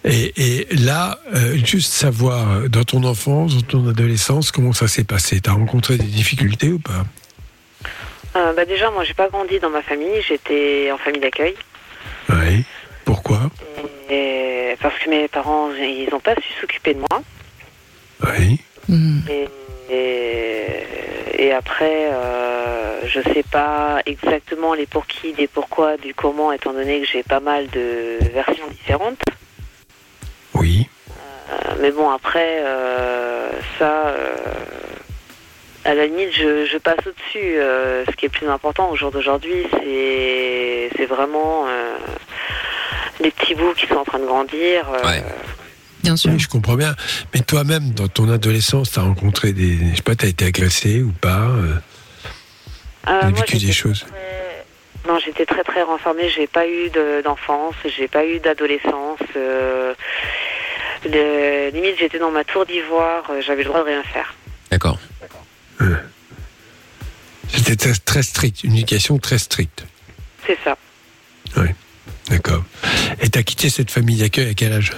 [0.03, 0.33] Et,
[0.65, 5.03] et là, euh, juste savoir euh, dans ton enfance, dans ton adolescence, comment ça s'est
[5.03, 5.39] passé?
[5.39, 7.05] T'as rencontré des difficultés ou pas?
[8.35, 10.21] Euh, bah déjà, moi, j'ai pas grandi dans ma famille.
[10.21, 11.55] J'étais en famille d'accueil.
[12.29, 12.63] Oui.
[13.05, 13.49] Pourquoi
[14.09, 17.21] Et parce que mes parents, ils n'ont pas su s'occuper de moi.
[18.25, 18.59] Oui.
[19.29, 19.47] Et,
[19.89, 26.51] et, et après, euh, je sais pas exactement les pour qui, des pourquoi, du comment,
[26.51, 29.21] étant donné que j'ai pas mal de versions différentes.
[30.53, 30.87] Oui.
[31.51, 34.13] Euh, mais bon, après, euh, ça,
[35.85, 37.57] à la limite, je, je passe au-dessus.
[37.59, 41.95] Euh, ce qui est plus important au jour d'aujourd'hui, c'est vraiment euh,
[43.19, 44.87] les petits bouts qui sont en train de grandir.
[44.93, 45.19] euh,
[46.03, 46.31] Bien sûr.
[46.31, 46.95] Oui, je comprends bien.
[47.33, 49.77] Mais toi-même, dans ton adolescence, t'as rencontré des.
[49.91, 51.73] Je sais pas, t'as été agressé ou pas euh,
[53.07, 54.05] Euh, T'as moi, vécu des choses
[55.07, 56.29] Non, j'étais très très renfermée.
[56.29, 59.19] J'ai pas eu de- d'enfance, j'ai pas eu d'adolescence.
[59.35, 59.93] euh,
[61.05, 63.23] le- limite, j'étais dans ma tour d'ivoire.
[63.41, 64.33] J'avais le droit de rien faire.
[64.69, 64.97] D'accord.
[67.49, 69.85] C'était très, très strict, une éducation très stricte.
[70.45, 70.77] C'est ça.
[71.57, 71.67] Oui.
[72.29, 72.63] D'accord.
[73.21, 74.93] Et t'as quitté cette famille d'accueil à quel âge?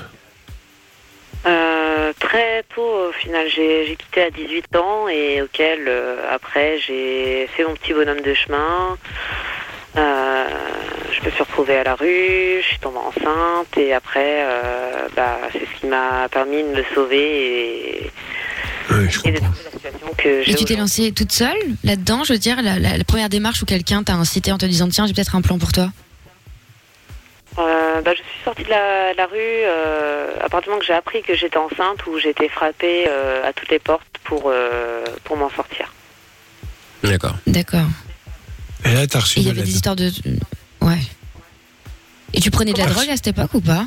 [1.46, 6.78] Euh, très tôt, au final, j'ai j'ai quitté à 18 ans et auquel, euh, après,
[6.78, 8.98] j'ai fait mon petit bonhomme de chemin.
[9.98, 10.46] Euh,
[11.12, 14.46] je me suis retrouvée à la rue, je suis tombée enceinte et après,
[15.16, 18.12] bah, c'est ce qui m'a permis de me sauver et,
[18.92, 22.34] et de trouver la situation que j'ai Et tu t'es lancée toute seule là-dedans, je
[22.34, 25.08] veux dire, la, la- la première démarche où quelqu'un t'a incité en te disant tiens,
[25.08, 25.92] j'ai peut-être un plan pour toi?
[27.60, 30.86] Euh, bah, je suis sortie de la, la rue euh, à partir du moment que
[30.88, 34.44] j'ai appris que j'étais enceinte ou j'ai été frappée euh, à toutes les portes pour,
[34.48, 35.92] euh, pour m'en sortir.
[37.04, 37.36] D'accord.
[37.46, 37.86] D'accord.
[38.86, 40.12] Et là, t'as reçu Et il y avait des histoires de.
[40.82, 40.98] Ouais.
[42.34, 43.86] Et tu prenais de la drogue à cette époque ou pas?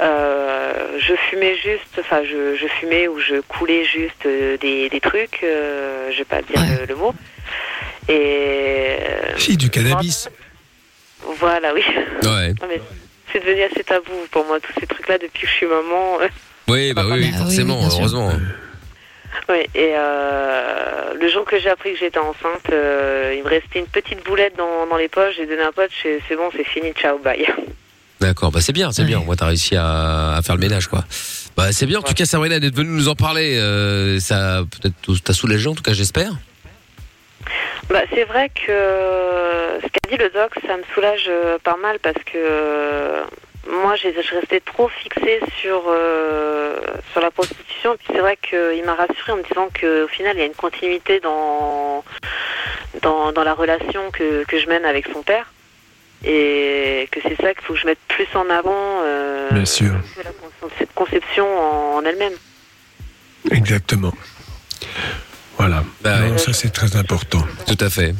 [0.00, 5.00] Euh, je fumais juste, enfin je, je fumais ou je coulais juste euh, des, des
[5.00, 7.14] trucs, euh, je vais pas dire le, le mot.
[8.08, 8.96] Et
[9.38, 10.28] Si, du cannabis.
[11.38, 11.84] voilà, oui.
[12.24, 12.52] Ouais.
[13.32, 16.18] C'est devenu assez tabou pour moi tous ces trucs-là depuis que je suis maman.
[16.68, 18.32] Oui, bah oui, forcément, heureusement.
[19.48, 23.78] Oui, et euh, le jour que j'ai appris que j'étais enceinte, euh, il me restait
[23.78, 25.36] une petite boulette dans, dans les poches.
[25.36, 27.46] J'ai donné un pote, c'est bon, c'est fini, ciao, bye.
[28.20, 29.20] D'accord, bah c'est bien, c'est bien.
[29.20, 31.04] Moi, t'as réussi à, à faire le ménage, quoi.
[31.56, 31.98] Bah c'est bien.
[31.98, 33.58] En tout cas, Sabrina d'être venue nous en parler.
[33.58, 36.32] euh, ça peut-être t'a soulagé, en tout cas, j'espère.
[37.90, 41.76] Bah, c'est vrai que euh, ce qu'a dit le doc, ça me soulage euh, pas
[41.76, 43.22] mal parce que
[43.70, 46.78] moi, j'ai- je restais trop fixée sur, euh,
[47.12, 47.94] sur la prostitution.
[47.94, 50.46] Et puis c'est vrai qu'il m'a rassurée en me disant qu'au final, il y a
[50.46, 52.02] une continuité dans,
[53.02, 55.46] dans, dans la relation que, que je mène avec son père.
[56.24, 59.92] Et que c'est ça qu'il faut que je mette plus en avant euh, Bien sûr.
[60.16, 62.32] que la con- cette conception en, en elle-même.
[63.50, 64.12] Exactement.
[65.58, 65.84] Voilà.
[66.02, 67.44] Bah Non, ça, c'est très important.
[67.66, 68.14] Tout à fait.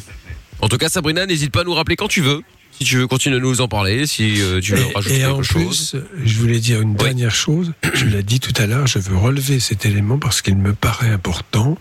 [0.60, 2.42] En tout cas, Sabrina, n'hésite pas à nous rappeler quand tu veux.
[2.78, 5.36] Si tu veux continuer à nous en parler, si euh, tu veux rajouter Et en
[5.36, 5.90] quelque chose.
[5.92, 7.72] plus, je voulais dire une dernière chose.
[7.94, 11.08] Je l'ai dit tout à l'heure, je veux relever cet élément parce qu'il me paraît
[11.08, 11.78] important.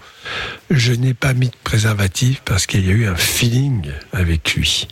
[0.69, 4.87] Je n'ai pas mis de préservatif parce qu'il y a eu un feeling avec lui.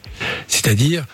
[0.50, 1.06] C'est-à-dire,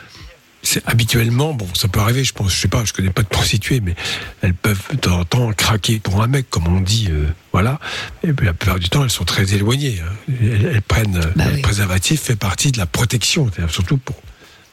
[0.63, 3.27] c'est habituellement, bon, ça peut arriver, je pense, je sais pas, je connais pas de
[3.27, 3.93] prostituées, mais
[4.41, 7.79] elles peuvent de temps en temps craquer pour un mec, comme on dit, euh, voilà.
[8.23, 10.01] Et puis, la plupart du temps, elles sont très éloignées.
[10.03, 10.33] hein.
[10.41, 14.15] Elles, elles prennent euh, le préservatif fait partie de la protection, surtout pour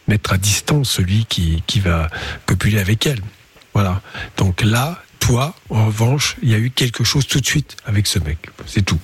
[0.08, 2.08] mettre à distance celui qui, qui va
[2.46, 3.20] copuler avec elle.
[3.74, 4.00] Voilà.
[4.36, 8.06] Donc là, toi, en revanche, il y a eu quelque chose tout de suite avec
[8.06, 8.38] ce mec.
[8.66, 8.98] C'est tout.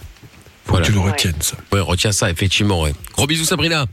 [0.64, 1.56] Faut que tu le retiennes, ça.
[1.72, 2.82] Ouais, retiens ça, effectivement.
[2.82, 2.92] Ouais.
[3.12, 3.86] Gros bisous, Sabrina.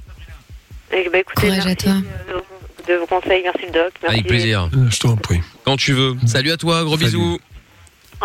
[0.91, 1.93] Et, bah, écoutez, Courage à merci toi.
[1.93, 3.93] De, de vos conseils, merci le doc.
[4.01, 4.15] Merci.
[4.17, 4.69] Avec plaisir.
[4.89, 5.41] Je t'en prie.
[5.65, 6.15] Quand tu veux.
[6.25, 7.05] Salut à toi, gros Salut.
[7.05, 7.39] bisous.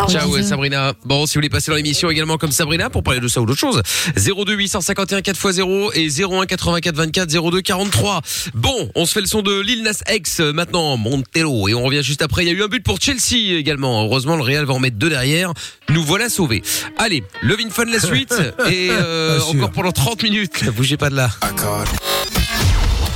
[0.08, 0.92] Ciao ouais, Sabrina.
[1.04, 3.46] Bon, si vous voulez passer dans l'émission également comme Sabrina pour parler de ça ou
[3.46, 3.80] d'autre chose,
[4.16, 8.20] 02 851 4x0 et 01 84 24 02 43.
[8.54, 11.82] Bon, on se fait le son de Lil Nas X euh, maintenant, Montelo et on
[11.82, 12.44] revient juste après.
[12.44, 14.04] Il y a eu un but pour Chelsea également.
[14.04, 15.52] Heureusement, le Real va en mettre deux derrière.
[15.90, 16.62] Nous voilà sauvés.
[16.98, 18.34] Allez, Levin Fun la suite
[18.70, 20.64] et euh, encore pendant 30 minutes.
[20.70, 21.30] Bougez pas de là.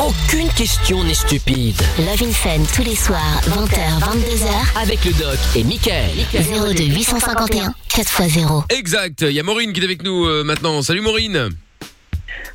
[0.01, 1.77] Aucune question n'est stupide.
[1.99, 4.81] Love in Fun tous les soirs, 20h, 22h.
[4.81, 6.11] Avec le doc et Michael.
[6.33, 8.73] 02 851 4x0.
[8.73, 9.23] Exact.
[9.23, 10.83] Il y a Maureen qui est avec nous euh, maintenant.
[10.83, 11.51] Salut Maureen.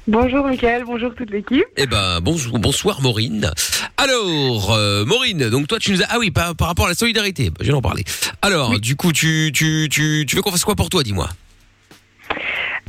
[0.07, 1.65] Bonjour Mickaël, bonjour toute l'équipe.
[1.75, 3.51] Eh ben bonjour, bonsoir Maureen.
[3.97, 6.95] Alors euh, Maureen, donc toi tu nous as ah oui par, par rapport à la
[6.95, 8.05] solidarité, bah, je vais en parler.
[8.41, 11.29] Alors du coup tu tu tu tu veux qu'on fasse quoi pour toi, dis-moi?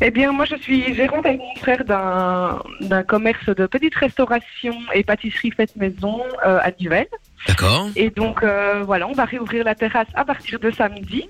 [0.01, 5.05] Eh bien, moi, je suis gérante avec mon frère d'un commerce de petite restauration et
[5.05, 7.07] pâtisserie faite maison euh, à Nivelles.
[7.47, 7.89] D'accord.
[7.95, 11.29] Et donc, euh, voilà, on va réouvrir la terrasse à partir de samedi.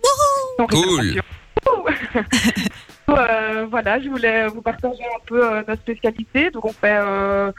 [0.59, 1.21] Donc, Cool.
[3.09, 6.51] Euh, voilà, je voulais vous partager un peu euh, notre spécialité.
[6.51, 7.53] Donc, on fait euh,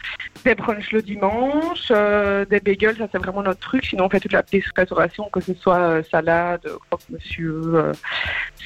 [0.44, 3.86] des brunchs le dimanche, euh, des bagels, ça c'est vraiment notre truc.
[3.86, 7.92] Sinon, on fait toute la petite restauration, que ce soit euh, salade, croque-monsieur,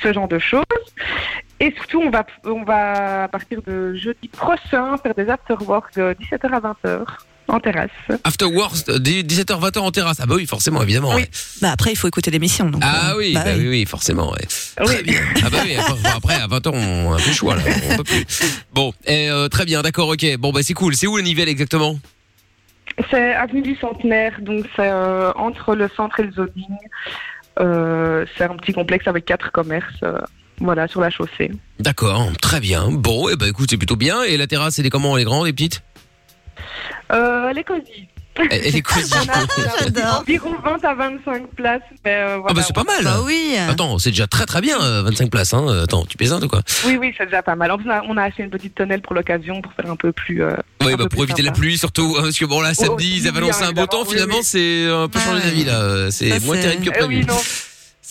[0.01, 0.63] ce genre de choses.
[1.59, 6.13] Et surtout, on va, on va à partir de jeudi prochain faire des after-work de
[6.13, 7.05] 17h à 20h
[7.49, 7.89] en terrasse.
[8.23, 10.17] After Work 17h 20h en terrasse.
[10.21, 11.13] Ah bah oui, forcément évidemment.
[11.15, 11.29] ouais.
[11.61, 12.69] Bah après, il faut écouter l'émission.
[12.69, 14.31] donc, Ah euh, oui, bah, oui, oui, forcément.
[14.31, 14.85] Ouais.
[14.85, 15.19] Très bien.
[15.43, 18.03] Ah bah oui, après, après, à 20h on a plus le choix là, on peut
[18.03, 18.25] plus.
[18.73, 20.25] Bon, et, euh, très bien, d'accord, OK.
[20.37, 20.95] Bon bah c'est cool.
[20.95, 21.99] C'est où le Nivelle exactement?
[23.11, 26.77] C'est avenue du Centenaire, donc c'est euh, entre le centre et le zoning.
[27.59, 30.19] Euh, c'est un petit complexe avec quatre commerces, euh,
[30.59, 31.51] voilà, sur la chaussée.
[31.79, 32.89] D'accord, très bien.
[32.91, 35.15] Bon, et bah écoute, c'est plutôt bien et la terrasse, elle est comment?
[35.17, 35.81] Elle est grande, elle est petite
[37.11, 38.07] Euh, elle est cosy.
[38.35, 39.13] Elle, elle est cosy.
[40.21, 42.53] Environ 20 à 25 places, mais euh, Ah voilà.
[42.53, 43.05] bah c'est pas mal.
[43.25, 43.55] oui.
[43.67, 45.53] Attends, c'est déjà très très bien, euh, 25 places.
[45.53, 45.65] Hein.
[45.83, 46.61] Attends, tu plaisantes ou quoi?
[46.85, 47.69] Oui, oui, c'est déjà pas mal.
[47.71, 49.95] En plus, on a, on a acheté une petite tonnelle pour l'occasion, pour faire un
[49.97, 50.41] peu plus...
[50.43, 50.55] euh,
[50.85, 51.59] Oui, un bah peu pour plus éviter la sympa.
[51.59, 54.11] pluie surtout, hein, parce que bon là samedi ils avaient annoncé un beau temps, oui,
[54.13, 54.43] finalement oui.
[54.43, 57.25] c'est un peu changé d'avis là, c'est moins terrible que Eh oui, prévu.
[57.25, 57.37] non.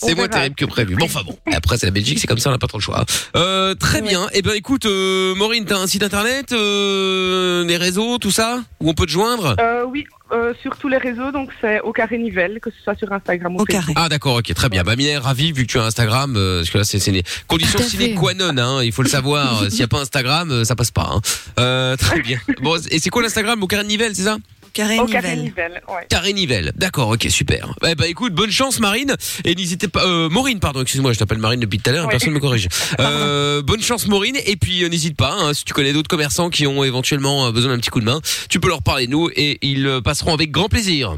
[0.01, 0.95] C'est moins terrible que prévu.
[0.95, 1.37] Bon, enfin bon.
[1.53, 3.03] Après, c'est la Belgique, c'est comme ça, on n'a pas trop le choix.
[3.35, 4.27] Euh, très bien.
[4.33, 8.89] Eh ben, écoute, euh, Maureen, t'as un site internet, euh, des réseaux, tout ça, où
[8.89, 9.55] on peut te joindre?
[9.59, 12.95] Euh, oui, euh, sur tous les réseaux, donc c'est au carré Nivelle, que ce soit
[12.95, 13.95] sur Instagram ou Facebook.
[13.97, 14.83] Ah d'accord, ok, très bien.
[14.83, 17.21] Bah Mylène, ravi vu que tu as Instagram, euh, parce que là c'est c'est une
[17.47, 18.13] condition Tout à sine fait.
[18.13, 19.63] qua non, hein, il faut le savoir.
[19.69, 21.09] S'il n'y a pas Instagram, euh, ça passe pas.
[21.13, 21.21] Hein.
[21.59, 22.39] Euh, très bien.
[22.61, 23.61] Bon, et c'est quoi l'Instagram?
[23.61, 24.37] Au carré de Nivelle, c'est ça?
[24.73, 26.05] Carré Au carré Nivelle, ouais.
[26.09, 26.71] Carré Nivelle.
[26.75, 27.73] D'accord, ok, super.
[27.87, 29.15] Eh bah écoute, bonne chance Marine
[29.45, 32.11] et n'hésitez pas euh, Maureen pardon, excuse-moi, je t'appelle Marine depuis tout à l'heure, Ouais.
[32.11, 32.67] personne ne me corrige.
[32.99, 36.49] Euh, bonne chance Maureen et puis euh, n'hésite pas hein, si tu connais d'autres commerçants
[36.49, 38.19] qui ont éventuellement euh, besoin d'un petit coup de main,
[38.49, 41.15] tu peux leur parler de nous et ils passeront avec grand plaisir.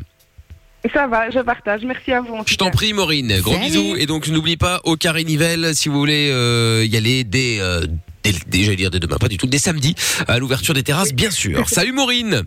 [0.93, 1.81] Ça va, je partage.
[1.83, 2.37] Merci à vous.
[2.47, 3.65] Je t'en prie Maureen, gros Salut.
[3.65, 7.57] bisous et donc n'oublie pas au carré Nivelle si vous voulez euh, y aller dès
[7.59, 7.85] euh,
[8.23, 9.95] dès, dès- j'allais dire dès demain, pas du tout, dès samedi
[10.27, 11.67] à l'ouverture des terrasses bien sûr.
[11.69, 12.43] Salut Maureen.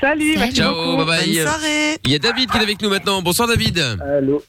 [0.00, 0.96] Salut, merci Ciao, beaucoup.
[1.04, 1.34] bye bye.
[1.34, 1.98] Bonne soirée.
[2.04, 3.22] Il y a David qui est avec nous maintenant.
[3.22, 3.78] Bonsoir David.
[3.78, 4.42] Allô.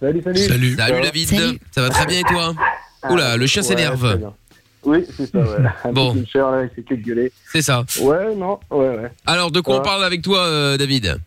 [0.00, 0.38] Salut, salut.
[0.38, 0.74] Salut.
[0.76, 1.28] Va David.
[1.28, 1.58] Salut.
[1.72, 2.54] Ça va très bien et toi
[3.08, 4.20] Oula, le chien s'énerve.
[4.82, 5.56] Oui, c'est ça, ouais.
[5.92, 6.14] Bon.
[6.14, 7.32] petit cher, là, c'est que de gueuler.
[7.52, 7.84] C'est ça.
[8.00, 9.12] Ouais, non, ouais, ouais.
[9.26, 11.18] Alors de quoi on parle avec toi euh, David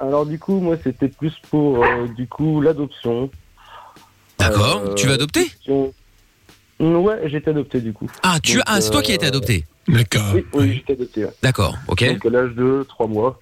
[0.00, 3.30] Alors, du coup, moi, c'était plus pour, euh, du coup, l'adoption.
[4.38, 4.82] D'accord.
[4.86, 5.92] Euh, Tu vas adopter question-
[6.80, 8.08] Ouais, j'ai été adopté, du coup.
[8.22, 9.64] Ah, tu Donc, ah, c'est toi qui as euh, été adopté.
[9.88, 10.32] D'accord.
[10.34, 11.32] Oui, oui, j'ai été adopté, ouais.
[11.42, 12.04] D'accord, ok.
[12.06, 13.40] Donc, à l'âge de 3 mois.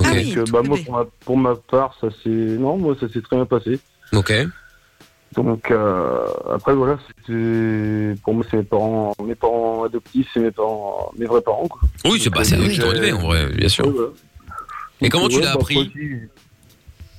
[0.00, 0.06] Ok.
[0.06, 2.28] Donc, euh, bah, moi, pour ma, pour ma part, ça s'est...
[2.30, 3.78] Non, moi, ça s'est très bien passé.
[4.12, 4.32] Ok.
[5.34, 6.24] Donc euh,
[6.54, 11.26] après voilà, c'était pour moi c'est mes parents, mes parents adoptifs, c'est mes parents, mes
[11.26, 11.80] vrais parents quoi.
[12.06, 13.86] Oui, c'est bah, c'est eux qui t'ont euh, élevé en vrai, bien sûr.
[13.86, 13.92] ouais.
[15.02, 16.28] Et comment Donc, tu ouais, l'as bah, appris après,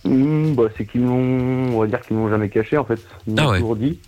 [0.05, 2.99] Hmm, bah, c'est qu'ils m'ont, on va dire qu'ils m'ont jamais caché en fait.
[3.27, 3.59] Ils m'ont Ah ouais.
[3.59, 3.99] toujours dit.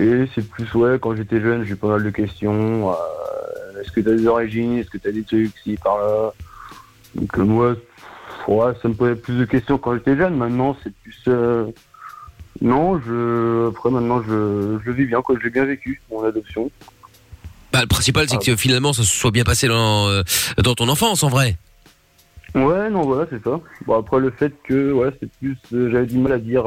[0.00, 2.90] Et c'est plus ouais, quand j'étais jeune, j'ai pas mal de questions.
[2.90, 6.32] euh, est-ce que t'as des origines, est-ce que t'as des trucs, si par là.
[7.16, 7.74] Donc euh, moi,
[8.46, 10.36] ouais, ça me posait plus de questions quand j'étais jeune.
[10.36, 11.66] Maintenant, c'est plus euh,
[12.60, 16.70] non, je après maintenant je, je vis bien quoi, j'ai bien vécu mon adoption.
[17.72, 20.22] Bah, le principal, c'est que finalement, ça se soit bien passé dans, euh,
[20.62, 21.56] dans ton enfance, en vrai.
[22.54, 23.60] Ouais, non, voilà, c'est ça.
[23.86, 25.56] Bon, après, le fait que, ouais, c'est plus.
[25.74, 26.64] euh, J'avais du mal à dire.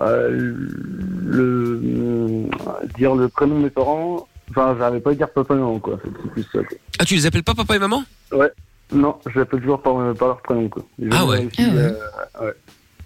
[0.00, 0.56] Euh, euh,
[1.26, 1.80] le.
[1.84, 4.26] euh, dire le prénom de mes parents.
[4.50, 5.98] Enfin, j'arrivais pas à dire papa et maman, quoi.
[6.02, 6.78] C'est plus ça, quoi.
[6.98, 8.02] Ah, tu les appelles pas papa et maman?
[8.32, 8.50] Ouais.
[8.90, 10.82] Non, je l'appelle toujours par, par leur prénom, quoi.
[11.12, 11.48] Ah ouais.
[11.58, 11.68] Ah ouais.
[11.76, 11.92] euh,
[12.46, 12.52] ouais.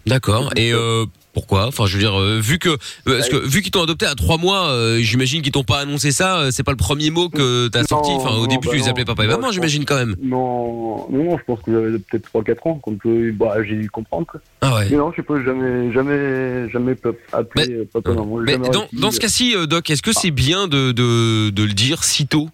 [0.07, 0.51] D'accord.
[0.57, 2.77] Et euh, pourquoi Enfin, je veux dire, euh, vu que, euh,
[3.07, 6.13] parce que vu qu'ils t'ont adopté à trois mois, euh, j'imagine qu'ils t'ont pas annoncé
[6.13, 6.51] ça.
[6.51, 8.11] C'est pas le premier mot que t'as sorti.
[8.13, 8.91] Enfin, au non, début, bah tu les non.
[8.91, 10.15] appelais papa et maman, j'imagine quand même.
[10.23, 12.93] Non, non, non, je pense que j'avais peut-être 3-4 ans quand
[13.35, 14.27] bah, j'ai dû comprendre.
[14.27, 14.41] Quoi.
[14.61, 14.89] Ah ouais.
[14.91, 18.37] Mais non, je sais pas, jamais, jamais, jamais pe- appelé papa maman.
[18.39, 22.05] Mais dans, dans ce cas-ci, Doc, est-ce que c'est bien de, de, de le dire
[22.05, 22.49] si tôt?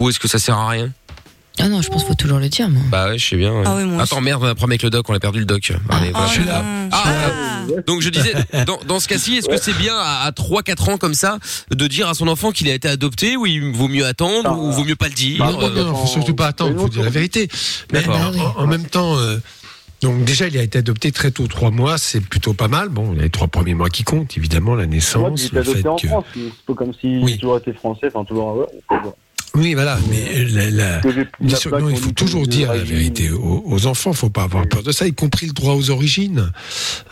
[0.00, 0.90] Ou est-ce que ça sert à rien?
[1.58, 2.82] Ah non, je pense qu'il faut toujours le dire, moi.
[2.90, 3.52] Bah ouais, je sais bien.
[3.52, 3.62] ouais.
[3.66, 5.38] Ah oui, moi Attends, merde, on a un problème avec le Doc, on a perdu
[5.40, 5.72] le Doc.
[5.90, 6.26] Allez, voilà.
[6.26, 6.64] je suis là.
[6.90, 7.02] Ah,
[7.70, 8.32] euh, donc je disais,
[8.66, 11.38] dans, dans ce cas-ci, est-ce que c'est bien à, à 3-4 ans comme ça
[11.70, 14.72] de dire à son enfant qu'il a été adopté ou il vaut mieux attendre ou
[14.72, 15.38] vaut mieux pas le dire?
[15.44, 17.48] Bah, non, non, non, faut surtout pas attendre, faut dire la vérité.
[17.92, 18.56] Mais D'accord.
[18.56, 19.36] en, en même temps, euh,
[20.00, 22.88] donc déjà, il a été adopté très tôt, trois mois, c'est plutôt pas mal.
[22.88, 25.62] Bon, il y a les trois premiers mois qui comptent, évidemment, la Moi, naissance, le
[25.62, 26.06] fait adopté en que.
[26.08, 28.56] France, c'est pas comme si j'ai toujours été français, enfin toujours.
[28.56, 28.96] Ouais.
[29.54, 33.62] Oui, voilà, mais la, la- la non, il au faut toujours dire la vérité aux,
[33.66, 34.12] aux enfants.
[34.14, 36.50] Faut pas avoir peur de ça, y compris le droit aux origines,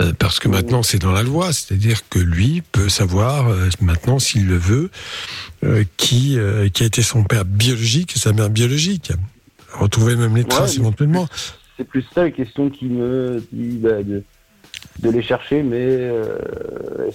[0.01, 4.19] Euh, parce que maintenant c'est dans la loi, c'est-à-dire que lui peut savoir euh, maintenant
[4.19, 4.91] s'il le veut
[5.65, 6.39] euh, qui
[6.73, 9.13] qui a été son père biologique et sa mère biologique.
[9.75, 11.29] Retrouver même les traces mais éventuellement.
[11.77, 14.23] C'est plus ça la question qui me dit bah, de,
[14.99, 15.79] de les chercher, mais.
[15.81, 16.37] euh,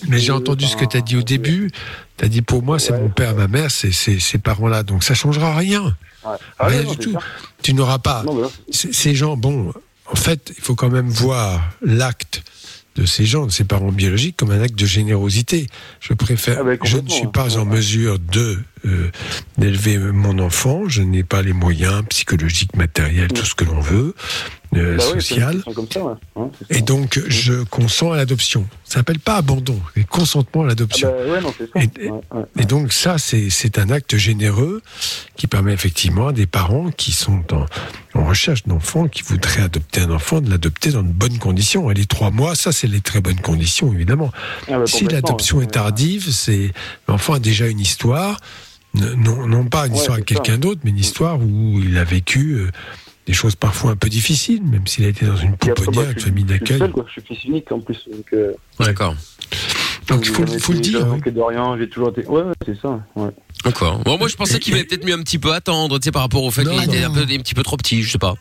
[0.08, 1.72] Mais j'ai entendu ce que tu as dit au début.
[2.18, 4.84] Tu as dit pour moi, c'est mon père, ma mère, c'est ces parents-là.
[4.84, 5.96] Donc ça changera rien.
[6.26, 6.36] Ouais.
[6.58, 7.18] Ah rien non, du tout.
[7.62, 8.24] Tu n'auras pas.
[8.24, 9.72] Non, Ces gens, bon,
[10.12, 12.42] en fait, il faut quand même voir l'acte
[12.96, 15.68] de ces gens, de ces parents biologiques, comme un acte de générosité.
[16.00, 16.60] Je préfère.
[16.62, 17.32] Ah bah, je ne suis hein.
[17.32, 19.12] pas en mesure de euh,
[19.58, 20.88] d'élever mon enfant.
[20.88, 24.16] Je n'ai pas les moyens psychologiques, matériels, tout ce que l'on veut,
[24.76, 25.64] euh, bah social.
[25.74, 26.48] comme ça, ouais.
[26.70, 28.68] Et donc, je consens à l'adoption.
[28.84, 31.10] Ça s'appelle pas abandon, c'est consentement à Ah l'adoption.
[31.10, 32.42] bah ouais, c'est ça.
[32.60, 34.82] Et, donc ça, c'est un acte généreux
[35.36, 37.66] qui permet effectivement à des parents qui sont en,
[38.20, 41.90] en recherche d'enfants, qui voudraient adopter un enfant, de l'adopter dans de bonnes conditions.
[41.92, 44.32] Et les trois mois, ça, c'est les très bonnes conditions, évidemment.
[44.68, 46.72] Ah bah, si l'adoption est tardive, c'est
[47.08, 48.40] l'enfant a déjà une histoire,
[49.18, 52.04] non, non pas une Ouais, histoire avec quelqu'un d'autre, mais une histoire où il a
[52.04, 52.72] vécu euh,
[53.28, 56.44] des choses parfois un peu difficiles, même s'il a été dans une pouponnière, une famille
[56.44, 56.80] d'accueil.
[57.08, 58.08] Je suis fils unique en plus.
[58.12, 59.16] Donc, euh, D'accord.
[60.08, 61.06] Donc il faut, le dire.
[61.08, 61.78] hein.
[61.80, 62.26] j'ai toujours été.
[62.28, 63.04] Ouais, ouais, c'est ça.
[63.16, 63.30] Ouais.
[63.64, 64.00] D'accord.
[64.04, 66.22] Bon, moi je pensais qu'il valait peut-être mieux un petit peu attendre, tu sais, par
[66.22, 67.08] rapport au fait Non, qu'il était non.
[67.08, 68.36] un, peu, un petit peu trop petit, je sais pas.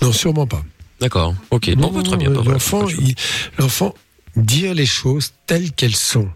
[0.00, 0.62] Non, sûrement pas.
[1.00, 1.34] D'accord.
[1.50, 1.68] Ok.
[1.68, 2.30] Non, bon, bah, très bien.
[2.30, 3.94] l'enfant,
[4.36, 6.28] dire les choses telles qu'elles sont.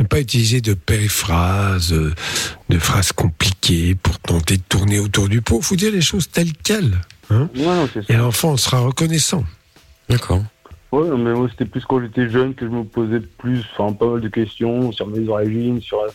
[0.00, 2.14] Ne pas utiliser de périphrases, euh,
[2.68, 5.58] de phrases compliquées pour tenter de tourner autour du pot.
[5.60, 6.98] Il faut dire les choses telles quelles.
[7.30, 7.48] hein.
[7.56, 8.12] Ouais, non, c'est ça.
[8.12, 9.44] Et l'enfant sera reconnaissant.
[10.08, 10.42] D'accord.
[10.92, 13.92] Ouais, non, mais moi, c'était plus quand j'étais jeune que je me posais plus, enfin,
[13.92, 16.08] pas mal de questions sur mes origines, sur euh,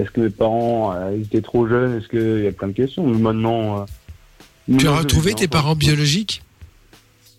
[0.00, 3.04] est-ce que mes parents euh, étaient trop jeunes, est-ce qu'il y a plein de questions.
[3.06, 3.80] Mais maintenant.
[4.68, 6.42] euh, Tu as retrouvé tes parents biologiques?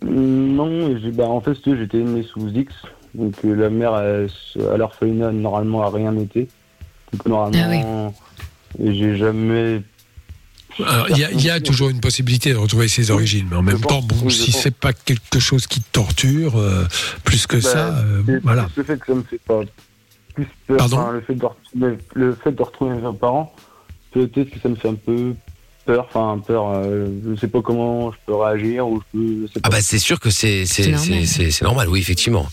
[0.04, 2.74] Non, j'ai- bah, en fait, j'étais né sous X.
[3.16, 4.30] Donc euh, la mère, elle,
[4.72, 6.48] à l'orphelinat, normalement, a rien été.
[7.14, 8.14] Donc normalement,
[8.80, 9.82] et j'ai jamais.
[10.78, 13.62] Il y a, il y a toujours une possibilité de retrouver ses origines, mais en
[13.62, 14.62] même temps, bon, oui, je si pense.
[14.62, 16.86] c'est pas quelque chose qui te torture, euh,
[17.24, 18.68] plus que Bah, ça, euh, voilà.
[18.76, 19.62] Le fait que ça me fait pas
[20.34, 23.56] plus peur, Pardon enfin, le, fait de retrouver, le fait de retrouver mes parents,
[24.12, 25.34] peut-être que ça me fait un peu
[25.86, 29.42] peur, enfin peur, euh, je sais pas comment je peux réagir ou je peux.
[29.44, 29.70] Je sais pas.
[29.70, 32.48] Ah bah c'est sûr que c'est c'est c'est c'est c'est normal, oui effectivement.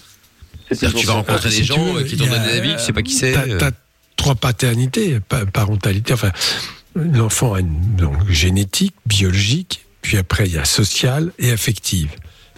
[0.74, 2.76] C'est-à-dire que tu vas rencontrer des Si tu gens veux, qui t'ont donné des avis,
[2.76, 3.32] tu sais pas qui c'est.
[3.32, 3.70] T'as euh.
[4.16, 6.12] trois paternités, pa- parentalité.
[6.12, 6.30] Enfin,
[6.94, 12.10] l'enfant a une donc, génétique, biologique, puis après il y a sociale et affective.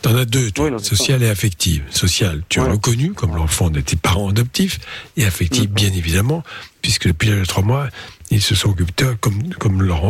[0.03, 1.83] T'en as deux, toi, sociale et affective.
[1.91, 4.79] Sociale, tu es reconnu comme l'enfant de tes parents adoptifs,
[5.17, 6.43] et affective, bien évidemment,
[6.83, 7.89] puisque depuis l'âge de trois mois,
[8.31, 10.05] ils se sont occupés de toi comme, comme leur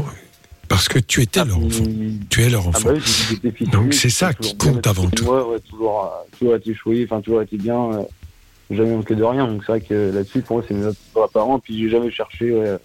[0.75, 1.85] parce que tu étais leur enfant.
[2.31, 2.89] Tu es leur Ah enfant.
[2.93, 2.99] bah
[3.43, 5.25] oui, Donc c'est ça qui compte avant tout.
[5.25, 8.03] Moi, ouais, toujours, euh, toujours été choyé, enfin toujours été bien, euh,
[8.73, 9.47] jamais manqué de rien.
[9.47, 10.91] Donc c'est vrai que là-dessus, pour moi, c'est mes
[11.33, 11.61] parents.
[11.61, 12.77] Puis j'ai jamais cherché ouais,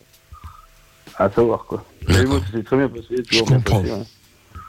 [1.17, 1.83] à savoir quoi.
[2.07, 3.23] Mais moi, ça s'est très bien passé.
[3.29, 3.81] bien comprends.
[3.81, 3.93] passé,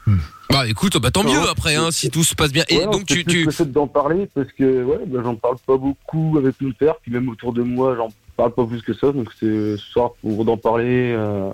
[0.07, 0.13] ouais.
[0.49, 2.63] Bah écoute, bah tant mieux après, hein, si tout se passe bien.
[2.69, 6.35] Et Ouais, donc tu tu d'en parler parce que ouais, bah, j'en parle pas beaucoup
[6.39, 9.11] avec mon père, puis même autour de moi, j'en parle pas plus que ça.
[9.11, 11.13] Donc c'est ce soir pour d'en parler.
[11.15, 11.51] euh,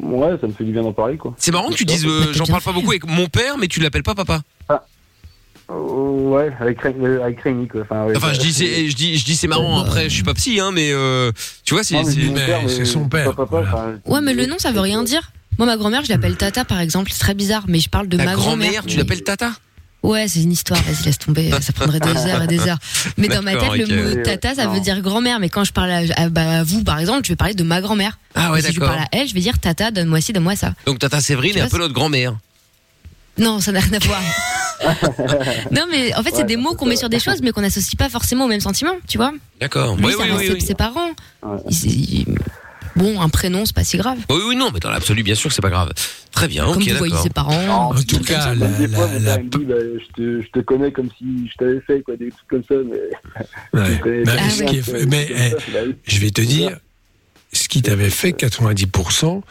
[0.00, 1.34] Ouais, ça me fait du bien d'en parler quoi.
[1.38, 3.80] C'est marrant que tu dises euh, j'en parle pas beaucoup avec mon père, mais tu
[3.80, 4.42] l'appelles pas papa.
[5.70, 7.82] Euh, ouais, avec, Ré- euh, avec Rémi quoi.
[7.82, 9.80] Enfin, ouais, Enfin, je dis, c'est- je dis, je dis, c'est marrant.
[9.80, 11.30] Après, je suis pas psy, hein, mais euh,
[11.62, 12.22] tu vois, c'est, Non, mais c'est,
[12.96, 15.30] mon père, mais pas papa, enfin, Ouais, mais le nom, ça veut rien dire.
[15.58, 17.10] Moi, ma grand-mère, je l'appelle Tata, par exemple.
[17.12, 18.70] C'est très bizarre, mais je parle de Ta ma grand-mère.
[18.70, 19.50] grand-mère, tu l'appelles Tata?
[20.02, 20.80] Ouais, c'est une histoire.
[20.82, 21.50] Vas-y, laisse tomber.
[21.60, 22.78] Ça prendrait des heures et des heures.
[23.16, 25.40] Mais dans ma tête, D'accord, le mot Tata, ça veut dire grand-mère.
[25.40, 27.64] Mais quand je parle à, à- bah, à vous, par exemple, je vais parler de
[27.64, 28.18] ma grand-mère.
[28.34, 28.94] Ah ouais, Et si je d'accord.
[28.94, 30.74] parle à elle, je vais dire Tata, donne-moi ci, donne-moi ça.
[30.86, 32.36] Donc Tata Séverine est un peu notre grand-mère.
[33.38, 34.20] Non, ça n'a rien à voir.
[35.72, 37.96] Non, mais en fait, c'est des mots qu'on met sur des choses, mais qu'on n'associe
[37.96, 39.32] pas forcément au même sentiment, tu vois.
[39.60, 39.96] D'accord.
[40.00, 40.60] Oui, oui, oui, ses- oui.
[40.60, 41.10] ses parents.
[41.68, 42.26] Il- il-
[42.98, 44.18] Bon, un prénom, c'est pas si grave.
[44.28, 45.92] Oui, oui, non, mais dans l'absolu, bien sûr, que c'est pas grave.
[46.32, 47.22] Très bien, Comme ok, vous voyez d'accord.
[47.22, 47.90] ses parents.
[47.90, 49.74] En tout cas, Même la, des fois, la- mon la- père, il me dit, bah,
[49.80, 52.74] je, te, je te connais comme si je t'avais fait quoi, des trucs comme ça,
[52.84, 53.80] mais.
[53.80, 53.98] Ouais.
[54.00, 55.92] Connais Mais pas ce bien, qui est c'est- fait- mais, c'est comme ça, eh, bah
[56.06, 56.76] je vais te dire,
[57.52, 59.42] ce qui t'avait fait 90%,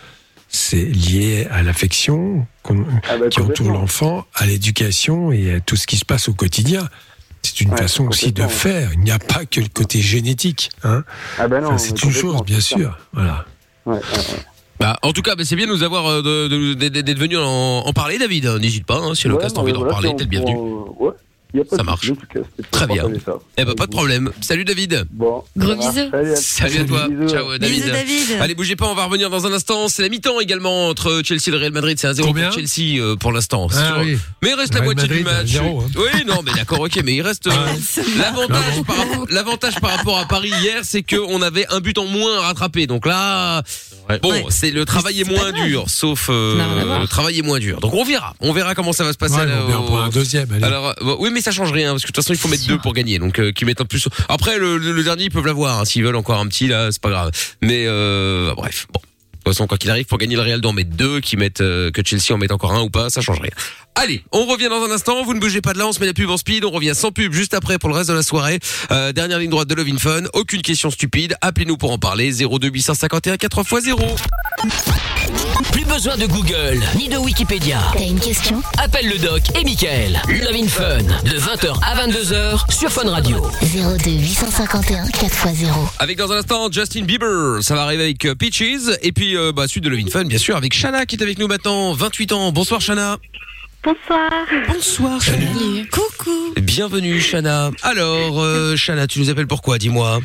[0.49, 3.74] c'est lié à l'affection qu'on- Ah bah, qui entoure complètement.
[3.74, 6.88] l'enfant, à l'éducation et à tout ce qui se passe au quotidien.
[7.42, 8.92] C'est une Ouais, façon aussi de faire.
[8.94, 10.70] Il n'y a pas que le côté génétique.
[10.84, 11.04] Hein.
[11.40, 12.98] Ah bah non, Enfin, c'est une chose, bien sûr.
[13.14, 13.46] Voilà.
[13.86, 14.24] Ouais, ouais, ouais.
[14.80, 17.18] Bah, en tout cas, bah, c'est bien de nous avoir euh, de- de- de- d'être
[17.18, 17.44] venu en,
[17.86, 18.46] en parler, David.
[18.62, 20.54] N'hésite pas, hein, si l'occasion t'as envie Ouais, d'en voilà, parler, si t'es le bienvenu.
[21.58, 22.12] On- Ouais, y a pas Ça de marche.
[22.72, 23.04] Très bien.
[23.26, 23.34] ça.
[23.58, 24.32] Eh ben, pas de problème.
[24.42, 25.06] Salut David.
[25.12, 25.44] Bon.
[25.56, 25.92] Gros bisous.
[26.12, 27.08] Salut, à- Salut à toi.
[27.08, 27.30] Bisous.
[27.30, 27.76] Ciao David.
[27.82, 28.42] Bisous, David.
[28.42, 29.88] Allez, bougez pas, on va revenir dans un instant.
[29.88, 31.98] C'est la mi-temps également entre Chelsea et le Real Madrid.
[32.00, 33.68] C'est un 0 Combien pour Chelsea euh, pour l'instant.
[33.74, 34.18] Ah oui.
[34.44, 35.48] Mais il reste la moitié du match.
[35.48, 35.90] zéro, hein.
[35.96, 37.52] Oui, non, mais d'accord, ok, mais il reste euh,
[38.16, 42.38] l'avantage par, par rapport à Paris hier, c'est que on avait un but en moins
[42.40, 42.88] à rattraper.
[42.88, 43.64] Donc là,
[44.22, 44.46] bon, Ouais.
[44.50, 47.80] c'est le travail est moins dur, sauf euh, le travail est moins dur.
[47.80, 49.36] Donc on verra, on verra comment ça va se passer.
[49.36, 50.52] Ouais, là, on au- pour un deuxième.
[50.52, 50.64] allez.
[50.64, 52.66] alors euh, oui mais ça change rien parce que de toute façon il faut mettre
[52.68, 55.32] deux pour gagner donc euh, qui mettent un plus après le, le- le dernier ils
[55.32, 57.32] peuvent l'avoir hein, s'ils veulent encore un petit là c'est pas grave
[57.62, 59.00] mais euh, bref bon
[59.49, 62.02] façon quoi qu'il arrive pour gagner le Real d'en mettre deux qui mettent euh, que
[62.06, 63.52] Chelsea en mette encore un ou pas ça change rien
[63.99, 65.24] Allez, on revient dans un instant.
[65.24, 65.88] Vous ne bougez pas de là.
[65.88, 66.64] On se met la pub en speed.
[66.64, 68.60] On revient sans pub juste après pour le reste de la soirée.
[68.91, 70.22] Euh, dernière ligne droite de Love in Fun.
[70.34, 71.36] Aucune question stupide.
[71.41, 72.32] Appelez-nous pour en parler.
[72.32, 73.99] 02 851 4 x 0.
[75.72, 77.80] Plus besoin de Google ni de Wikipédia.
[77.94, 78.61] T'as une question?
[78.78, 80.22] Appelle le doc et Michael.
[80.28, 83.48] Love in Fun de 20h à 22h sur Fun Radio.
[83.64, 85.69] 02 851 4x0.
[85.98, 89.52] Avec dans un instant Justin Bieber, ça va arriver avec euh, Peaches et puis euh,
[89.52, 92.32] bah, suite de Levin Fun bien sûr avec Shana qui est avec nous maintenant, 28
[92.34, 92.52] ans.
[92.52, 93.18] Bonsoir Shana.
[93.84, 94.30] Bonsoir.
[94.68, 95.46] Bonsoir Shana.
[95.92, 96.54] Coucou.
[96.58, 97.72] Bienvenue Shana.
[97.84, 100.20] Alors euh, Shana, tu nous appelles pourquoi Dis-moi.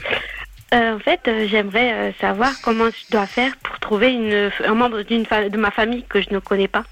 [0.74, 4.74] Euh, en fait, euh, j'aimerais euh, savoir comment je dois faire pour trouver une, un
[4.74, 6.84] membre d'une fa- de ma famille que je ne connais pas.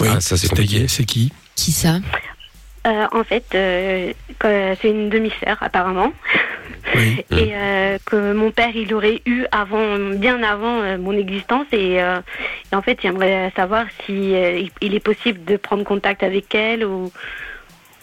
[0.00, 0.86] Oui, Ah, ça, c'est c'est compliqué.
[0.86, 1.32] C'est qui?
[1.56, 1.98] Qui ça?
[2.86, 6.12] Euh, en fait, euh, c'est une demi-sœur apparemment.
[6.96, 7.24] Oui.
[7.30, 12.74] Et euh, que mon père il aurait eu avant, bien avant mon existence et, et
[12.74, 14.32] en fait j'aimerais savoir si
[14.80, 17.12] il- est possible de prendre contact avec elle ou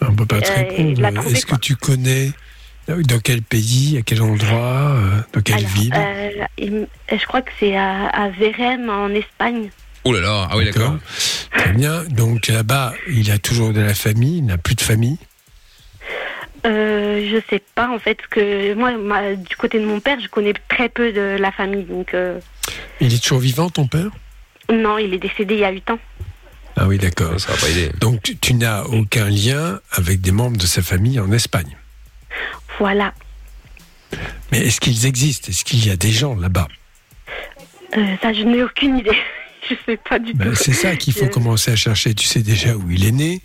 [0.00, 1.28] On peut pas te répondre.
[1.30, 2.30] Est-ce que tu connais
[2.88, 4.96] dans quel pays, à quel endroit,
[5.34, 6.40] dans quelle Alors, ville?
[6.56, 9.70] il- je crois que c'est à, à Vérem en Espagne.
[10.04, 10.96] Oh là là, ah oui d'accord.
[11.52, 12.04] Très bien.
[12.04, 15.18] Donc là-bas, il a toujours de la famille, il n'a plus de famille.
[16.66, 20.28] Euh, je sais pas en fait que moi, ma- du côté de mon père, je
[20.28, 22.38] connais très peu de la famille donc euh,
[23.00, 24.08] Il est toujours vivant, ton père?
[24.70, 25.98] Non, il est décédé il y a 8 ans.
[26.76, 27.38] Ah oui, d'accord.
[27.40, 27.90] Ça va pas aider.
[28.00, 31.76] Donc tu, tu n'as aucun lien avec des membres de sa famille en Espagne?
[32.78, 33.12] Voilà.
[34.52, 35.48] Mais est-ce qu'ils existent?
[35.50, 36.68] Est-ce qu'il y a des gens là-bas?
[37.96, 39.16] Euh, ça, je n'ai aucune idée.
[39.68, 40.54] je sais pas du Ben, tout.
[40.56, 42.14] C'est ça qu'il faut commencer à chercher.
[42.14, 43.42] Tu sais déjà où il est né.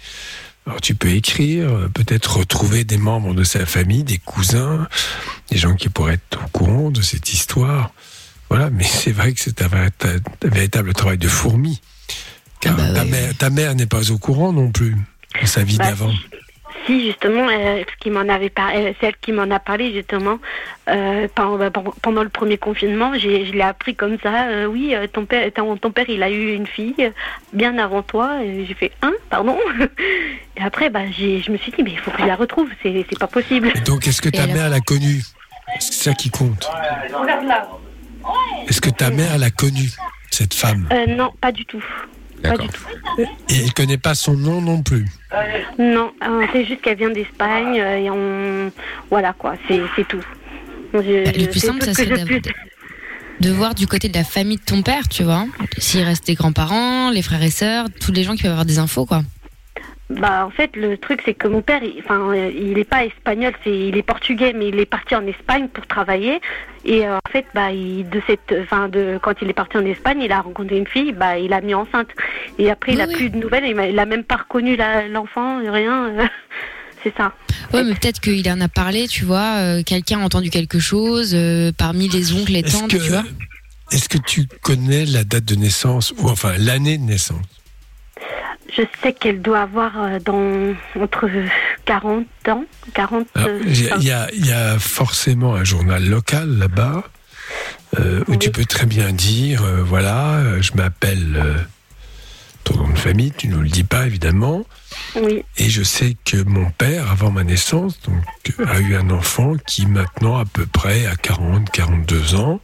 [0.67, 4.87] Alors tu peux écrire, euh, peut-être retrouver des membres de sa famille, des cousins,
[5.51, 7.91] des gens qui pourraient être au courant de cette histoire.
[8.49, 11.81] Voilà, mais c'est vrai que c'est un, véritable- un véritable travail de fourmi.
[12.61, 13.09] Car bah ta, ouais.
[13.09, 14.95] mère, ta mère n'est pas au courant non plus
[15.41, 16.13] de sa vie Bah, d'avant.
[16.85, 20.37] Si justement, euh, ce qui m'en avait parlé, celle qui m'en a parlé justement
[20.89, 21.71] euh, pendant, bah,
[22.01, 24.47] pendant- le premier confinement, j'ai, je l'ai appris comme ça.
[24.49, 27.09] euh, oui, euh, ton père, ton, ton père, il a eu une fille euh,
[27.53, 28.43] bien avant toi.
[28.43, 29.57] Et j'ai fait un, pardon.
[30.57, 32.69] Et après, bah, j'ai, je me suis dit, mais il faut que je la retrouve.
[32.83, 33.71] C'est, c'est pas possible.
[33.75, 35.21] Et donc, est-ce que ta mère l'a connue
[35.79, 36.69] C'est ça qui compte.
[37.13, 37.67] Regarde là.
[38.67, 39.89] Est-ce que ta mère l'a connue,
[40.31, 40.87] cette femme?
[40.91, 41.83] Euh, non, pas du tout.
[42.49, 42.67] D'accord.
[43.49, 45.05] Et elle connaît pas son nom non plus.
[45.79, 48.71] Non, euh, c'est juste qu'elle vient d'Espagne euh, et on,
[49.09, 50.21] voilà quoi, c'est, c'est tout.
[50.93, 52.41] Je- Bah, Le plus simple, ça serait
[53.41, 55.45] de voir du côté de la famille de ton père, tu vois.
[55.77, 58.79] S'il reste des grands-parents, les frères et sœurs, tous les gens qui peuvent avoir des
[58.79, 59.23] infos, quoi.
[60.07, 63.05] Bah en fait le truc c'est que mon père, il- enfin euh, il est pas
[63.05, 66.39] espagnol, c'est il est portugais mais il est parti en Espagne pour travailler
[66.85, 69.85] et euh, en fait bah il, de cette, enfin de quand il est parti en
[69.85, 72.09] Espagne il a rencontré une fille, bah il a mis enceinte
[72.59, 73.15] et après il Oui, a oui.
[73.15, 76.27] plus de nouvelles, il, a même pas reconnu la- l'enfant, rien, euh,
[77.03, 77.33] c'est ça.
[77.73, 79.57] Ouais, mais peut-être qu'il en a parlé, tu vois.
[79.57, 83.09] euh, Quelqu'un a entendu quelque chose euh, parmi les oncles, les Est-ce tantes, que, tu
[83.11, 83.23] vois.
[83.91, 87.41] est-ce que tu connais la date de naissance, ou enfin l'année de naissance?
[88.77, 91.29] Je sais qu'elle doit avoir euh, dans entre
[91.85, 93.27] 40 ans, 40.
[93.35, 97.03] Alors, euh, Il y, a- il y forcément un journal local là-bas
[97.99, 98.39] euh, où Oui.
[98.39, 101.55] tu peux très bien dire euh, voilà, je m'appelle euh,
[102.65, 104.65] ton nom de famille, tu nous le dis pas évidemment.
[105.15, 105.43] Oui.
[105.57, 108.23] Et je sais que mon père, avant ma naissance, donc,
[108.67, 112.59] a eu un enfant qui maintenant à peu près a 40, 42 ans.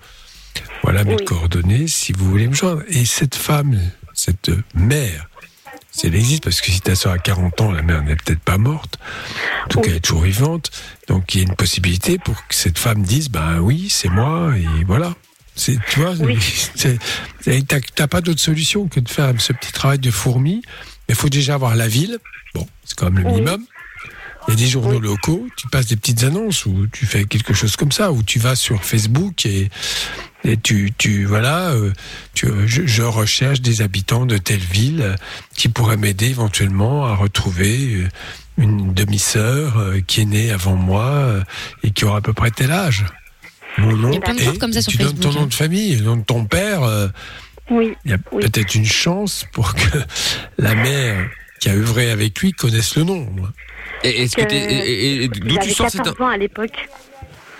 [0.83, 2.81] Voilà mes coordonnées si vous voulez me joindre.
[2.89, 3.79] Et cette femme,
[4.13, 5.29] cette mère,
[5.91, 8.39] si elle existe, parce que si ta soeur a 40 ans, la mère n'est peut-être
[8.39, 8.97] pas morte,
[9.65, 10.71] en tout cas elle est toujours vivante,
[11.07, 14.53] donc il y a une possibilité pour que cette femme dise, ben oui, c'est moi,
[14.57, 15.13] et voilà.
[15.55, 16.13] C'est, tu vois,
[17.67, 20.61] t'as, t'as pas d'autre solution que de faire ce petit travail de fourmi.
[21.09, 22.19] Il faut déjà avoir la ville,
[22.55, 23.65] bon, c'est quand même le minimum.
[24.47, 27.53] Il y a des journaux locaux, tu passes des petites annonces ou tu fais quelque
[27.53, 29.69] chose comme ça, ou tu vas sur Facebook et,
[30.43, 31.91] et tu, tu voilà, euh,
[32.33, 35.15] tu, je, je recherche des habitants de telle ville euh,
[35.55, 38.09] qui pourraient m'aider éventuellement à retrouver euh,
[38.57, 41.35] une demi-sœur qui est née avant moi
[41.83, 43.05] et qui aura à peu près tel âge.
[43.77, 45.31] Mon nom Il y a plein de choses et comme ça sur tu donnes ton
[45.31, 46.81] nom de famille, le nom de ton père.
[47.69, 47.93] Oui.
[48.03, 49.97] il y a peut-être une chance pour que
[50.57, 53.27] la mère qui a œuvré avec lui connaisse le nom.
[54.03, 56.89] Et est-ce que t'es- et- et- et d'où tu sors cette 14 ans à l'époque.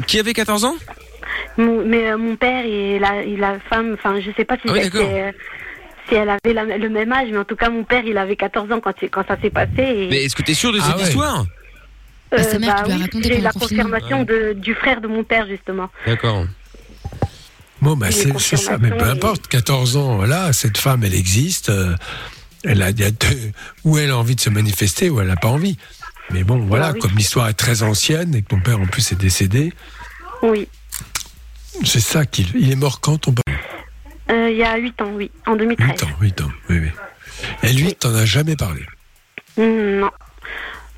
[0.08, 0.76] Qui avait 14 ans?
[1.58, 4.64] Mon- mais euh, mon père et la, et la femme, enfin, je sais pas si,
[4.68, 5.08] Ah oui, d'accord.
[6.08, 8.36] si, elle avait la- le même âge, mais en tout cas, mon père, il avait
[8.36, 8.94] 14 ans quand,
[9.28, 9.70] ça s'est passé.
[9.78, 11.04] Et, Mais est-ce que t'es sûr de cette Ah ouais.
[11.04, 11.46] histoire?
[12.34, 14.54] Euh, sa mère bah qui lui a oui, raconté j'ai eu pendant la confirmation de,
[14.54, 15.90] du frère de mon père, justement.
[16.08, 16.46] D'accord.
[17.82, 21.70] Bon, bah, c'est c'est ça, mais peu importe, 14 ans, voilà, cette femme, elle existe,
[21.70, 21.96] euh,
[22.64, 22.90] elle a,
[23.84, 25.78] ou elle a envie de se manifester, ou elle n'a pas envie.
[26.34, 27.00] Mais bon, voilà, oui.
[27.00, 29.74] comme l'histoire est très ancienne et que ton père en plus est décédé,
[30.42, 30.68] Oui.
[31.84, 33.56] c'est ça qu'il il est mort quand ton père?
[34.30, 35.90] Euh, il y a 8 ans, oui, en 2013.
[35.90, 36.90] 8 ans, 8 ans, oui, oui.
[37.64, 38.82] Et lui, t'en as jamais parlé?
[39.58, 40.12] Mm, Non.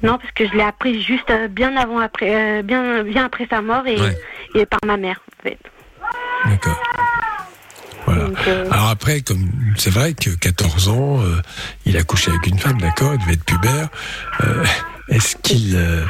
[0.04, 3.48] Non, parce que je l'ai appris juste euh, bien avant, après, euh, bien, bien après
[3.50, 4.18] sa mort et, Ouais.
[4.54, 5.58] et par ma mère, en fait.
[6.46, 6.78] D'accord.
[8.06, 8.26] Voilà.
[8.26, 11.42] Donc, euh, Alors après, comme c'est vrai que 14 ans, euh,
[11.86, 13.90] il a couché avec une femme, d'accord, il devait être pubère.
[14.44, 14.64] Euh,
[15.10, 16.04] est-ce qu'il, euh,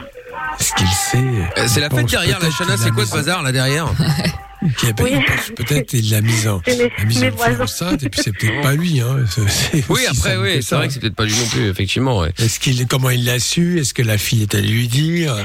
[0.59, 1.17] est-ce qu'il sait
[1.57, 3.87] Euh, C'est la fête derrière, la Chana, c'est quoi ce bazar là derrière
[4.77, 5.07] qu'il a- pense
[5.55, 9.01] Peut-être il l'a mise en, l'a mise en enceinte et puis c'est peut-être pas lui.
[9.01, 9.17] Hein.
[9.29, 12.19] C'est- Oui, après, oui, c'est vrai que c'est peut-être pas lui non plus, effectivement.
[12.19, 12.31] Ouais.
[12.39, 13.79] Est-ce qu'il, comment il l'a su?
[13.79, 15.35] Est-ce que la fille est allée lui dire?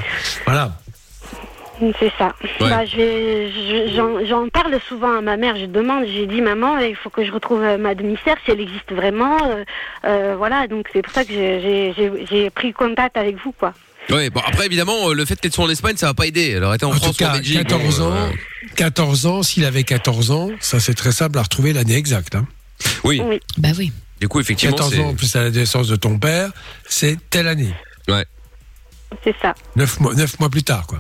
[0.46, 0.78] Voilà.
[2.00, 2.34] C'est ça.
[2.60, 2.70] Ouais.
[2.70, 5.56] Bah, je- j'en, parle souvent à ma mère.
[5.56, 8.60] Je demande, j'ai dit maman, il faut que je retrouve euh, ma demi-sœur si elle
[8.60, 9.36] existe vraiment.
[9.46, 9.64] euh,
[10.04, 13.74] euh, voilà, donc c'est pour ça que j'ai, pris contact avec vous, quoi.
[14.10, 16.50] Ouais, bon, après, évidemment, le fait qu'elle soit en Espagne, ça va pas aider.
[16.56, 17.58] Elle aurait été en, En France tout ou en cas, Belgique.
[17.68, 18.12] 14 bon, ans.
[18.14, 18.30] euh,
[18.76, 22.34] 14 ans, s'il avait 14 ans, ça c'est très simple à retrouver l'année exacte.
[22.34, 22.46] Hein.
[23.04, 23.20] Oui.
[23.58, 23.92] Bah oui.
[24.20, 25.00] Du coup, effectivement, 14 c'est.
[25.02, 26.50] ans plus à la naissance de ton père,
[26.88, 27.72] c'est telle année.
[28.08, 28.24] Ouais.
[29.24, 29.54] C'est ça.
[29.76, 30.98] 9 mois, neuf mois plus tard, quoi.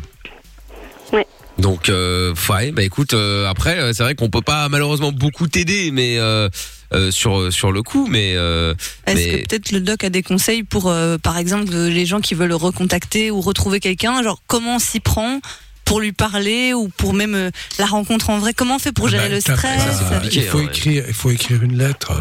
[1.58, 5.48] Donc, euh, ouais, bah écoute, euh, après, euh, c'est vrai qu'on peut pas malheureusement beaucoup
[5.48, 6.48] t'aider, mais euh,
[6.94, 8.34] euh, sur sur le coup, mais.
[8.36, 8.74] Euh,
[9.06, 9.30] Est-ce mais...
[9.30, 12.34] que peut-être le doc a des conseils pour, euh, par exemple, euh, les gens qui
[12.34, 14.22] veulent le recontacter ou retrouver quelqu'un?
[14.22, 15.40] Genre, comment on s'y prend
[15.84, 18.54] pour lui parler ou pour même euh, la rencontre en vrai?
[18.54, 20.00] Comment on fait pour gérer Bah, le stress?
[20.10, 22.12] bah, il faut hein, écrire, il faut écrire une lettre.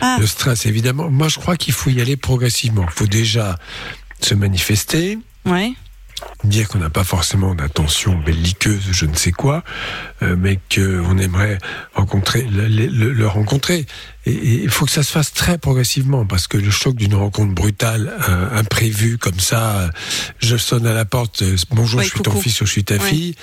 [0.00, 0.16] Ah.
[0.18, 1.10] Le stress, évidemment.
[1.10, 2.86] Moi, je crois qu'il faut y aller progressivement.
[2.88, 3.56] Il faut déjà
[4.22, 5.18] se manifester.
[5.44, 5.72] Ouais.
[6.44, 9.62] Dire qu'on n'a pas forcément d'intention belliqueuse, je ne sais quoi,
[10.22, 11.58] euh, mais qu'on aimerait
[11.94, 13.86] rencontrer, le, le- le rencontrer.
[14.26, 14.32] Et
[14.62, 18.12] il faut que ça se fasse très progressivement, parce que le choc d'une rencontre brutale,
[18.28, 19.88] euh, imprévue, comme ça, euh,
[20.38, 22.84] je sonne à la porte, euh, bonjour, Ouais, je suis ton fils ou je suis
[22.84, 23.00] ta Ouais.
[23.00, 23.34] fille,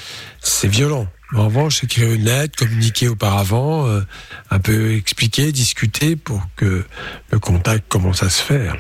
[0.42, 1.08] c'est violent.
[1.36, 4.02] En revanche, écrire une lettre, communiquer auparavant, euh,
[4.50, 6.86] un peu expliquer, discuter pour que
[7.32, 8.76] le contact commence à se faire.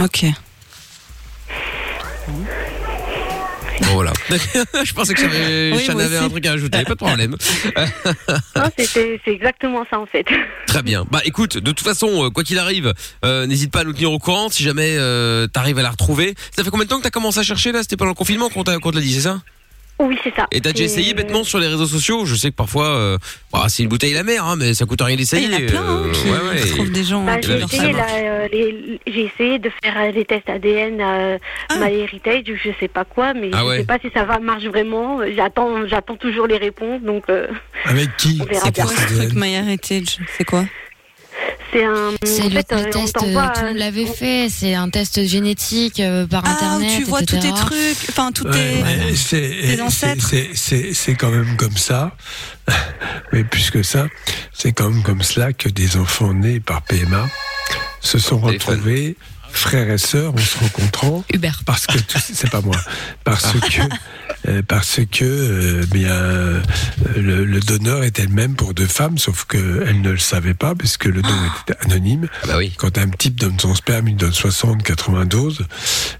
[0.00, 0.24] Ok.
[3.82, 4.12] Bon, voilà.
[4.84, 6.16] je pensais que j'avais, Oui, aussi.
[6.16, 7.36] un truc à ajouter, pas de problème.
[8.78, 10.26] C'est exactement ça, en fait.
[10.66, 11.04] Très bien.
[11.10, 12.92] Bah écoute, de toute façon, euh, quoi qu'il arrive,
[13.24, 16.34] euh, n'hésite pas à nous tenir au courant si jamais euh, t'arrives à la retrouver.
[16.54, 17.82] Ça fait combien de temps que t'as commencé à chercher là?
[17.82, 19.40] C'était pendant le confinement qu'on t'a qu'on te l'a dit, c'est ça?
[19.98, 20.46] Oui, c'est ça.
[20.52, 22.26] Et t'as déjà essayé bêtement sur les réseaux sociaux?
[22.26, 23.18] Je sais que parfois, euh,
[23.52, 25.48] bah, c'est une bouteille la mer, hein, mais ça coûte rien d'essayer.
[25.50, 26.60] Ah, il y en a plein, hein, euh, qui- ouais, ouais.
[26.60, 29.70] qui trouvent des gens, Bah, Et j'ai, essayé, ça là, euh, les- j'ai essayé de
[29.82, 31.38] faire les tests ADN euh,
[31.78, 33.76] MyHeritage ou je sais pas quoi, mais Ah je ouais.
[33.78, 35.20] sais pas si ça va marche vraiment.
[35.34, 37.46] J'attends, j'attends toujours les réponses, donc euh,
[37.86, 38.38] Avec qui?
[38.42, 38.84] on verra bien.
[38.84, 40.64] Truc My Heritage, c'est quoi?
[41.76, 42.12] C'est un.
[42.24, 44.88] C'est le, fait, euh, on test, t'envoie, euh, tout le monde l'avait fait, c'est un
[44.88, 46.90] test génétique euh, par Ah, internet.
[46.90, 48.82] où tu vois tous tes trucs, enfin tous Ouais,
[49.28, 50.26] tes, ancêtres.
[50.26, 52.12] c'est- C'est c'est quand même comme ça.
[53.32, 54.06] Mais plus que ça,
[54.54, 57.26] c'est quand même comme cela que des enfants nés par PMA
[58.00, 59.16] se sont retrouvés
[59.56, 61.24] frères et sœurs en se rencontrant.
[61.32, 61.62] Hubert.
[61.64, 62.76] Parce que c'est pas moi.
[63.24, 63.80] Parce que
[64.48, 66.60] euh, parce que euh, bien euh,
[67.16, 70.54] le, le donneur était le même pour deux femmes, sauf que elle ne le savait
[70.54, 71.28] pas puisque le don
[71.62, 72.28] était anonyme.
[72.46, 72.72] bah oui.
[72.76, 75.66] Quand un type donne son sperme, il donne 60, 80 doses.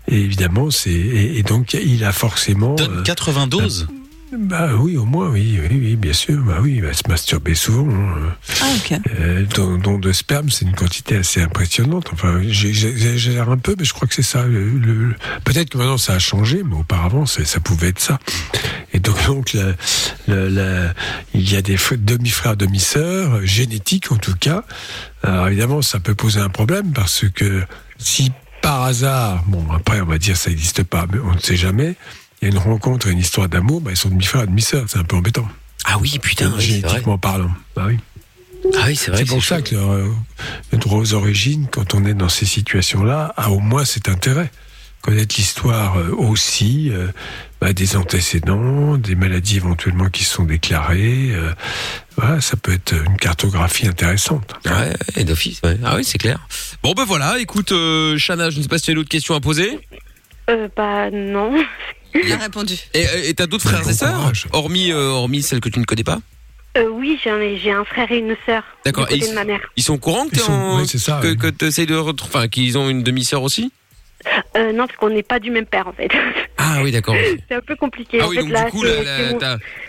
[0.09, 2.77] Et évidemment, c'est et, et donc il a forcément.
[2.81, 3.87] euh, 80 doses
[4.33, 6.43] bah oui, au moins, oui, oui, oui, bien sûr.
[6.43, 7.89] Bah oui, il va se masturber souvent.
[7.89, 8.35] hein.
[8.61, 8.99] Ah, ok.
[9.21, 12.09] Euh, don, don de sperme, c'est une quantité assez impressionnante.
[12.13, 14.45] Enfin, j'exagère un peu, mais je crois que c'est ça.
[14.45, 18.19] Le- le- Peut-être que maintenant ça a changé, mais auparavant ça pouvait être ça.
[18.93, 19.75] Et donc, donc la-
[20.27, 20.95] la- la-
[21.33, 24.65] il y a des fr- demi-frères, demi-sœurs, génétiques en tout cas.
[25.23, 27.63] Alors évidemment, ça peut poser un problème parce que
[27.99, 31.57] si par hasard, bon après on va dire ça n'existe pas, mais on ne sait
[31.57, 31.95] jamais.
[32.43, 34.85] Il y a une rencontre et une histoire d'amour, bah, ils sont demi-frères et demi-sœurs,
[34.89, 35.49] c'est un peu embêtant.
[35.85, 37.51] Ah oui, putain, oui, génétiquement parlant.
[37.75, 37.99] Bah oui.
[38.77, 39.21] Ah oui, c'est vrai.
[39.21, 40.09] C'est pour ça que euh,
[40.73, 44.51] le droit aux origines, quand on est dans ces situations-là, a au moins cet intérêt.
[45.03, 47.07] Connaître l'histoire euh, aussi, euh,
[47.61, 51.29] bah, des antécédents, des maladies éventuellement qui se sont déclarées.
[51.31, 51.53] euh,
[52.17, 54.55] voilà, ça peut être une cartographie intéressante.
[54.65, 55.79] Ouais, et d'office, ouais.
[55.85, 56.49] Ah oui, c'est clair.
[56.83, 59.37] Bon, ben voilà, écoute, euh, Chana, je ne sais pas si tu as d'autres questions
[59.37, 59.79] à poser.
[60.51, 61.53] Euh, bah non.
[62.25, 62.75] Il a répondu.
[62.95, 66.19] Et t'as d'autres frères et sœurs hormis, euh, hormis celles que tu ne connais pas
[66.77, 68.63] Euh, oui, j'en ai, j'ai un frère et une sœur.
[68.85, 69.61] D'accord, et ils- de ma mère.
[69.77, 70.81] Ils sont au courant que sont- en...
[70.81, 71.37] oui, c'est ça, que, ouais.
[71.37, 72.35] que t'essayes de retrouver...
[72.37, 73.73] Enfin, qu'ils ont une demi-sœur aussi
[74.57, 76.11] Euh, non, parce qu'on n'est pas du même père en fait.
[76.59, 77.15] Ah oui, d'accord.
[77.49, 78.19] c'est un peu compliqué.
[78.21, 78.85] Ah en oui, fait, donc là, du coup,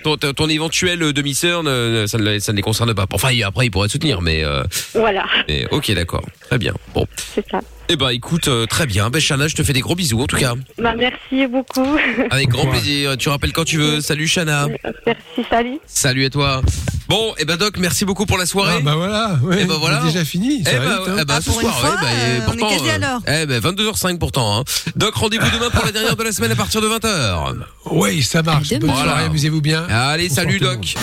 [0.04, 3.06] ton, ton, ton éventuelle demi-sœur, ça, ne, les- ça ne les concerne pas.
[3.12, 4.44] Enfin, après, ils pourraient te soutenir, mais...
[4.45, 4.64] euh,
[4.94, 6.24] Voilà, mais ok, d'accord.
[6.41, 6.74] Très bien.
[6.94, 7.06] Bon.
[7.34, 7.60] c'est ça.
[7.89, 9.09] Eh ben, écoute, euh, très bien.
[9.09, 10.55] Ben, Chana, je te fais des gros bisous, en tout cas.
[10.77, 11.97] Bah, merci beaucoup.
[12.30, 13.15] Avec grand plaisir.
[13.18, 14.01] Tu rappelles quand tu veux.
[14.01, 14.68] Salut, Chana.
[15.05, 15.80] merci, salut.
[15.85, 16.61] Salut à toi.
[17.07, 18.76] Bon, et ben Doc, merci beaucoup pour la soirée.
[18.80, 20.01] Ah bah voilà, ouais, et ben voilà.
[20.01, 20.61] c'est déjà fini.
[20.61, 21.15] Eh ben, vite, hein.
[21.22, 22.76] eh ben, Ah, ce pour une soir, fois, ouais, bah, euh, et on est pourtant,
[22.76, 23.22] quasi à euh, l'heure.
[23.26, 24.59] Eh ben 22h05 pourtant.
[24.59, 24.64] Hein.
[24.97, 27.55] Doc, rendez-vous demain pour la dernière de la semaine à partir de 20h.
[27.91, 28.73] Oui, ça marche.
[28.73, 29.85] Bonne soirée, amusez-vous bien.
[29.89, 30.95] Allez, salut Doc.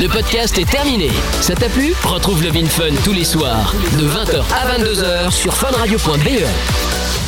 [0.00, 1.10] Le podcast est terminé.
[1.42, 1.92] Ça t'a plu?
[2.04, 5.54] Retrouve le Vin Fun tous les soirs de 20h à 22h sur
[5.90, 7.19] Rádio Bandeira.